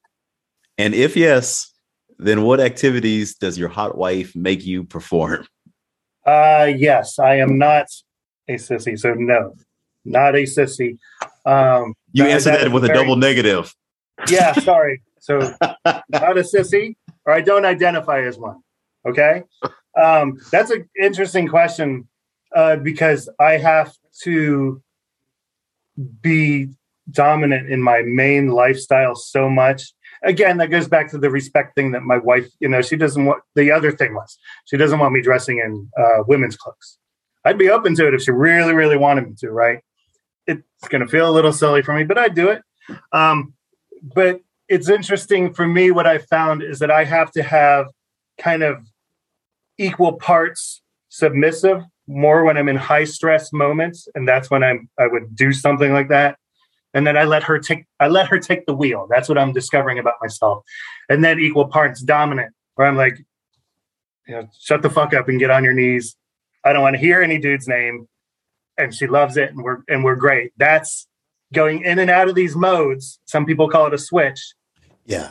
And 0.77 0.93
if 0.93 1.15
yes, 1.15 1.71
then 2.17 2.43
what 2.43 2.59
activities 2.59 3.35
does 3.35 3.57
your 3.57 3.69
hot 3.69 3.97
wife 3.97 4.35
make 4.35 4.65
you 4.65 4.83
perform? 4.83 5.45
Uh, 6.25 6.71
yes, 6.75 7.19
I 7.19 7.35
am 7.35 7.57
not 7.57 7.87
a 8.47 8.55
sissy. 8.55 8.97
So 8.97 9.13
no, 9.13 9.55
not 10.05 10.35
a 10.35 10.43
sissy. 10.43 10.97
Um, 11.45 11.95
you 12.11 12.23
that, 12.23 12.31
answered 12.31 12.51
that, 12.53 12.63
that 12.65 12.71
with 12.71 12.83
very, 12.83 12.97
a 12.97 13.01
double 13.01 13.15
negative. 13.15 13.73
Yeah, 14.29 14.53
sorry. 14.59 15.01
So 15.19 15.39
not 15.85 16.37
a 16.37 16.43
sissy, 16.43 16.95
or 17.25 17.33
I 17.33 17.41
don't 17.41 17.65
identify 17.65 18.21
as 18.21 18.37
one. 18.37 18.61
Okay, 19.05 19.43
um, 19.99 20.39
that's 20.51 20.69
an 20.69 20.87
interesting 21.01 21.47
question 21.47 22.07
uh, 22.55 22.75
because 22.77 23.29
I 23.39 23.57
have 23.57 23.93
to 24.23 24.81
be 26.21 26.69
dominant 27.09 27.69
in 27.69 27.81
my 27.81 28.01
main 28.03 28.49
lifestyle 28.49 29.15
so 29.15 29.49
much 29.49 29.93
again, 30.23 30.57
that 30.57 30.67
goes 30.67 30.87
back 30.87 31.09
to 31.11 31.17
the 31.17 31.29
respect 31.29 31.75
thing 31.75 31.91
that 31.91 32.03
my 32.03 32.17
wife, 32.17 32.47
you 32.59 32.69
know, 32.69 32.81
she 32.81 32.95
doesn't 32.95 33.25
want 33.25 33.43
the 33.55 33.71
other 33.71 33.91
thing 33.91 34.13
was 34.13 34.37
she 34.65 34.77
doesn't 34.77 34.99
want 34.99 35.13
me 35.13 35.21
dressing 35.21 35.59
in 35.59 35.89
uh, 35.97 36.23
women's 36.27 36.55
clothes. 36.55 36.97
I'd 37.45 37.57
be 37.57 37.69
open 37.69 37.95
to 37.95 38.07
it 38.07 38.13
if 38.13 38.21
she 38.21 38.31
really, 38.31 38.73
really 38.73 38.97
wanted 38.97 39.27
me 39.27 39.33
to, 39.39 39.49
right? 39.49 39.79
It's 40.45 40.87
going 40.89 41.01
to 41.01 41.07
feel 41.07 41.29
a 41.29 41.31
little 41.31 41.53
silly 41.53 41.81
for 41.81 41.93
me, 41.93 42.03
but 42.03 42.17
I'd 42.17 42.35
do 42.35 42.49
it. 42.49 42.61
Um, 43.11 43.53
but 44.01 44.41
it's 44.69 44.89
interesting 44.89 45.53
for 45.53 45.67
me. 45.67 45.91
What 45.91 46.07
I 46.07 46.19
found 46.19 46.61
is 46.61 46.79
that 46.79 46.91
I 46.91 47.03
have 47.03 47.31
to 47.31 47.43
have 47.43 47.87
kind 48.37 48.63
of 48.63 48.85
equal 49.77 50.13
parts 50.13 50.81
submissive 51.09 51.81
more 52.07 52.43
when 52.43 52.57
I'm 52.57 52.69
in 52.69 52.75
high 52.75 53.05
stress 53.05 53.51
moments, 53.53 54.07
and 54.15 54.27
that's 54.27 54.49
when 54.49 54.63
I'm 54.63 54.89
I 54.99 55.07
would 55.07 55.35
do 55.35 55.51
something 55.51 55.93
like 55.93 56.09
that 56.09 56.37
and 56.93 57.07
then 57.07 57.17
I 57.17 57.23
let 57.23 57.43
her 57.43 57.59
take 57.59 57.85
I 57.99 58.07
let 58.07 58.27
her 58.27 58.39
take 58.39 58.65
the 58.65 58.73
wheel. 58.73 59.07
That's 59.09 59.29
what 59.29 59.37
I'm 59.37 59.53
discovering 59.53 59.99
about 59.99 60.15
myself. 60.21 60.63
And 61.09 61.23
then 61.23 61.39
equal 61.39 61.67
parts 61.67 62.01
dominant, 62.01 62.53
where 62.75 62.87
I'm 62.87 62.97
like, 62.97 63.17
you 64.27 64.35
know, 64.35 64.49
shut 64.59 64.81
the 64.81 64.89
fuck 64.89 65.13
up 65.13 65.29
and 65.29 65.39
get 65.39 65.49
on 65.49 65.63
your 65.63 65.73
knees. 65.73 66.15
I 66.63 66.73
don't 66.73 66.81
want 66.81 66.95
to 66.95 66.99
hear 66.99 67.21
any 67.21 67.37
dude's 67.37 67.67
name. 67.67 68.07
And 68.77 68.93
she 68.93 69.07
loves 69.07 69.37
it 69.37 69.49
and 69.51 69.63
we're 69.63 69.79
and 69.87 70.03
we're 70.03 70.15
great. 70.15 70.51
That's 70.57 71.07
going 71.53 71.83
in 71.83 71.99
and 71.99 72.09
out 72.09 72.29
of 72.29 72.35
these 72.35 72.55
modes. 72.55 73.19
Some 73.25 73.45
people 73.45 73.69
call 73.69 73.87
it 73.87 73.93
a 73.93 73.97
switch. 73.97 74.53
Yeah. 75.05 75.29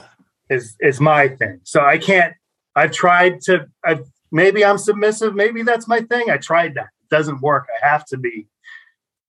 Is 0.49 0.77
is 0.81 1.01
my 1.01 1.29
thing. 1.29 1.61
So 1.65 1.85
I 1.85 1.99
can't 1.99 2.35
I've 2.75 2.93
tried 2.93 3.41
to 3.43 3.67
I've 3.85 4.05
maybe 4.33 4.65
I'm 4.65 4.79
submissive, 4.79 5.35
maybe 5.35 5.63
that's 5.63 5.89
my 5.89 6.01
thing. 6.01 6.31
I 6.31 6.39
tried 6.39 6.75
that. 6.75 6.89
It 7.03 7.11
doesn't 7.11 7.41
work. 7.43 7.67
I 7.83 7.87
have 7.87 8.07
to 8.07 8.17
be. 8.17 8.47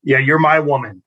Yeah, 0.03 0.17
you're 0.17 0.39
my 0.39 0.59
woman 0.59 1.03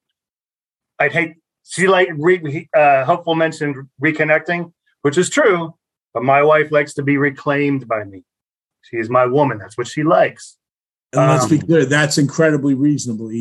I'd 0.99 1.13
hate 1.13 1.35
she 1.67 1.89
like 1.89 2.09
re, 2.17 2.69
uh, 2.77 3.05
hopeful 3.05 3.35
mentioned 3.35 3.89
reconnecting, 4.01 4.73
which 5.03 5.17
is 5.19 5.31
true, 5.31 5.75
but 6.13 6.23
my 6.23 6.43
wife 6.43 6.71
likes 6.71 6.95
to 6.95 7.03
be 7.03 7.17
reclaimed 7.17 7.89
by 7.89 8.05
me. 8.05 8.23
She 8.83 8.99
is 8.99 9.09
my 9.09 9.27
woman. 9.27 9.59
That's 9.59 9.79
what 9.79 9.89
she 9.89 10.03
likes. 10.03 10.59
And 11.13 11.23
um, 11.23 11.31
let's 11.31 11.47
be 11.47 11.59
um, 11.59 11.67
clear, 11.67 11.85
that's 11.87 12.19
incredibly 12.19 12.75
reasonable. 12.75 13.33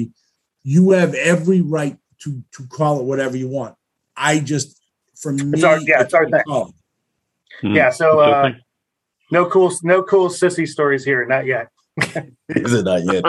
You 0.64 0.92
have 0.92 1.14
every 1.16 1.62
right 1.62 1.98
to 2.20 2.42
to 2.54 2.68
call 2.68 3.02
it 3.02 3.04
whatever 3.04 3.36
you 3.36 3.50
want. 3.50 3.76
I 4.16 4.40
just, 4.40 4.80
for 5.16 5.34
me, 5.34 5.52
it's 5.54 5.64
our, 5.64 5.80
yeah, 5.80 6.02
it's 6.02 6.14
our 6.14 6.30
thing. 6.30 6.44
Hmm. 7.62 7.76
Yeah, 7.76 7.90
so 7.90 8.20
uh, 8.20 8.52
no 9.32 9.46
cool, 9.48 9.74
no 9.84 10.04
cool 10.04 10.30
sissy 10.30 10.68
stories 10.68 11.04
here, 11.04 11.26
not 11.26 11.46
yet. 11.46 11.68
Is 12.50 12.74
it 12.74 12.86
not 12.86 13.04
yet? 13.06 13.24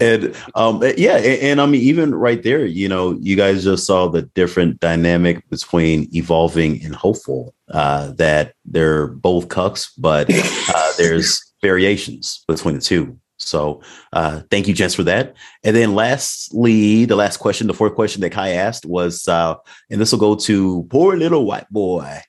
and 0.00 0.36
um, 0.54 0.82
yeah, 0.96 1.16
and, 1.16 1.42
and, 1.42 1.60
I 1.60 1.66
mean, 1.66 1.82
even 1.82 2.14
right 2.14 2.42
there, 2.42 2.64
you 2.64 2.88
know, 2.88 3.18
you 3.20 3.36
guys 3.36 3.64
just 3.64 3.86
saw 3.86 4.08
the 4.08 4.22
different 4.22 4.80
dynamic 4.80 5.48
between 5.50 6.08
evolving 6.14 6.84
and 6.84 6.94
hopeful. 6.94 7.54
Uh, 7.72 8.12
that 8.12 8.54
they're 8.66 9.06
both 9.06 9.48
cucks, 9.48 9.90
but 9.96 10.28
uh, 10.30 10.92
there's 10.98 11.54
variations 11.62 12.44
between 12.46 12.74
the 12.74 12.80
two. 12.80 13.18
So 13.38 13.82
uh, 14.12 14.42
thank 14.50 14.68
you, 14.68 14.74
gents, 14.74 14.94
for 14.94 15.02
that. 15.04 15.34
And 15.62 15.74
then 15.74 15.94
lastly, 15.94 17.04
the 17.04 17.16
last 17.16 17.38
question, 17.38 17.66
the 17.66 17.74
fourth 17.74 17.94
question 17.94 18.20
that 18.20 18.30
Kai 18.30 18.50
asked 18.50 18.86
was, 18.86 19.26
uh, 19.28 19.56
and 19.90 20.00
this 20.00 20.12
will 20.12 20.18
go 20.18 20.36
to 20.36 20.86
poor 20.90 21.16
little 21.16 21.44
white 21.44 21.68
boy. 21.70 22.20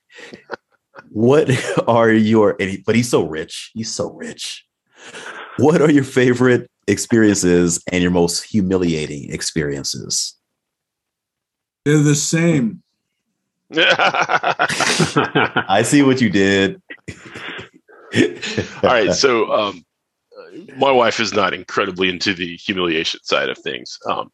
What 1.09 1.49
are 1.87 2.11
your, 2.11 2.57
but 2.85 2.95
he's 2.95 3.09
so 3.09 3.27
rich. 3.27 3.71
He's 3.73 3.93
so 3.93 4.11
rich. 4.11 4.65
What 5.57 5.81
are 5.81 5.91
your 5.91 6.03
favorite 6.03 6.69
experiences 6.87 7.81
and 7.91 8.01
your 8.01 8.11
most 8.11 8.43
humiliating 8.43 9.31
experiences? 9.31 10.35
They're 11.85 11.99
the 11.99 12.15
same. 12.15 12.81
I 13.75 15.81
see 15.83 16.03
what 16.03 16.21
you 16.21 16.29
did. 16.29 16.81
All 18.83 18.83
right. 18.83 19.13
So, 19.13 19.51
um, 19.51 19.85
my 20.77 20.91
wife 20.91 21.19
is 21.19 21.33
not 21.33 21.53
incredibly 21.53 22.09
into 22.09 22.33
the 22.33 22.55
humiliation 22.57 23.19
side 23.23 23.49
of 23.49 23.57
things. 23.57 23.97
Um, 24.07 24.31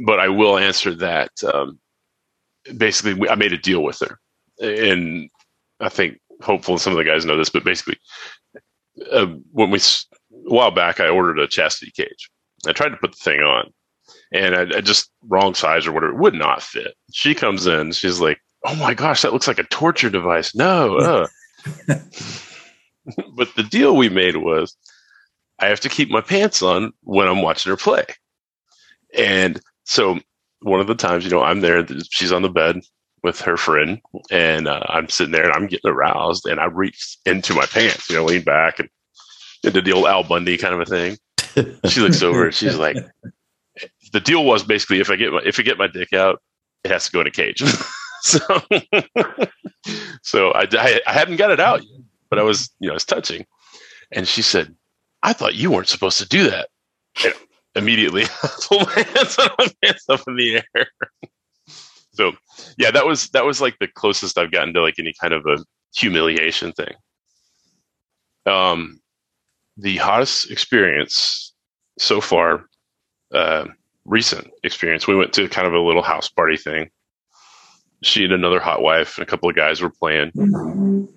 but 0.00 0.18
I 0.18 0.28
will 0.28 0.58
answer 0.58 0.94
that. 0.96 1.30
Um, 1.52 1.78
basically, 2.76 3.14
we, 3.14 3.28
I 3.28 3.34
made 3.34 3.52
a 3.52 3.58
deal 3.58 3.82
with 3.82 4.00
her. 4.00 4.18
And 4.60 5.30
I 5.80 5.88
think 5.88 6.20
hopeful 6.42 6.78
some 6.78 6.92
of 6.92 6.98
the 6.98 7.04
guys 7.04 7.24
know 7.24 7.36
this, 7.36 7.50
but 7.50 7.64
basically, 7.64 7.98
uh, 9.10 9.26
when 9.52 9.70
we 9.70 9.78
a 9.78 10.54
while 10.54 10.70
back, 10.70 11.00
I 11.00 11.08
ordered 11.08 11.38
a 11.38 11.48
chastity 11.48 11.92
cage. 11.92 12.30
I 12.66 12.72
tried 12.72 12.90
to 12.90 12.96
put 12.96 13.12
the 13.12 13.16
thing 13.18 13.40
on, 13.40 13.72
and 14.32 14.54
I, 14.54 14.78
I 14.78 14.80
just 14.80 15.10
wrong 15.28 15.54
size 15.54 15.86
or 15.86 15.92
whatever 15.92 16.12
it 16.12 16.18
would 16.18 16.34
not 16.34 16.62
fit. 16.62 16.94
She 17.12 17.34
comes 17.34 17.66
in, 17.66 17.92
she's 17.92 18.20
like, 18.20 18.38
"Oh 18.64 18.74
my 18.76 18.94
gosh, 18.94 19.22
that 19.22 19.32
looks 19.32 19.48
like 19.48 19.58
a 19.58 19.64
torture 19.64 20.10
device." 20.10 20.54
No, 20.54 20.96
uh. 20.98 21.26
but 23.36 23.54
the 23.54 23.62
deal 23.62 23.96
we 23.96 24.08
made 24.08 24.36
was 24.36 24.76
I 25.58 25.66
have 25.66 25.80
to 25.80 25.88
keep 25.88 26.10
my 26.10 26.20
pants 26.20 26.62
on 26.62 26.92
when 27.02 27.28
I'm 27.28 27.42
watching 27.42 27.70
her 27.70 27.76
play, 27.76 28.04
and 29.16 29.60
so 29.84 30.18
one 30.60 30.80
of 30.80 30.86
the 30.86 30.94
times, 30.94 31.24
you 31.24 31.30
know, 31.30 31.42
I'm 31.42 31.60
there, 31.60 31.86
she's 32.10 32.32
on 32.32 32.42
the 32.42 32.48
bed 32.48 32.80
with 33.24 33.40
her 33.40 33.56
friend, 33.56 34.00
and 34.30 34.68
uh, 34.68 34.82
I'm 34.86 35.08
sitting 35.08 35.32
there 35.32 35.44
and 35.44 35.52
I'm 35.52 35.66
getting 35.66 35.90
aroused, 35.90 36.46
and 36.46 36.60
I 36.60 36.66
reach 36.66 37.16
into 37.24 37.54
my 37.54 37.64
pants, 37.64 38.08
you 38.08 38.16
know, 38.16 38.24
lean 38.24 38.42
back 38.42 38.78
and 38.78 38.88
did 39.62 39.84
the 39.84 39.92
old 39.92 40.06
Al 40.06 40.22
Bundy 40.22 40.58
kind 40.58 40.74
of 40.74 40.80
a 40.80 40.84
thing. 40.84 41.18
She 41.88 42.00
looks 42.00 42.20
over, 42.20 42.46
and 42.46 42.54
she's 42.54 42.76
like, 42.76 42.96
the 44.12 44.18
deal 44.20 44.44
was 44.44 44.64
basically 44.64 44.98
if 44.98 45.08
I 45.08 45.14
get 45.14 45.32
my 45.32 45.40
if 45.44 45.58
I 45.60 45.62
get 45.62 45.78
my 45.78 45.86
dick 45.86 46.12
out, 46.12 46.42
it 46.82 46.90
has 46.90 47.06
to 47.06 47.12
go 47.12 47.20
in 47.20 47.28
a 47.28 47.30
cage. 47.30 47.62
so, 48.22 48.40
so 50.22 50.50
I, 50.50 50.66
I, 50.72 51.00
I 51.06 51.12
hadn't 51.12 51.36
got 51.36 51.52
it 51.52 51.60
out 51.60 51.84
yet, 51.84 52.00
but 52.28 52.40
I 52.40 52.42
was 52.42 52.70
you 52.80 52.88
know 52.88 52.94
I 52.94 52.96
was 52.96 53.04
touching, 53.04 53.46
and 54.10 54.26
she 54.26 54.42
said, 54.42 54.74
"I 55.22 55.32
thought 55.32 55.54
you 55.54 55.70
weren't 55.70 55.86
supposed 55.86 56.18
to 56.18 56.26
do 56.26 56.50
that." 56.50 56.70
And 57.24 57.34
immediately, 57.76 58.24
pull 58.68 58.80
my 58.80 59.06
hands 59.14 59.38
on 59.38 59.50
my 59.56 59.68
pants 59.80 60.04
up 60.08 60.22
in 60.26 60.34
the 60.34 60.60
air 60.74 60.88
so 62.14 62.32
yeah, 62.78 62.90
that 62.90 63.06
was 63.06 63.28
that 63.30 63.44
was 63.44 63.60
like 63.60 63.76
the 63.80 63.88
closest 63.88 64.38
I've 64.38 64.52
gotten 64.52 64.72
to 64.74 64.80
like 64.80 64.98
any 64.98 65.12
kind 65.20 65.34
of 65.34 65.44
a 65.46 65.58
humiliation 65.94 66.72
thing. 66.72 66.94
Um, 68.46 69.00
the 69.76 69.96
hottest 69.96 70.50
experience 70.50 71.54
so 71.98 72.20
far, 72.20 72.66
uh, 73.32 73.66
recent 74.04 74.50
experience. 74.62 75.06
We 75.06 75.16
went 75.16 75.32
to 75.34 75.48
kind 75.48 75.66
of 75.66 75.74
a 75.74 75.80
little 75.80 76.02
house 76.02 76.28
party 76.28 76.56
thing. 76.56 76.90
She 78.02 78.24
and 78.24 78.32
another 78.32 78.60
hot 78.60 78.82
wife 78.82 79.16
and 79.16 79.26
a 79.26 79.30
couple 79.30 79.48
of 79.48 79.56
guys 79.56 79.80
were 79.80 79.90
playing. 79.90 81.08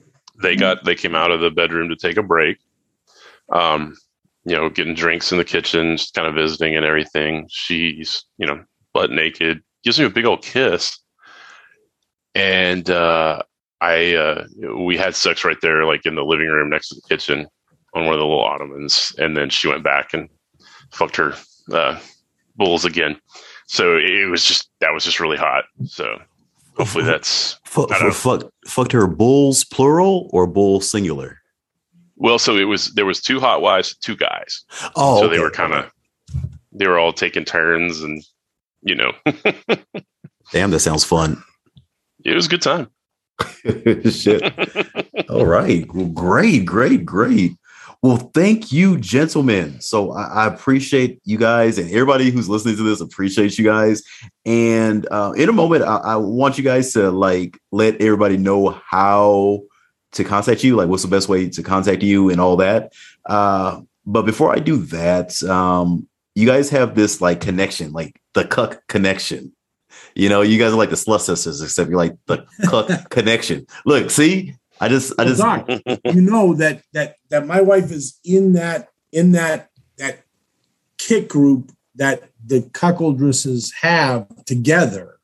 They 0.41 0.55
got 0.55 0.83
they 0.83 0.95
came 0.95 1.15
out 1.15 1.31
of 1.31 1.41
the 1.41 1.51
bedroom 1.51 1.89
to 1.89 1.95
take 1.95 2.17
a 2.17 2.23
break. 2.23 2.57
Um, 3.51 3.95
you 4.45 4.55
know, 4.55 4.69
getting 4.69 4.93
drinks 4.93 5.31
in 5.31 5.37
the 5.37 5.43
kitchen, 5.43 5.97
just 5.97 6.13
kind 6.13 6.27
of 6.27 6.35
visiting 6.35 6.75
and 6.75 6.85
everything. 6.85 7.47
She's, 7.49 8.23
you 8.37 8.47
know, 8.47 8.63
butt 8.93 9.11
naked, 9.11 9.61
gives 9.87 9.99
me 9.99 10.05
a 10.05 10.09
big 10.09 10.25
old 10.25 10.41
kiss, 10.43 10.99
and 12.35 12.89
uh, 12.89 13.41
I 13.79 14.15
uh, 14.15 14.45
we 14.75 14.97
had 14.97 15.15
sex 15.15 15.45
right 15.45 15.55
there, 15.61 15.85
like 15.85 16.05
in 16.05 16.15
the 16.15 16.25
living 16.25 16.47
room 16.47 16.69
next 16.69 16.89
to 16.89 16.95
the 16.95 17.07
kitchen, 17.07 17.47
on 17.93 18.03
one 18.03 18.13
of 18.13 18.19
the 18.19 18.25
little 18.25 18.43
ottomans, 18.43 19.15
and 19.17 19.37
then 19.37 19.49
she 19.49 19.69
went 19.69 19.85
back 19.85 20.13
and 20.13 20.27
fucked 20.91 21.15
her 21.15 21.35
uh, 21.71 21.97
bulls 22.57 22.83
again. 22.83 23.17
So 23.67 23.95
it 23.95 24.29
was 24.29 24.43
just 24.43 24.69
that 24.81 24.91
was 24.91 25.05
just 25.05 25.21
really 25.21 25.37
hot. 25.37 25.63
So 25.85 26.17
hopefully 26.75 27.05
that's 27.05 27.57
fuck, 27.63 27.89
fuck, 28.11 28.43
fucked 28.65 28.91
her 28.91 29.07
bulls 29.07 29.63
plural 29.63 30.29
or 30.33 30.47
bull 30.47 30.81
singular. 30.81 31.39
Well, 32.17 32.39
so 32.39 32.57
it 32.57 32.65
was 32.65 32.93
there 32.95 33.05
was 33.05 33.21
two 33.21 33.39
hot 33.39 33.61
wives, 33.61 33.95
two 33.95 34.17
guys. 34.17 34.65
Oh, 34.97 35.21
so 35.21 35.25
okay. 35.27 35.37
they 35.37 35.41
were 35.41 35.49
kind 35.49 35.71
of 35.71 35.89
they 36.73 36.89
were 36.89 36.99
all 36.99 37.13
taking 37.13 37.45
turns 37.45 38.03
and 38.03 38.21
you 38.87 38.95
know. 38.95 39.11
Damn, 40.51 40.71
that 40.71 40.79
sounds 40.79 41.03
fun. 41.03 41.43
It 42.23 42.35
was 42.35 42.45
a 42.45 42.49
good 42.49 42.61
time. 42.61 42.89
Shit. 44.09 44.43
All 45.29 45.45
right. 45.45 45.85
Well, 45.93 46.07
great, 46.07 46.65
great, 46.65 47.05
great. 47.05 47.53
Well, 48.01 48.17
thank 48.33 48.71
you, 48.71 48.97
gentlemen. 48.97 49.81
So 49.81 50.11
I, 50.11 50.23
I, 50.23 50.47
appreciate 50.47 51.19
you 51.25 51.37
guys 51.37 51.79
and 51.79 51.89
everybody 51.89 52.29
who's 52.29 52.47
listening 52.47 52.77
to 52.77 52.83
this 52.83 53.01
appreciates 53.01 53.57
you 53.57 53.65
guys. 53.65 54.03
And 54.45 55.07
uh, 55.09 55.33
in 55.35 55.49
a 55.49 55.53
moment, 55.53 55.83
I, 55.83 55.97
I, 55.97 56.15
want 56.15 56.59
you 56.59 56.63
guys 56.63 56.93
to 56.93 57.09
like 57.09 57.59
let 57.71 57.99
everybody 57.99 58.37
know 58.37 58.79
how 58.87 59.63
to 60.13 60.23
contact 60.23 60.63
you, 60.63 60.75
like 60.75 60.89
what's 60.89 61.03
the 61.03 61.09
best 61.09 61.27
way 61.27 61.49
to 61.49 61.63
contact 61.63 62.03
you 62.03 62.29
and 62.29 62.39
all 62.39 62.57
that. 62.57 62.93
Uh, 63.25 63.81
but 64.05 64.23
before 64.23 64.53
I 64.53 64.59
do 64.59 64.77
that, 64.77 65.41
um, 65.43 66.06
you 66.37 66.45
guys 66.45 66.69
have 66.69 66.93
this 66.93 67.19
like 67.19 67.41
connection, 67.41 67.91
like 67.93 68.21
the 68.35 68.45
cuck 68.45 68.85
connection. 68.85 69.51
You 70.13 70.29
know, 70.29 70.43
you 70.43 70.59
guys 70.59 70.71
are 70.71 70.77
like 70.77 70.91
the 70.91 70.95
slut 70.95 71.21
sisters, 71.21 71.63
except 71.63 71.89
you're 71.89 71.97
like 71.97 72.15
the 72.27 72.45
cuck 72.65 72.91
connection. 73.09 73.65
Look, 73.87 74.11
see, 74.11 74.53
I 74.79 74.87
just, 74.87 75.13
I 75.17 75.25
just, 75.25 75.41
Doc, 75.41 75.67
you 76.13 76.21
know 76.21 76.53
that 76.53 76.83
that 76.93 77.15
that 77.29 77.47
my 77.47 77.61
wife 77.61 77.91
is 77.91 78.19
in 78.23 78.53
that 78.53 78.89
in 79.11 79.31
that 79.31 79.71
that 79.97 80.25
Kik 80.99 81.27
group 81.27 81.71
that 81.95 82.29
the 82.45 82.61
cuckoldresses 82.61 83.73
have 83.81 84.27
together, 84.45 85.17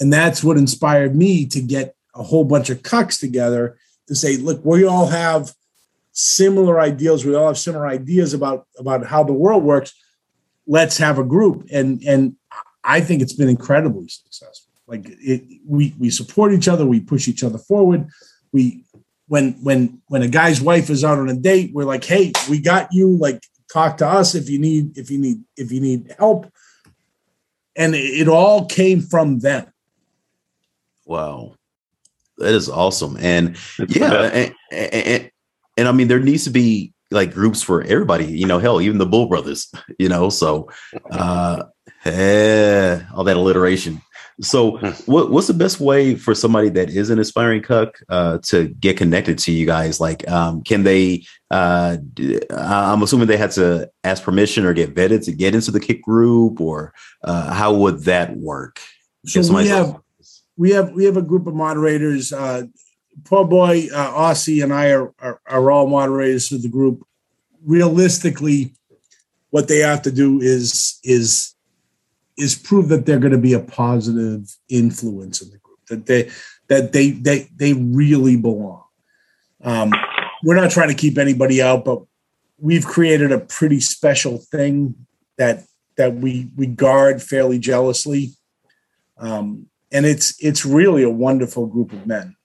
and 0.00 0.10
that's 0.10 0.42
what 0.42 0.56
inspired 0.56 1.14
me 1.14 1.44
to 1.48 1.60
get 1.60 1.96
a 2.14 2.22
whole 2.22 2.44
bunch 2.44 2.70
of 2.70 2.82
cucks 2.82 3.20
together 3.20 3.76
to 4.08 4.14
say, 4.14 4.38
look, 4.38 4.64
we 4.64 4.86
all 4.86 5.08
have 5.08 5.52
similar 6.12 6.80
ideals. 6.80 7.26
We 7.26 7.34
all 7.34 7.48
have 7.48 7.58
similar 7.58 7.86
ideas 7.86 8.32
about 8.32 8.66
about 8.78 9.04
how 9.04 9.22
the 9.22 9.34
world 9.34 9.64
works 9.64 9.92
let's 10.66 10.98
have 10.98 11.18
a 11.18 11.24
group. 11.24 11.68
And 11.72 12.02
and 12.04 12.36
i 12.84 13.00
think 13.00 13.22
it's 13.22 13.34
been 13.34 13.48
incredibly 13.48 14.08
successful. 14.08 14.72
Like 14.86 15.06
it, 15.06 15.42
we 15.66 15.94
we 15.98 16.10
support 16.10 16.52
each 16.52 16.68
other. 16.68 16.86
We 16.86 17.00
push 17.00 17.28
each 17.28 17.44
other 17.44 17.58
forward. 17.58 18.08
We 18.52 18.84
when 19.28 19.52
when 19.62 20.00
when 20.08 20.22
a 20.22 20.28
guy's 20.28 20.60
wife 20.60 20.90
is 20.90 21.04
out 21.04 21.18
on 21.18 21.28
a 21.28 21.36
date 21.36 21.70
we're 21.72 21.84
like 21.84 22.04
hey 22.04 22.32
we 22.48 22.60
got 22.60 22.88
you. 22.92 23.16
Like 23.16 23.42
talk 23.72 23.98
to 23.98 24.06
us 24.06 24.34
if 24.34 24.48
you 24.48 24.58
need 24.58 24.96
if 24.96 25.10
you 25.10 25.18
need 25.18 25.42
if 25.56 25.70
you 25.72 25.80
need 25.80 26.14
help. 26.18 26.52
And 27.76 27.94
it, 27.94 27.98
it 27.98 28.28
all 28.28 28.66
came 28.66 29.00
from 29.00 29.38
them. 29.38 29.72
Wow. 31.06 31.54
That 32.38 32.54
is 32.54 32.68
awesome. 32.68 33.16
And 33.20 33.56
yeah 33.88 34.22
and, 34.22 34.54
and, 34.72 34.94
and, 34.94 35.30
and 35.76 35.88
i 35.88 35.92
mean 35.92 36.08
there 36.08 36.20
needs 36.20 36.44
to 36.44 36.50
be 36.50 36.92
like 37.10 37.32
groups 37.32 37.62
for 37.62 37.82
everybody, 37.82 38.26
you 38.26 38.46
know, 38.46 38.58
hell, 38.58 38.80
even 38.80 38.98
the 38.98 39.06
Bull 39.06 39.26
Brothers, 39.26 39.72
you 39.98 40.08
know. 40.08 40.30
So 40.30 40.70
uh 41.10 41.64
eh, 42.04 43.00
all 43.14 43.24
that 43.24 43.36
alliteration. 43.36 44.00
So 44.40 44.78
hmm. 44.78 44.88
what, 45.10 45.30
what's 45.30 45.48
the 45.48 45.54
best 45.54 45.80
way 45.80 46.14
for 46.14 46.34
somebody 46.34 46.70
that 46.70 46.90
is 46.90 47.10
an 47.10 47.18
aspiring 47.18 47.62
cuck 47.62 47.98
uh, 48.08 48.38
to 48.44 48.68
get 48.68 48.96
connected 48.96 49.38
to 49.40 49.52
you 49.52 49.66
guys? 49.66 50.00
Like, 50.00 50.28
um, 50.30 50.62
can 50.62 50.82
they, 50.82 51.24
uh, 51.50 51.98
I'm 52.50 53.02
assuming 53.02 53.26
they 53.26 53.36
had 53.36 53.50
to 53.52 53.90
ask 54.02 54.22
permission 54.22 54.64
or 54.64 54.72
get 54.72 54.94
vetted 54.94 55.24
to 55.24 55.32
get 55.32 55.54
into 55.54 55.70
the 55.70 55.80
Kik 55.80 56.02
group 56.02 56.60
or 56.60 56.94
uh, 57.22 57.52
how 57.52 57.74
would 57.74 58.04
that 58.04 58.36
work? 58.36 58.80
So 59.26 59.40
we 59.54 59.68
have, 59.68 59.96
we 60.56 60.70
have, 60.70 60.92
we 60.92 61.04
have 61.04 61.18
a 61.18 61.22
group 61.22 61.46
of 61.46 61.54
moderators. 61.54 62.32
Poor 63.24 63.44
boy 63.44 63.88
uh, 63.92 64.12
Aussie 64.12 64.62
and 64.62 64.72
I 64.72 64.90
are, 64.90 65.12
are, 65.18 65.40
are 65.46 65.70
all 65.70 65.86
moderators 65.86 66.52
of 66.52 66.62
the 66.62 66.68
group. 66.68 67.04
Realistically, 67.64 68.74
what 69.50 69.68
they 69.68 69.78
have 69.78 70.02
to 70.02 70.12
do 70.12 70.40
is 70.40 70.98
is 71.04 71.54
is 72.38 72.54
prove 72.54 72.88
that 72.88 73.04
they're 73.04 73.18
going 73.18 73.32
to 73.32 73.38
be 73.38 73.52
a 73.52 73.60
positive 73.60 74.56
influence 74.68 75.42
in 75.42 75.50
the 75.50 75.58
group. 75.58 75.78
That 75.88 76.06
they 76.06 76.30
that 76.68 76.92
they 76.92 77.10
they 77.10 77.48
they 77.54 77.72
really 77.74 78.36
belong. 78.36 78.84
Um, 79.62 79.92
we're 80.42 80.54
not 80.54 80.70
trying 80.70 80.88
to 80.88 80.94
keep 80.94 81.18
anybody 81.18 81.60
out, 81.60 81.84
but 81.84 82.02
we've 82.58 82.86
created 82.86 83.32
a 83.32 83.38
pretty 83.38 83.80
special 83.80 84.38
thing 84.38 84.94
that 85.36 85.64
that 85.96 86.14
we 86.14 86.50
we 86.56 86.66
guard 86.66 87.22
fairly 87.22 87.58
jealously, 87.58 88.30
um, 89.18 89.66
and 89.92 90.06
it's 90.06 90.42
it's 90.42 90.64
really 90.64 91.02
a 91.02 91.10
wonderful 91.10 91.66
group 91.66 91.92
of 91.92 92.06
men, 92.06 92.36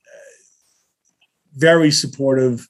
very 1.55 1.91
supportive. 1.91 2.67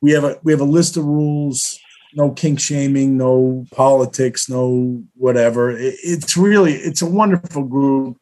We 0.00 0.12
have 0.12 0.24
a 0.24 0.38
we 0.42 0.52
have 0.52 0.60
a 0.60 0.64
list 0.64 0.96
of 0.96 1.04
rules. 1.04 1.78
No 2.14 2.30
kink 2.30 2.60
shaming, 2.60 3.18
no 3.18 3.66
politics, 3.72 4.48
no 4.48 5.02
whatever. 5.14 5.70
It, 5.70 5.96
it's 6.02 6.36
really 6.36 6.74
it's 6.74 7.02
a 7.02 7.06
wonderful 7.06 7.64
group, 7.64 8.18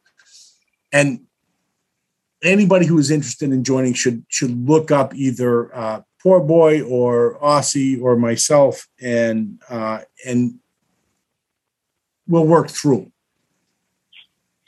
and 0.91 1.21
anybody 2.43 2.85
who 2.85 2.97
is 2.97 3.11
interested 3.11 3.51
in 3.51 3.63
joining 3.63 3.93
should 3.93 4.25
should 4.27 4.67
look 4.67 4.91
up 4.91 5.15
either 5.15 5.75
uh, 5.75 6.01
Poor 6.21 6.39
Boy 6.39 6.81
or 6.81 7.39
Aussie 7.39 8.01
or 8.01 8.15
myself, 8.15 8.87
and 9.01 9.61
uh, 9.69 9.99
and 10.25 10.59
we'll 12.27 12.47
work 12.47 12.69
through. 12.69 13.11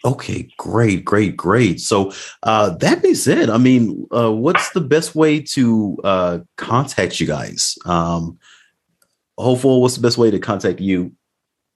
Okay, 0.05 0.49
great, 0.57 1.03
great, 1.03 1.35
great. 1.35 1.81
So 1.81 2.11
uh, 2.43 2.71
that 2.77 3.01
being 3.01 3.15
said, 3.15 3.49
I 3.49 3.57
mean, 3.57 4.07
uh, 4.11 4.31
what's 4.31 4.69
the 4.71 4.81
best 4.81 5.15
way 5.15 5.41
to 5.41 5.97
uh, 6.03 6.39
contact 6.55 7.19
you 7.19 7.27
guys? 7.27 7.77
Um, 7.85 8.37
hopeful, 9.37 9.81
what's 9.81 9.95
the 9.95 10.01
best 10.01 10.17
way 10.17 10.29
to 10.31 10.39
contact 10.39 10.79
you? 10.79 11.13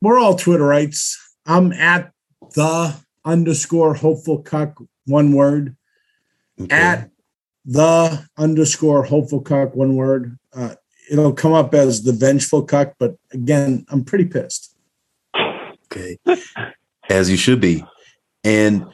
We're 0.02 0.20
all 0.20 0.36
Twitterites. 0.36 1.16
I'm 1.46 1.74
at 1.74 2.12
the 2.54 2.96
underscore 3.26 3.96
hopeful 3.96 4.42
cuck, 4.42 4.80
one 5.06 5.34
word. 5.34 5.76
Okay. 6.60 6.76
At 6.76 7.10
the 7.66 8.26
underscore 8.38 9.04
hopeful 9.04 9.42
cuck, 9.42 9.76
one 9.76 9.96
word. 9.96 10.38
Uh, 10.54 10.76
it'll 11.10 11.34
come 11.34 11.54
up 11.54 11.74
as 11.74 12.04
the 12.04 12.14
vengeful 12.14 12.64
cuck, 12.64 12.96
but 13.00 13.16
again, 13.32 13.86
I'm 13.90 14.04
pretty 14.04 14.26
pissed. 14.26 14.76
Okay. 15.86 16.18
as 17.10 17.30
you 17.30 17.38
should 17.38 17.60
be. 17.60 17.84
And 18.44 18.86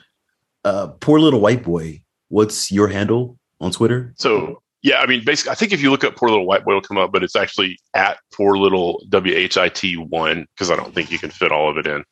uh, 0.63 0.87
poor 0.99 1.19
little 1.19 1.39
white 1.39 1.63
boy, 1.63 2.01
what's 2.29 2.71
your 2.71 2.87
handle 2.87 3.37
on 3.61 3.71
Twitter? 3.71 4.13
So 4.17 4.61
yeah, 4.83 4.99
I 4.99 5.05
mean, 5.05 5.23
basically, 5.25 5.51
I 5.51 5.55
think 5.55 5.71
if 5.71 5.81
you 5.81 5.89
look 5.89 6.03
up 6.03 6.15
poor 6.15 6.29
little 6.29 6.45
white 6.45 6.63
boy, 6.63 6.71
it'll 6.71 6.81
come 6.81 6.97
up, 6.97 7.11
but 7.11 7.23
it's 7.23 7.35
actually 7.35 7.77
at 7.93 8.17
poor 8.33 8.57
little 8.57 9.01
W 9.09 9.35
H 9.35 9.57
I 9.57 9.69
T 9.69 9.97
one 9.97 10.45
because 10.53 10.69
I 10.69 10.75
don't 10.75 10.93
think 10.93 11.11
you 11.11 11.19
can 11.19 11.31
fit 11.31 11.51
all 11.51 11.69
of 11.69 11.77
it 11.77 11.87
in. 11.87 12.03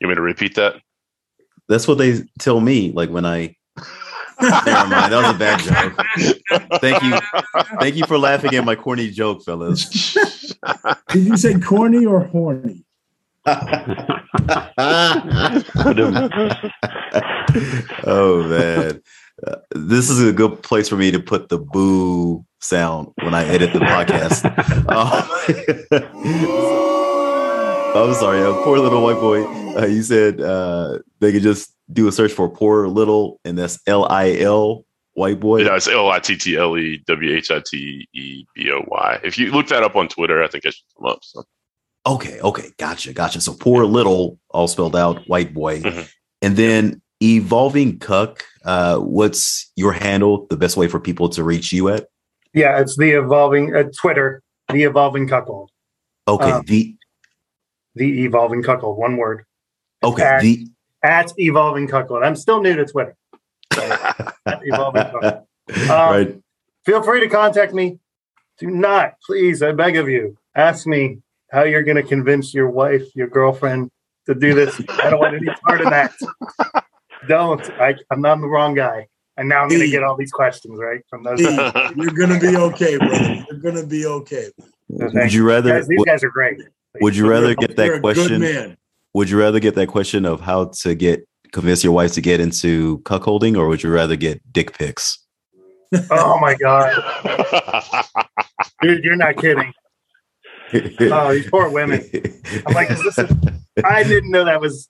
You 0.00 0.06
want 0.06 0.10
me 0.10 0.14
to 0.16 0.20
repeat 0.22 0.54
that? 0.54 0.76
That's 1.68 1.88
what 1.88 1.98
they 1.98 2.22
tell 2.38 2.60
me. 2.60 2.92
Like 2.92 3.10
when 3.10 3.26
I 3.26 3.56
Never 4.40 4.88
mind. 4.88 5.12
That 5.12 5.22
was 5.22 5.34
a 5.34 5.38
bad 5.38 5.60
joke. 5.60 6.80
Thank 6.80 7.02
you. 7.02 7.18
Thank 7.80 7.96
you 7.96 8.06
for 8.06 8.18
laughing 8.18 8.54
at 8.54 8.64
my 8.64 8.76
corny 8.76 9.10
joke, 9.10 9.42
fellas. 9.44 10.14
Did 11.08 11.26
you 11.26 11.36
say 11.36 11.58
corny 11.58 12.06
or 12.06 12.20
horny? 12.20 12.84
oh 18.04 18.44
man. 18.48 19.00
This 19.74 20.10
is 20.10 20.22
a 20.22 20.32
good 20.32 20.62
place 20.62 20.88
for 20.88 20.96
me 20.96 21.10
to 21.12 21.20
put 21.20 21.48
the 21.48 21.58
boo 21.58 22.44
sound 22.60 23.08
when 23.22 23.34
I 23.34 23.46
edit 23.46 23.72
the 23.72 23.78
podcast. 23.78 24.44
Uh, 24.88 25.22
I'm 27.98 28.14
sorry, 28.14 28.40
a 28.40 28.52
poor 28.64 28.78
little 28.78 29.02
white 29.02 29.20
boy. 29.20 29.44
Uh, 29.76 29.86
you 29.86 30.02
said 30.02 30.40
uh, 30.40 30.98
they 31.20 31.32
could 31.32 31.42
just 31.42 31.74
do 31.92 32.08
a 32.08 32.12
search 32.12 32.32
for 32.32 32.48
poor 32.48 32.88
little, 32.88 33.40
and 33.44 33.56
that's 33.56 33.78
L 33.86 34.06
I 34.06 34.36
L 34.38 34.84
white 35.14 35.40
boy. 35.40 35.62
Yeah, 35.62 35.76
it's 35.76 35.88
L 35.88 36.10
I 36.10 36.18
T 36.18 36.36
T 36.36 36.56
L 36.56 36.76
E 36.76 37.02
W 37.06 37.34
H 37.34 37.50
I 37.50 37.62
T 37.64 38.08
E 38.12 38.44
B 38.54 38.70
O 38.72 38.84
Y. 38.86 39.20
If 39.24 39.38
you 39.38 39.52
look 39.52 39.68
that 39.68 39.82
up 39.82 39.96
on 39.96 40.08
Twitter, 40.08 40.42
I 40.42 40.48
think 40.48 40.64
it 40.64 40.74
should 40.74 40.84
come 40.98 41.06
up. 41.06 41.20
So. 41.22 41.44
Okay, 42.06 42.40
okay, 42.40 42.70
gotcha, 42.78 43.12
gotcha. 43.12 43.40
So 43.40 43.52
poor 43.52 43.84
little, 43.84 44.38
all 44.50 44.68
spelled 44.68 44.96
out, 44.96 45.28
white 45.28 45.52
boy, 45.52 45.80
mm-hmm. 45.80 46.02
and 46.42 46.56
then 46.56 47.02
evolving 47.22 47.98
cuck. 47.98 48.44
Uh, 48.64 48.98
what's 48.98 49.70
your 49.76 49.92
handle? 49.92 50.46
The 50.48 50.56
best 50.56 50.76
way 50.76 50.88
for 50.88 51.00
people 51.00 51.28
to 51.30 51.44
reach 51.44 51.72
you 51.72 51.88
at? 51.88 52.08
Yeah, 52.54 52.80
it's 52.80 52.96
the 52.96 53.10
evolving 53.10 53.74
uh, 53.74 53.84
Twitter, 54.00 54.42
the 54.72 54.84
evolving 54.84 55.28
cuckold. 55.28 55.70
Okay, 56.26 56.50
um, 56.50 56.64
the 56.66 56.96
the 57.94 58.24
evolving 58.24 58.62
cuckold, 58.62 58.96
one 58.96 59.16
word. 59.16 59.44
Okay, 60.02 60.22
at, 60.22 60.40
the 60.40 60.66
at 61.02 61.32
evolving 61.38 61.88
cuckold. 61.88 62.22
I'm 62.22 62.36
still 62.36 62.62
new 62.62 62.74
to 62.76 62.86
Twitter. 62.86 63.16
So, 63.74 63.98
evolving 64.46 65.04
cuckold. 65.04 65.44
Um, 65.70 65.88
right. 65.90 66.40
Feel 66.86 67.02
free 67.02 67.20
to 67.20 67.28
contact 67.28 67.74
me. 67.74 67.98
Do 68.58 68.68
not, 68.68 69.20
please, 69.26 69.62
I 69.62 69.72
beg 69.72 69.98
of 69.98 70.08
you, 70.08 70.38
ask 70.54 70.86
me 70.86 71.18
how 71.50 71.64
you're 71.64 71.82
going 71.82 71.96
to 71.96 72.02
convince 72.02 72.52
your 72.54 72.68
wife, 72.68 73.04
your 73.14 73.28
girlfriend 73.28 73.90
to 74.26 74.34
do 74.34 74.54
this. 74.54 74.80
I 75.02 75.10
don't 75.10 75.20
want 75.20 75.34
any 75.34 75.48
part 75.66 75.80
of 75.80 75.90
that. 75.90 76.14
Don't. 77.28 77.68
I, 77.80 77.94
I'm 78.10 78.20
not 78.20 78.40
the 78.40 78.46
wrong 78.46 78.74
guy. 78.74 79.06
And 79.36 79.48
now 79.48 79.62
I'm 79.62 79.68
going 79.68 79.80
to 79.80 79.88
get 79.88 80.02
all 80.02 80.16
these 80.16 80.32
questions, 80.32 80.78
right? 80.78 81.00
From 81.08 81.22
those. 81.22 81.40
You're 81.40 82.10
going 82.10 82.30
to 82.30 82.40
be 82.40 82.56
okay, 82.56 82.96
brother. 82.96 83.46
You're 83.48 83.60
going 83.60 83.76
to 83.76 83.86
be 83.86 84.04
okay. 84.04 84.50
would 84.88 85.32
you 85.32 85.46
rather? 85.46 85.70
Guys, 85.70 85.88
these 85.88 86.04
guys 86.04 86.24
are 86.24 86.30
great. 86.30 86.58
Would 87.00 87.16
you 87.16 87.28
rather 87.28 87.54
get 87.54 87.76
that 87.76 88.00
question? 88.00 88.76
Would 89.14 89.30
you 89.30 89.38
rather 89.38 89.60
get 89.60 89.74
that 89.76 89.86
question 89.88 90.24
of 90.24 90.40
how 90.40 90.72
to 90.80 90.94
get 90.94 91.26
convince 91.52 91.82
your 91.82 91.92
wife 91.92 92.12
to 92.12 92.20
get 92.20 92.40
into 92.40 92.98
cuckolding, 93.00 93.56
or 93.56 93.68
would 93.68 93.82
you 93.82 93.90
rather 93.90 94.16
get 94.16 94.40
dick 94.52 94.76
pics? 94.76 95.18
oh 96.10 96.38
my 96.40 96.54
god, 96.54 98.04
dude, 98.82 99.02
you're 99.04 99.16
not 99.16 99.36
kidding. 99.36 99.72
oh, 101.00 101.32
these 101.32 101.50
poor 101.50 101.70
women. 101.70 102.02
I'm 102.66 102.74
like, 102.74 102.90
listen, 102.90 103.28
I 103.84 104.02
didn't 104.02 104.30
know 104.30 104.44
that 104.44 104.60
was. 104.60 104.88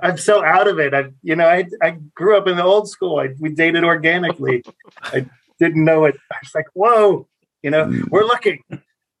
I'm 0.00 0.16
so 0.16 0.44
out 0.44 0.68
of 0.68 0.78
it. 0.78 0.94
I, 0.94 1.10
you 1.22 1.34
know, 1.34 1.46
I 1.46 1.64
I 1.82 1.96
grew 2.14 2.36
up 2.36 2.46
in 2.46 2.56
the 2.56 2.62
old 2.62 2.88
school. 2.88 3.18
I, 3.18 3.30
we 3.40 3.50
dated 3.50 3.84
organically. 3.84 4.62
I 5.02 5.26
didn't 5.58 5.84
know 5.84 6.04
it. 6.04 6.16
I 6.30 6.36
was 6.42 6.54
like, 6.54 6.66
whoa, 6.74 7.26
you 7.62 7.70
know, 7.70 7.86
mm. 7.86 8.08
we're 8.10 8.24
looking. 8.24 8.62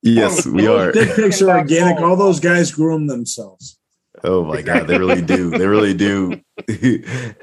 Yes, 0.02 0.46
oh, 0.46 0.52
we 0.52 0.66
are. 0.68 0.92
Dick 0.92 1.16
pics 1.16 1.42
are 1.42 1.58
organic. 1.58 1.98
All 1.98 2.16
those 2.16 2.38
guys 2.38 2.70
groom 2.70 3.08
themselves. 3.08 3.78
Oh 4.24 4.44
my 4.44 4.62
god, 4.62 4.86
they 4.86 4.98
really 4.98 5.22
do. 5.22 5.50
They 5.50 5.66
really 5.66 5.94
do. 5.94 6.40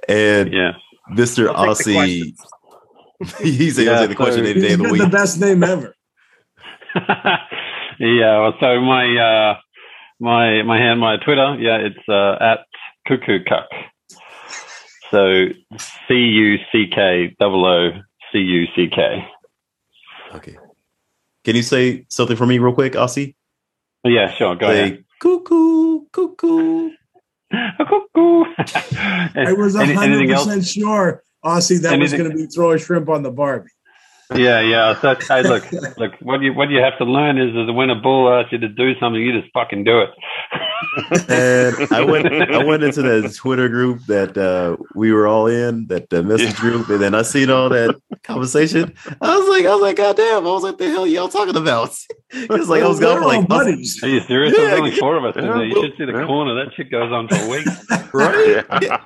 and 0.10 0.54
yeah, 0.54 0.74
Mister 1.10 1.48
Aussie, 1.48 2.34
he's 3.42 3.78
yeah, 3.78 3.92
answering 3.92 4.10
the 4.10 4.16
question 4.16 4.46
any 4.46 4.62
day 4.62 4.74
of 4.74 4.80
the 4.80 4.90
week. 4.90 5.02
The 5.02 5.10
best 5.10 5.40
name 5.40 5.64
ever. 5.64 5.96
Yeah. 8.00 8.40
Well, 8.40 8.54
so 8.60 8.82
my 8.82 9.18
uh, 9.18 9.60
my 10.20 10.64
my 10.64 10.78
hand 10.78 11.00
my 11.00 11.18
Twitter, 11.18 11.58
yeah, 11.60 11.78
it's 11.78 12.10
uh, 12.10 12.38
at 12.42 12.60
cuckoo 13.08 13.44
cuck. 13.44 13.68
So 15.12 15.46
C 16.08 16.14
U 16.14 16.58
C 16.72 16.86
K 16.94 17.36
double 17.40 17.66
O 17.66 17.92
C 18.32 18.40
U 18.40 18.66
C 18.76 18.88
K. 18.94 19.28
Okay. 20.34 20.58
Can 21.44 21.56
you 21.56 21.62
say 21.62 22.06
something 22.10 22.36
for 22.36 22.46
me 22.46 22.58
real 22.58 22.74
quick, 22.74 22.94
Aussie? 22.94 23.36
Yeah, 24.04 24.34
sure. 24.34 24.56
Go 24.56 24.68
say, 24.68 24.82
ahead. 24.82 25.06
Cuckoo, 25.22 26.06
cuckoo. 26.12 26.92
cuckoo. 27.78 28.46
I 28.58 29.54
was 29.56 29.76
hundred 29.76 30.28
percent 30.28 30.66
sure, 30.66 31.24
Aussie, 31.44 31.82
that 31.82 31.94
anything? 31.94 32.02
was 32.02 32.14
going 32.14 32.30
to 32.32 32.36
be 32.36 32.48
throw 32.48 32.72
a 32.72 32.80
shrimp 32.80 33.10
on 33.10 33.24
the 33.24 33.32
Barbie. 33.32 33.70
Yeah, 34.34 34.60
yeah. 34.62 35.00
So, 35.02 35.16
hey, 35.28 35.44
look, 35.44 35.72
look. 35.98 36.14
What 36.22 36.42
you 36.42 36.54
what 36.54 36.70
you 36.70 36.82
have 36.82 36.98
to 36.98 37.06
learn 37.06 37.38
is 37.38 37.54
that 37.54 37.72
when 37.72 37.92
a 37.92 37.96
bull 37.96 38.34
asks 38.34 38.52
you 38.52 38.58
to 38.58 38.68
do 38.68 38.98
something, 39.00 39.22
you 39.22 39.40
just 39.40 39.54
fucking 39.54 39.84
do 39.84 40.02
it. 40.02 40.10
and 41.30 41.94
I 41.94 42.02
went 42.02 42.26
I 42.32 42.64
went 42.64 42.84
into 42.84 43.04
the 43.04 43.30
Twitter 43.30 43.70
group 43.70 44.04
that 44.08 44.36
uh, 44.36 44.78
we 44.96 45.12
were 45.12 45.28
all 45.28 45.46
in, 45.46 45.88
that 45.88 46.12
uh, 46.12 46.24
message 46.24 46.56
group, 46.56 46.90
and 46.90 47.02
then 47.02 47.14
I 47.14 47.22
seen 47.22 47.52
all 47.52 47.70
that 47.70 47.96
conversation. 48.24 48.96
I 49.22 49.38
was 49.38 49.48
like, 49.48 49.66
I 49.66 49.74
was 49.74 49.82
like, 49.82 49.98
God 49.98 50.18
damn! 50.18 50.48
I 50.48 50.50
was 50.50 50.64
like, 50.64 50.80
the 50.80 50.90
hell 50.90 51.06
y'all 51.06 51.30
talking 51.30 51.56
about? 51.56 51.96
It's 52.38 52.68
like 52.68 52.84
I 52.84 52.88
was 52.88 53.00
going 53.00 53.22
for 53.22 53.28
like 53.28 53.48
buddies. 53.48 54.04
Are 54.04 54.10
you 54.10 54.20
serious? 54.20 54.54
Yeah, 54.54 54.66
There's 54.66 54.80
only 54.80 54.92
four 54.92 55.16
of 55.16 55.24
us. 55.24 55.36
Yeah, 55.38 55.62
you 55.62 55.82
should 55.82 55.98
see 55.98 56.04
the 56.04 56.12
yeah. 56.12 56.26
corner. 56.26 56.54
That 56.56 56.74
shit 56.74 56.92
goes 56.92 57.10
on 57.10 57.30
for 57.30 57.50
weeks, 57.50 58.14
right? 58.14 58.66
Yeah, 58.82 59.00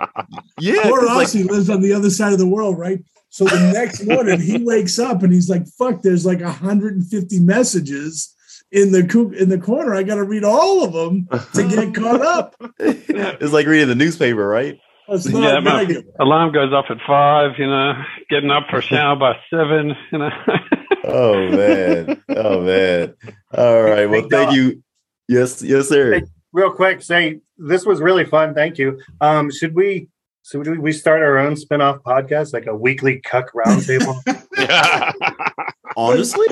yeah. 0.60 0.84
Poor 0.84 1.02
Aussie 1.02 1.44
like, 1.44 1.52
lives 1.52 1.70
on 1.70 1.82
the 1.82 1.94
other 1.94 2.10
side 2.10 2.34
of 2.34 2.40
the 2.40 2.48
world, 2.48 2.80
right? 2.80 3.04
So 3.30 3.46
the 3.46 3.72
next 3.74 4.06
morning 4.06 4.42
he 4.42 4.64
wakes 4.64 4.98
up 4.98 5.24
and 5.24 5.32
he's 5.32 5.50
like, 5.50 5.68
"Fuck!" 5.68 6.02
There's 6.02 6.26
like 6.26 6.42
150 6.42 7.40
messages 7.40 8.36
in 8.72 8.92
the 8.92 9.36
in 9.38 9.50
the 9.50 9.60
corner. 9.60 9.96
I 9.96 10.04
got 10.04 10.16
to 10.16 10.24
read 10.24 10.44
all 10.44 10.84
of 10.84 10.94
them 10.94 11.28
to 11.54 11.68
get 11.68 11.94
caught 11.94 12.22
up. 12.22 12.56
it's 12.80 13.54
like 13.54 13.68
reading 13.68 13.88
the 13.88 13.96
newspaper, 13.96 14.48
right? 14.48 14.80
yeah, 15.08 15.60
my 15.60 16.04
alarm 16.20 16.52
goes 16.52 16.72
off 16.72 16.86
at 16.90 16.98
five. 17.06 17.52
You 17.58 17.68
know, 17.68 17.94
getting 18.30 18.52
up 18.52 18.68
for 18.70 18.78
a 18.78 18.82
shower 18.82 19.16
by 19.16 19.38
seven. 19.50 19.96
You 20.12 20.20
know. 20.20 20.30
oh 21.06 21.50
man! 21.50 22.24
Oh 22.30 22.62
man! 22.62 23.16
All 23.56 23.82
right. 23.82 24.06
Well, 24.08 24.28
thank 24.30 24.54
you. 24.54 24.84
Yes, 25.28 25.62
yes, 25.62 25.90
sir. 25.90 26.14
Hey, 26.14 26.24
real 26.52 26.72
quick, 26.72 27.02
say 27.02 27.40
this 27.58 27.86
was 27.86 28.02
really 28.02 28.26
fun. 28.26 28.54
Thank 28.54 28.78
you. 28.78 29.00
Um, 29.22 29.52
should 29.52 29.76
we 29.76 30.10
so 30.42 30.64
do 30.64 30.80
we 30.82 30.92
start 30.92 31.22
our 31.22 31.38
own 31.38 31.56
spin-off 31.56 31.98
podcast, 32.04 32.54
like 32.54 32.66
a 32.66 32.76
weekly 32.76 33.20
cuck 33.22 33.52
roundtable? 33.54 34.16
Honestly, 35.98 36.48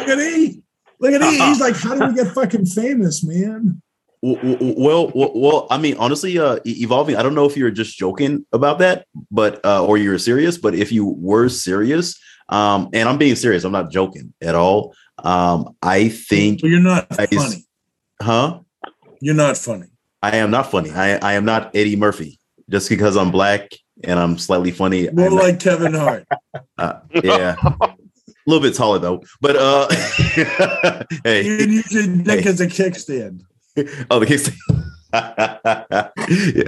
Look 0.99 1.13
at 1.13 1.21
him. 1.21 1.47
He's 1.47 1.59
like, 1.59 1.75
how 1.75 1.95
do 1.95 2.07
we 2.07 2.23
get 2.23 2.33
fucking 2.33 2.65
famous, 2.65 3.23
man? 3.23 3.81
Well, 4.21 5.11
well, 5.13 5.31
well, 5.35 5.67
I 5.69 5.77
mean, 5.77 5.95
honestly, 5.97 6.39
uh, 6.39 6.57
evolving. 6.65 7.15
I 7.15 7.23
don't 7.23 7.35
know 7.35 7.45
if 7.45 7.55
you're 7.55 7.71
just 7.71 7.97
joking 7.97 8.45
about 8.51 8.79
that, 8.79 9.05
but 9.29 9.63
uh, 9.63 9.85
or 9.85 9.97
you're 9.97 10.17
serious. 10.17 10.57
But 10.57 10.73
if 10.73 10.91
you 10.91 11.05
were 11.05 11.49
serious, 11.49 12.19
um, 12.49 12.89
and 12.93 13.07
I'm 13.07 13.19
being 13.19 13.35
serious, 13.35 13.63
I'm 13.63 13.71
not 13.71 13.91
joking 13.91 14.33
at 14.41 14.55
all. 14.55 14.95
Um, 15.19 15.75
I 15.83 16.09
think 16.09 16.61
you're 16.63 16.79
not 16.79 17.13
funny, 17.13 17.65
huh? 18.21 18.59
You're 19.21 19.35
not 19.35 19.55
funny. 19.57 19.87
I 20.23 20.37
am 20.37 20.49
not 20.49 20.71
funny. 20.71 20.89
I, 20.91 21.17
I 21.17 21.33
am 21.33 21.45
not 21.45 21.75
Eddie 21.75 21.95
Murphy. 21.95 22.39
Just 22.69 22.89
because 22.89 23.15
I'm 23.15 23.31
black 23.31 23.71
and 24.03 24.19
I'm 24.19 24.37
slightly 24.37 24.71
funny. 24.71 25.09
More 25.09 25.27
I'm 25.27 25.33
like 25.33 25.53
not, 25.53 25.61
Kevin 25.61 25.93
Hart. 25.93 26.25
Uh, 26.79 26.99
yeah. 27.23 27.55
a 27.63 27.95
little 28.45 28.61
bit 28.61 28.75
taller 28.75 28.99
though, 28.99 29.23
but 29.41 29.55
uh, 29.55 29.87
hey, 31.23 31.43
you 31.43 31.57
can 31.57 31.71
use 31.71 31.91
your 31.91 32.05
neck 32.05 32.41
hey. 32.41 32.49
as 32.49 32.61
a 32.61 32.67
kickstand. 32.67 33.41
oh, 34.11 34.19
the 34.19 34.27
kickstand. 34.27 34.55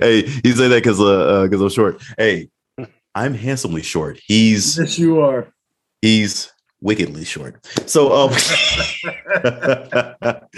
hey, 0.01 0.21
he 0.43 0.51
said 0.51 0.69
that 0.69 0.83
because 0.83 0.99
uh, 0.99 1.43
because 1.43 1.61
uh, 1.61 1.65
I'm 1.65 1.69
short. 1.69 2.01
Hey, 2.17 2.49
I'm 3.13 3.35
handsomely 3.35 3.83
short. 3.83 4.19
He's 4.25 4.79
yes, 4.79 4.97
you 4.97 5.21
are. 5.21 5.47
He's 6.01 6.51
wickedly 6.81 7.25
short. 7.25 7.65
So, 7.85 8.13
um, 8.13 8.31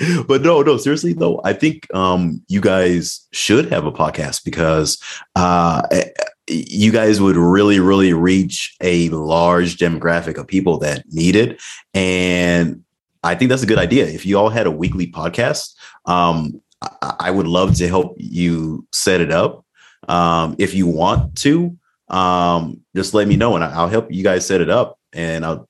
but 0.28 0.42
no, 0.42 0.62
no, 0.62 0.78
seriously 0.78 1.14
though, 1.14 1.42
I 1.44 1.54
think 1.54 1.94
um, 1.94 2.42
you 2.48 2.62
guys 2.62 3.28
should 3.32 3.72
have 3.72 3.86
a 3.86 3.92
podcast 3.92 4.44
because 4.44 5.02
uh, 5.36 5.82
eh, 5.92 6.10
you 6.48 6.92
guys 6.92 7.22
would 7.22 7.36
really, 7.36 7.80
really 7.80 8.14
reach 8.14 8.76
a 8.82 9.10
large 9.10 9.78
demographic 9.78 10.38
of 10.38 10.48
people 10.48 10.80
that 10.80 11.04
need 11.12 11.36
it, 11.36 11.62
and 11.94 12.84
I 13.24 13.36
think 13.36 13.50
that's 13.50 13.64
a 13.64 13.68
good 13.68 13.80
idea. 13.80 14.06
If 14.08 14.26
you 14.26 14.38
all 14.38 14.50
had 14.50 14.68
a 14.68 14.72
weekly 14.72 15.08
podcast, 15.08 15.76
um, 16.06 16.62
I, 16.82 17.16
I 17.20 17.32
would 17.32 17.48
love 17.48 17.76
to 17.76 17.88
help 17.88 18.16
you 18.18 18.88
set 18.92 19.22
it 19.22 19.32
up. 19.32 19.66
Um, 20.08 20.56
if 20.58 20.74
you 20.74 20.88
want 20.88 21.36
to, 21.38 21.78
um, 22.08 22.82
just 22.96 23.14
let 23.14 23.28
me 23.28 23.36
know 23.36 23.56
and 23.56 23.64
I'll 23.64 23.88
help 23.88 24.12
you 24.12 24.24
guys 24.24 24.46
set 24.46 24.62
it 24.62 24.70
up. 24.70 24.98
And 25.14 25.46
I'll 25.46 25.70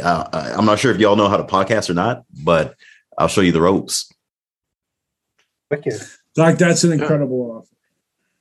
uh, 0.00 0.54
I'm 0.56 0.64
not 0.66 0.78
sure 0.78 0.90
if 0.90 0.98
y'all 0.98 1.16
know 1.16 1.28
how 1.28 1.36
to 1.36 1.44
podcast 1.44 1.90
or 1.90 1.94
not, 1.94 2.24
but 2.44 2.74
I'll 3.20 3.28
show 3.28 3.42
you 3.42 3.52
the 3.52 3.60
ropes. 3.60 4.12
Wicked. 5.70 6.00
Doc, 6.34 6.56
that's 6.56 6.84
an 6.84 6.92
incredible 6.92 7.58
offer. 7.58 7.66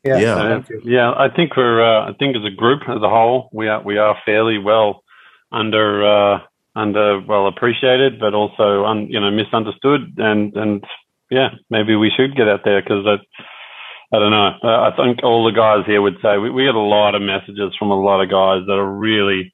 Yeah, 0.03 0.17
yeah, 0.17 0.61
yeah. 0.85 1.11
I 1.11 1.27
think 1.27 1.57
we're. 1.57 1.83
Uh, 1.83 2.09
I 2.09 2.13
think 2.13 2.37
as 2.37 2.45
a 2.45 2.55
group, 2.55 2.83
as 2.87 3.01
a 3.03 3.09
whole, 3.09 3.49
we 3.51 3.67
are 3.67 3.83
we 3.83 3.97
are 3.97 4.17
fairly 4.25 4.57
well 4.57 5.03
under 5.51 6.05
uh, 6.07 6.39
under 6.73 7.19
well 7.19 7.47
appreciated, 7.47 8.17
but 8.17 8.33
also 8.33 8.85
un, 8.85 9.07
you 9.09 9.19
know 9.19 9.29
misunderstood, 9.29 10.13
and 10.17 10.55
and 10.55 10.85
yeah, 11.29 11.49
maybe 11.69 11.97
we 11.97 12.11
should 12.15 12.37
get 12.37 12.47
out 12.47 12.61
there 12.63 12.81
because 12.81 13.05
I, 13.05 14.15
I 14.15 14.19
don't 14.19 14.31
know. 14.31 14.51
I 14.63 14.91
think 14.95 15.21
all 15.21 15.43
the 15.43 15.51
guys 15.51 15.85
here 15.85 16.01
would 16.01 16.17
say 16.21 16.37
we, 16.37 16.49
we 16.49 16.63
get 16.63 16.75
a 16.75 16.79
lot 16.79 17.13
of 17.13 17.21
messages 17.21 17.75
from 17.77 17.91
a 17.91 18.01
lot 18.01 18.21
of 18.23 18.29
guys 18.29 18.65
that 18.67 18.79
are 18.79 18.89
really 18.89 19.53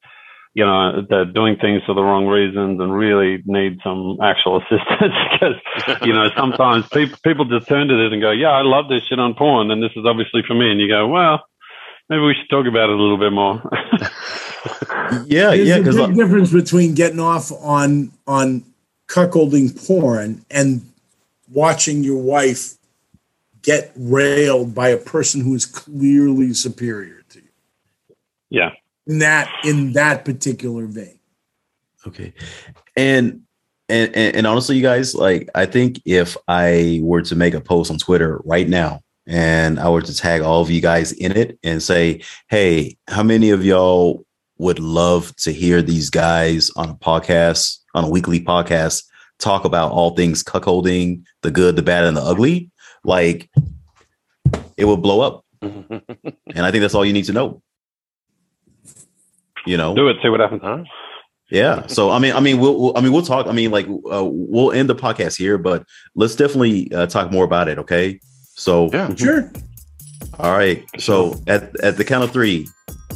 you 0.55 0.65
know, 0.65 1.05
they're 1.07 1.25
doing 1.25 1.57
things 1.57 1.83
for 1.85 1.93
the 1.93 2.01
wrong 2.01 2.27
reasons 2.27 2.79
and 2.79 2.95
really 2.95 3.43
need 3.45 3.77
some 3.83 4.17
actual 4.23 4.57
assistance 4.61 5.13
because, 5.33 5.55
you 6.03 6.13
know, 6.13 6.29
sometimes 6.35 6.87
people, 6.87 7.19
people 7.23 7.43
just 7.43 7.67
turn 7.67 7.89
to 7.89 7.95
this 7.97 8.13
and 8.13 8.21
go, 8.21 8.31
yeah, 8.31 8.51
I 8.51 8.61
love 8.61 8.87
this 8.87 9.03
shit 9.03 9.19
on 9.19 9.35
porn 9.35 9.69
and 9.69 9.83
this 9.83 9.91
is 9.97 10.05
obviously 10.05 10.43
for 10.47 10.55
me. 10.55 10.71
And 10.71 10.79
you 10.79 10.87
go, 10.87 11.07
well, 11.07 11.45
maybe 12.09 12.21
we 12.21 12.35
should 12.35 12.49
talk 12.49 12.67
about 12.67 12.89
it 12.89 12.97
a 12.97 13.01
little 13.01 13.17
bit 13.17 13.33
more. 13.33 13.61
yeah. 15.27 15.51
There's 15.51 15.67
yeah. 15.67 15.75
a 15.75 15.83
big 15.83 15.93
like, 15.93 16.15
difference 16.15 16.53
between 16.53 16.95
getting 16.95 17.19
off 17.19 17.51
on, 17.51 18.13
on 18.25 18.63
cuckolding 19.09 19.85
porn 19.85 20.45
and 20.49 20.89
watching 21.51 22.01
your 22.01 22.21
wife 22.21 22.75
get 23.61 23.91
railed 23.97 24.73
by 24.73 24.87
a 24.87 24.97
person 24.97 25.41
who 25.41 25.53
is 25.53 25.65
clearly 25.65 26.53
superior 26.53 27.23
to 27.27 27.39
you. 27.39 27.49
Yeah 28.49 28.69
in 29.07 29.19
that 29.19 29.51
in 29.63 29.93
that 29.93 30.25
particular 30.25 30.85
vein. 30.85 31.19
Okay, 32.07 32.33
and 32.95 33.41
and 33.89 34.15
and 34.15 34.47
honestly, 34.47 34.75
you 34.75 34.81
guys, 34.81 35.15
like 35.15 35.49
I 35.55 35.65
think 35.65 36.01
if 36.05 36.35
I 36.47 36.99
were 37.03 37.21
to 37.23 37.35
make 37.35 37.53
a 37.53 37.61
post 37.61 37.91
on 37.91 37.97
Twitter 37.97 38.41
right 38.45 38.67
now 38.67 39.01
and 39.27 39.79
I 39.79 39.89
were 39.89 40.01
to 40.01 40.15
tag 40.15 40.41
all 40.41 40.61
of 40.61 40.69
you 40.69 40.81
guys 40.81 41.11
in 41.11 41.31
it 41.35 41.57
and 41.63 41.81
say, 41.81 42.21
hey, 42.49 42.97
how 43.07 43.23
many 43.23 43.49
of 43.49 43.65
y'all 43.65 44.25
would 44.57 44.79
love 44.79 45.35
to 45.37 45.51
hear 45.51 45.81
these 45.81 46.09
guys 46.09 46.69
on 46.75 46.89
a 46.89 46.95
podcast, 46.95 47.79
on 47.93 48.05
a 48.05 48.09
weekly 48.09 48.39
podcast, 48.39 49.03
talk 49.39 49.65
about 49.65 49.91
all 49.91 50.15
things 50.15 50.43
cuckolding, 50.43 51.23
the 51.41 51.51
good, 51.51 51.75
the 51.75 51.81
bad, 51.81 52.05
and 52.05 52.15
the 52.15 52.21
ugly? 52.21 52.71
Like 53.03 53.49
it 54.77 54.85
would 54.85 55.01
blow 55.01 55.21
up. 55.21 55.45
and 55.61 56.65
I 56.65 56.71
think 56.71 56.81
that's 56.81 56.95
all 56.95 57.05
you 57.05 57.13
need 57.13 57.25
to 57.25 57.33
know 57.33 57.61
you 59.65 59.77
know? 59.77 59.95
Do 59.95 60.07
it 60.07 60.17
see 60.21 60.29
what 60.29 60.39
happens. 60.39 60.61
Huh? 60.63 60.83
Yeah. 61.51 61.85
So 61.87 62.09
i 62.09 62.19
mean 62.19 62.33
i 62.33 62.39
mean 62.39 62.59
we'll, 62.59 62.79
we'll 62.79 62.97
i 62.97 63.01
mean 63.01 63.11
we'll 63.11 63.21
talk 63.21 63.47
i 63.47 63.51
mean 63.51 63.71
like 63.71 63.87
uh, 63.87 64.25
we'll 64.25 64.71
end 64.71 64.89
the 64.89 64.95
podcast 64.95 65.37
here 65.37 65.57
but 65.57 65.85
let's 66.15 66.35
definitely 66.35 66.91
uh, 66.91 67.05
talk 67.05 67.31
more 67.31 67.45
about 67.45 67.67
it 67.67 67.77
okay? 67.79 68.19
So 68.55 68.89
yeah. 68.91 69.13
Sure. 69.13 69.51
All 70.39 70.51
right. 70.51 70.83
So 70.97 71.35
at, 71.47 71.77
at 71.81 71.97
the 71.97 72.03
count 72.03 72.23
of 72.23 72.31
three 72.31 72.67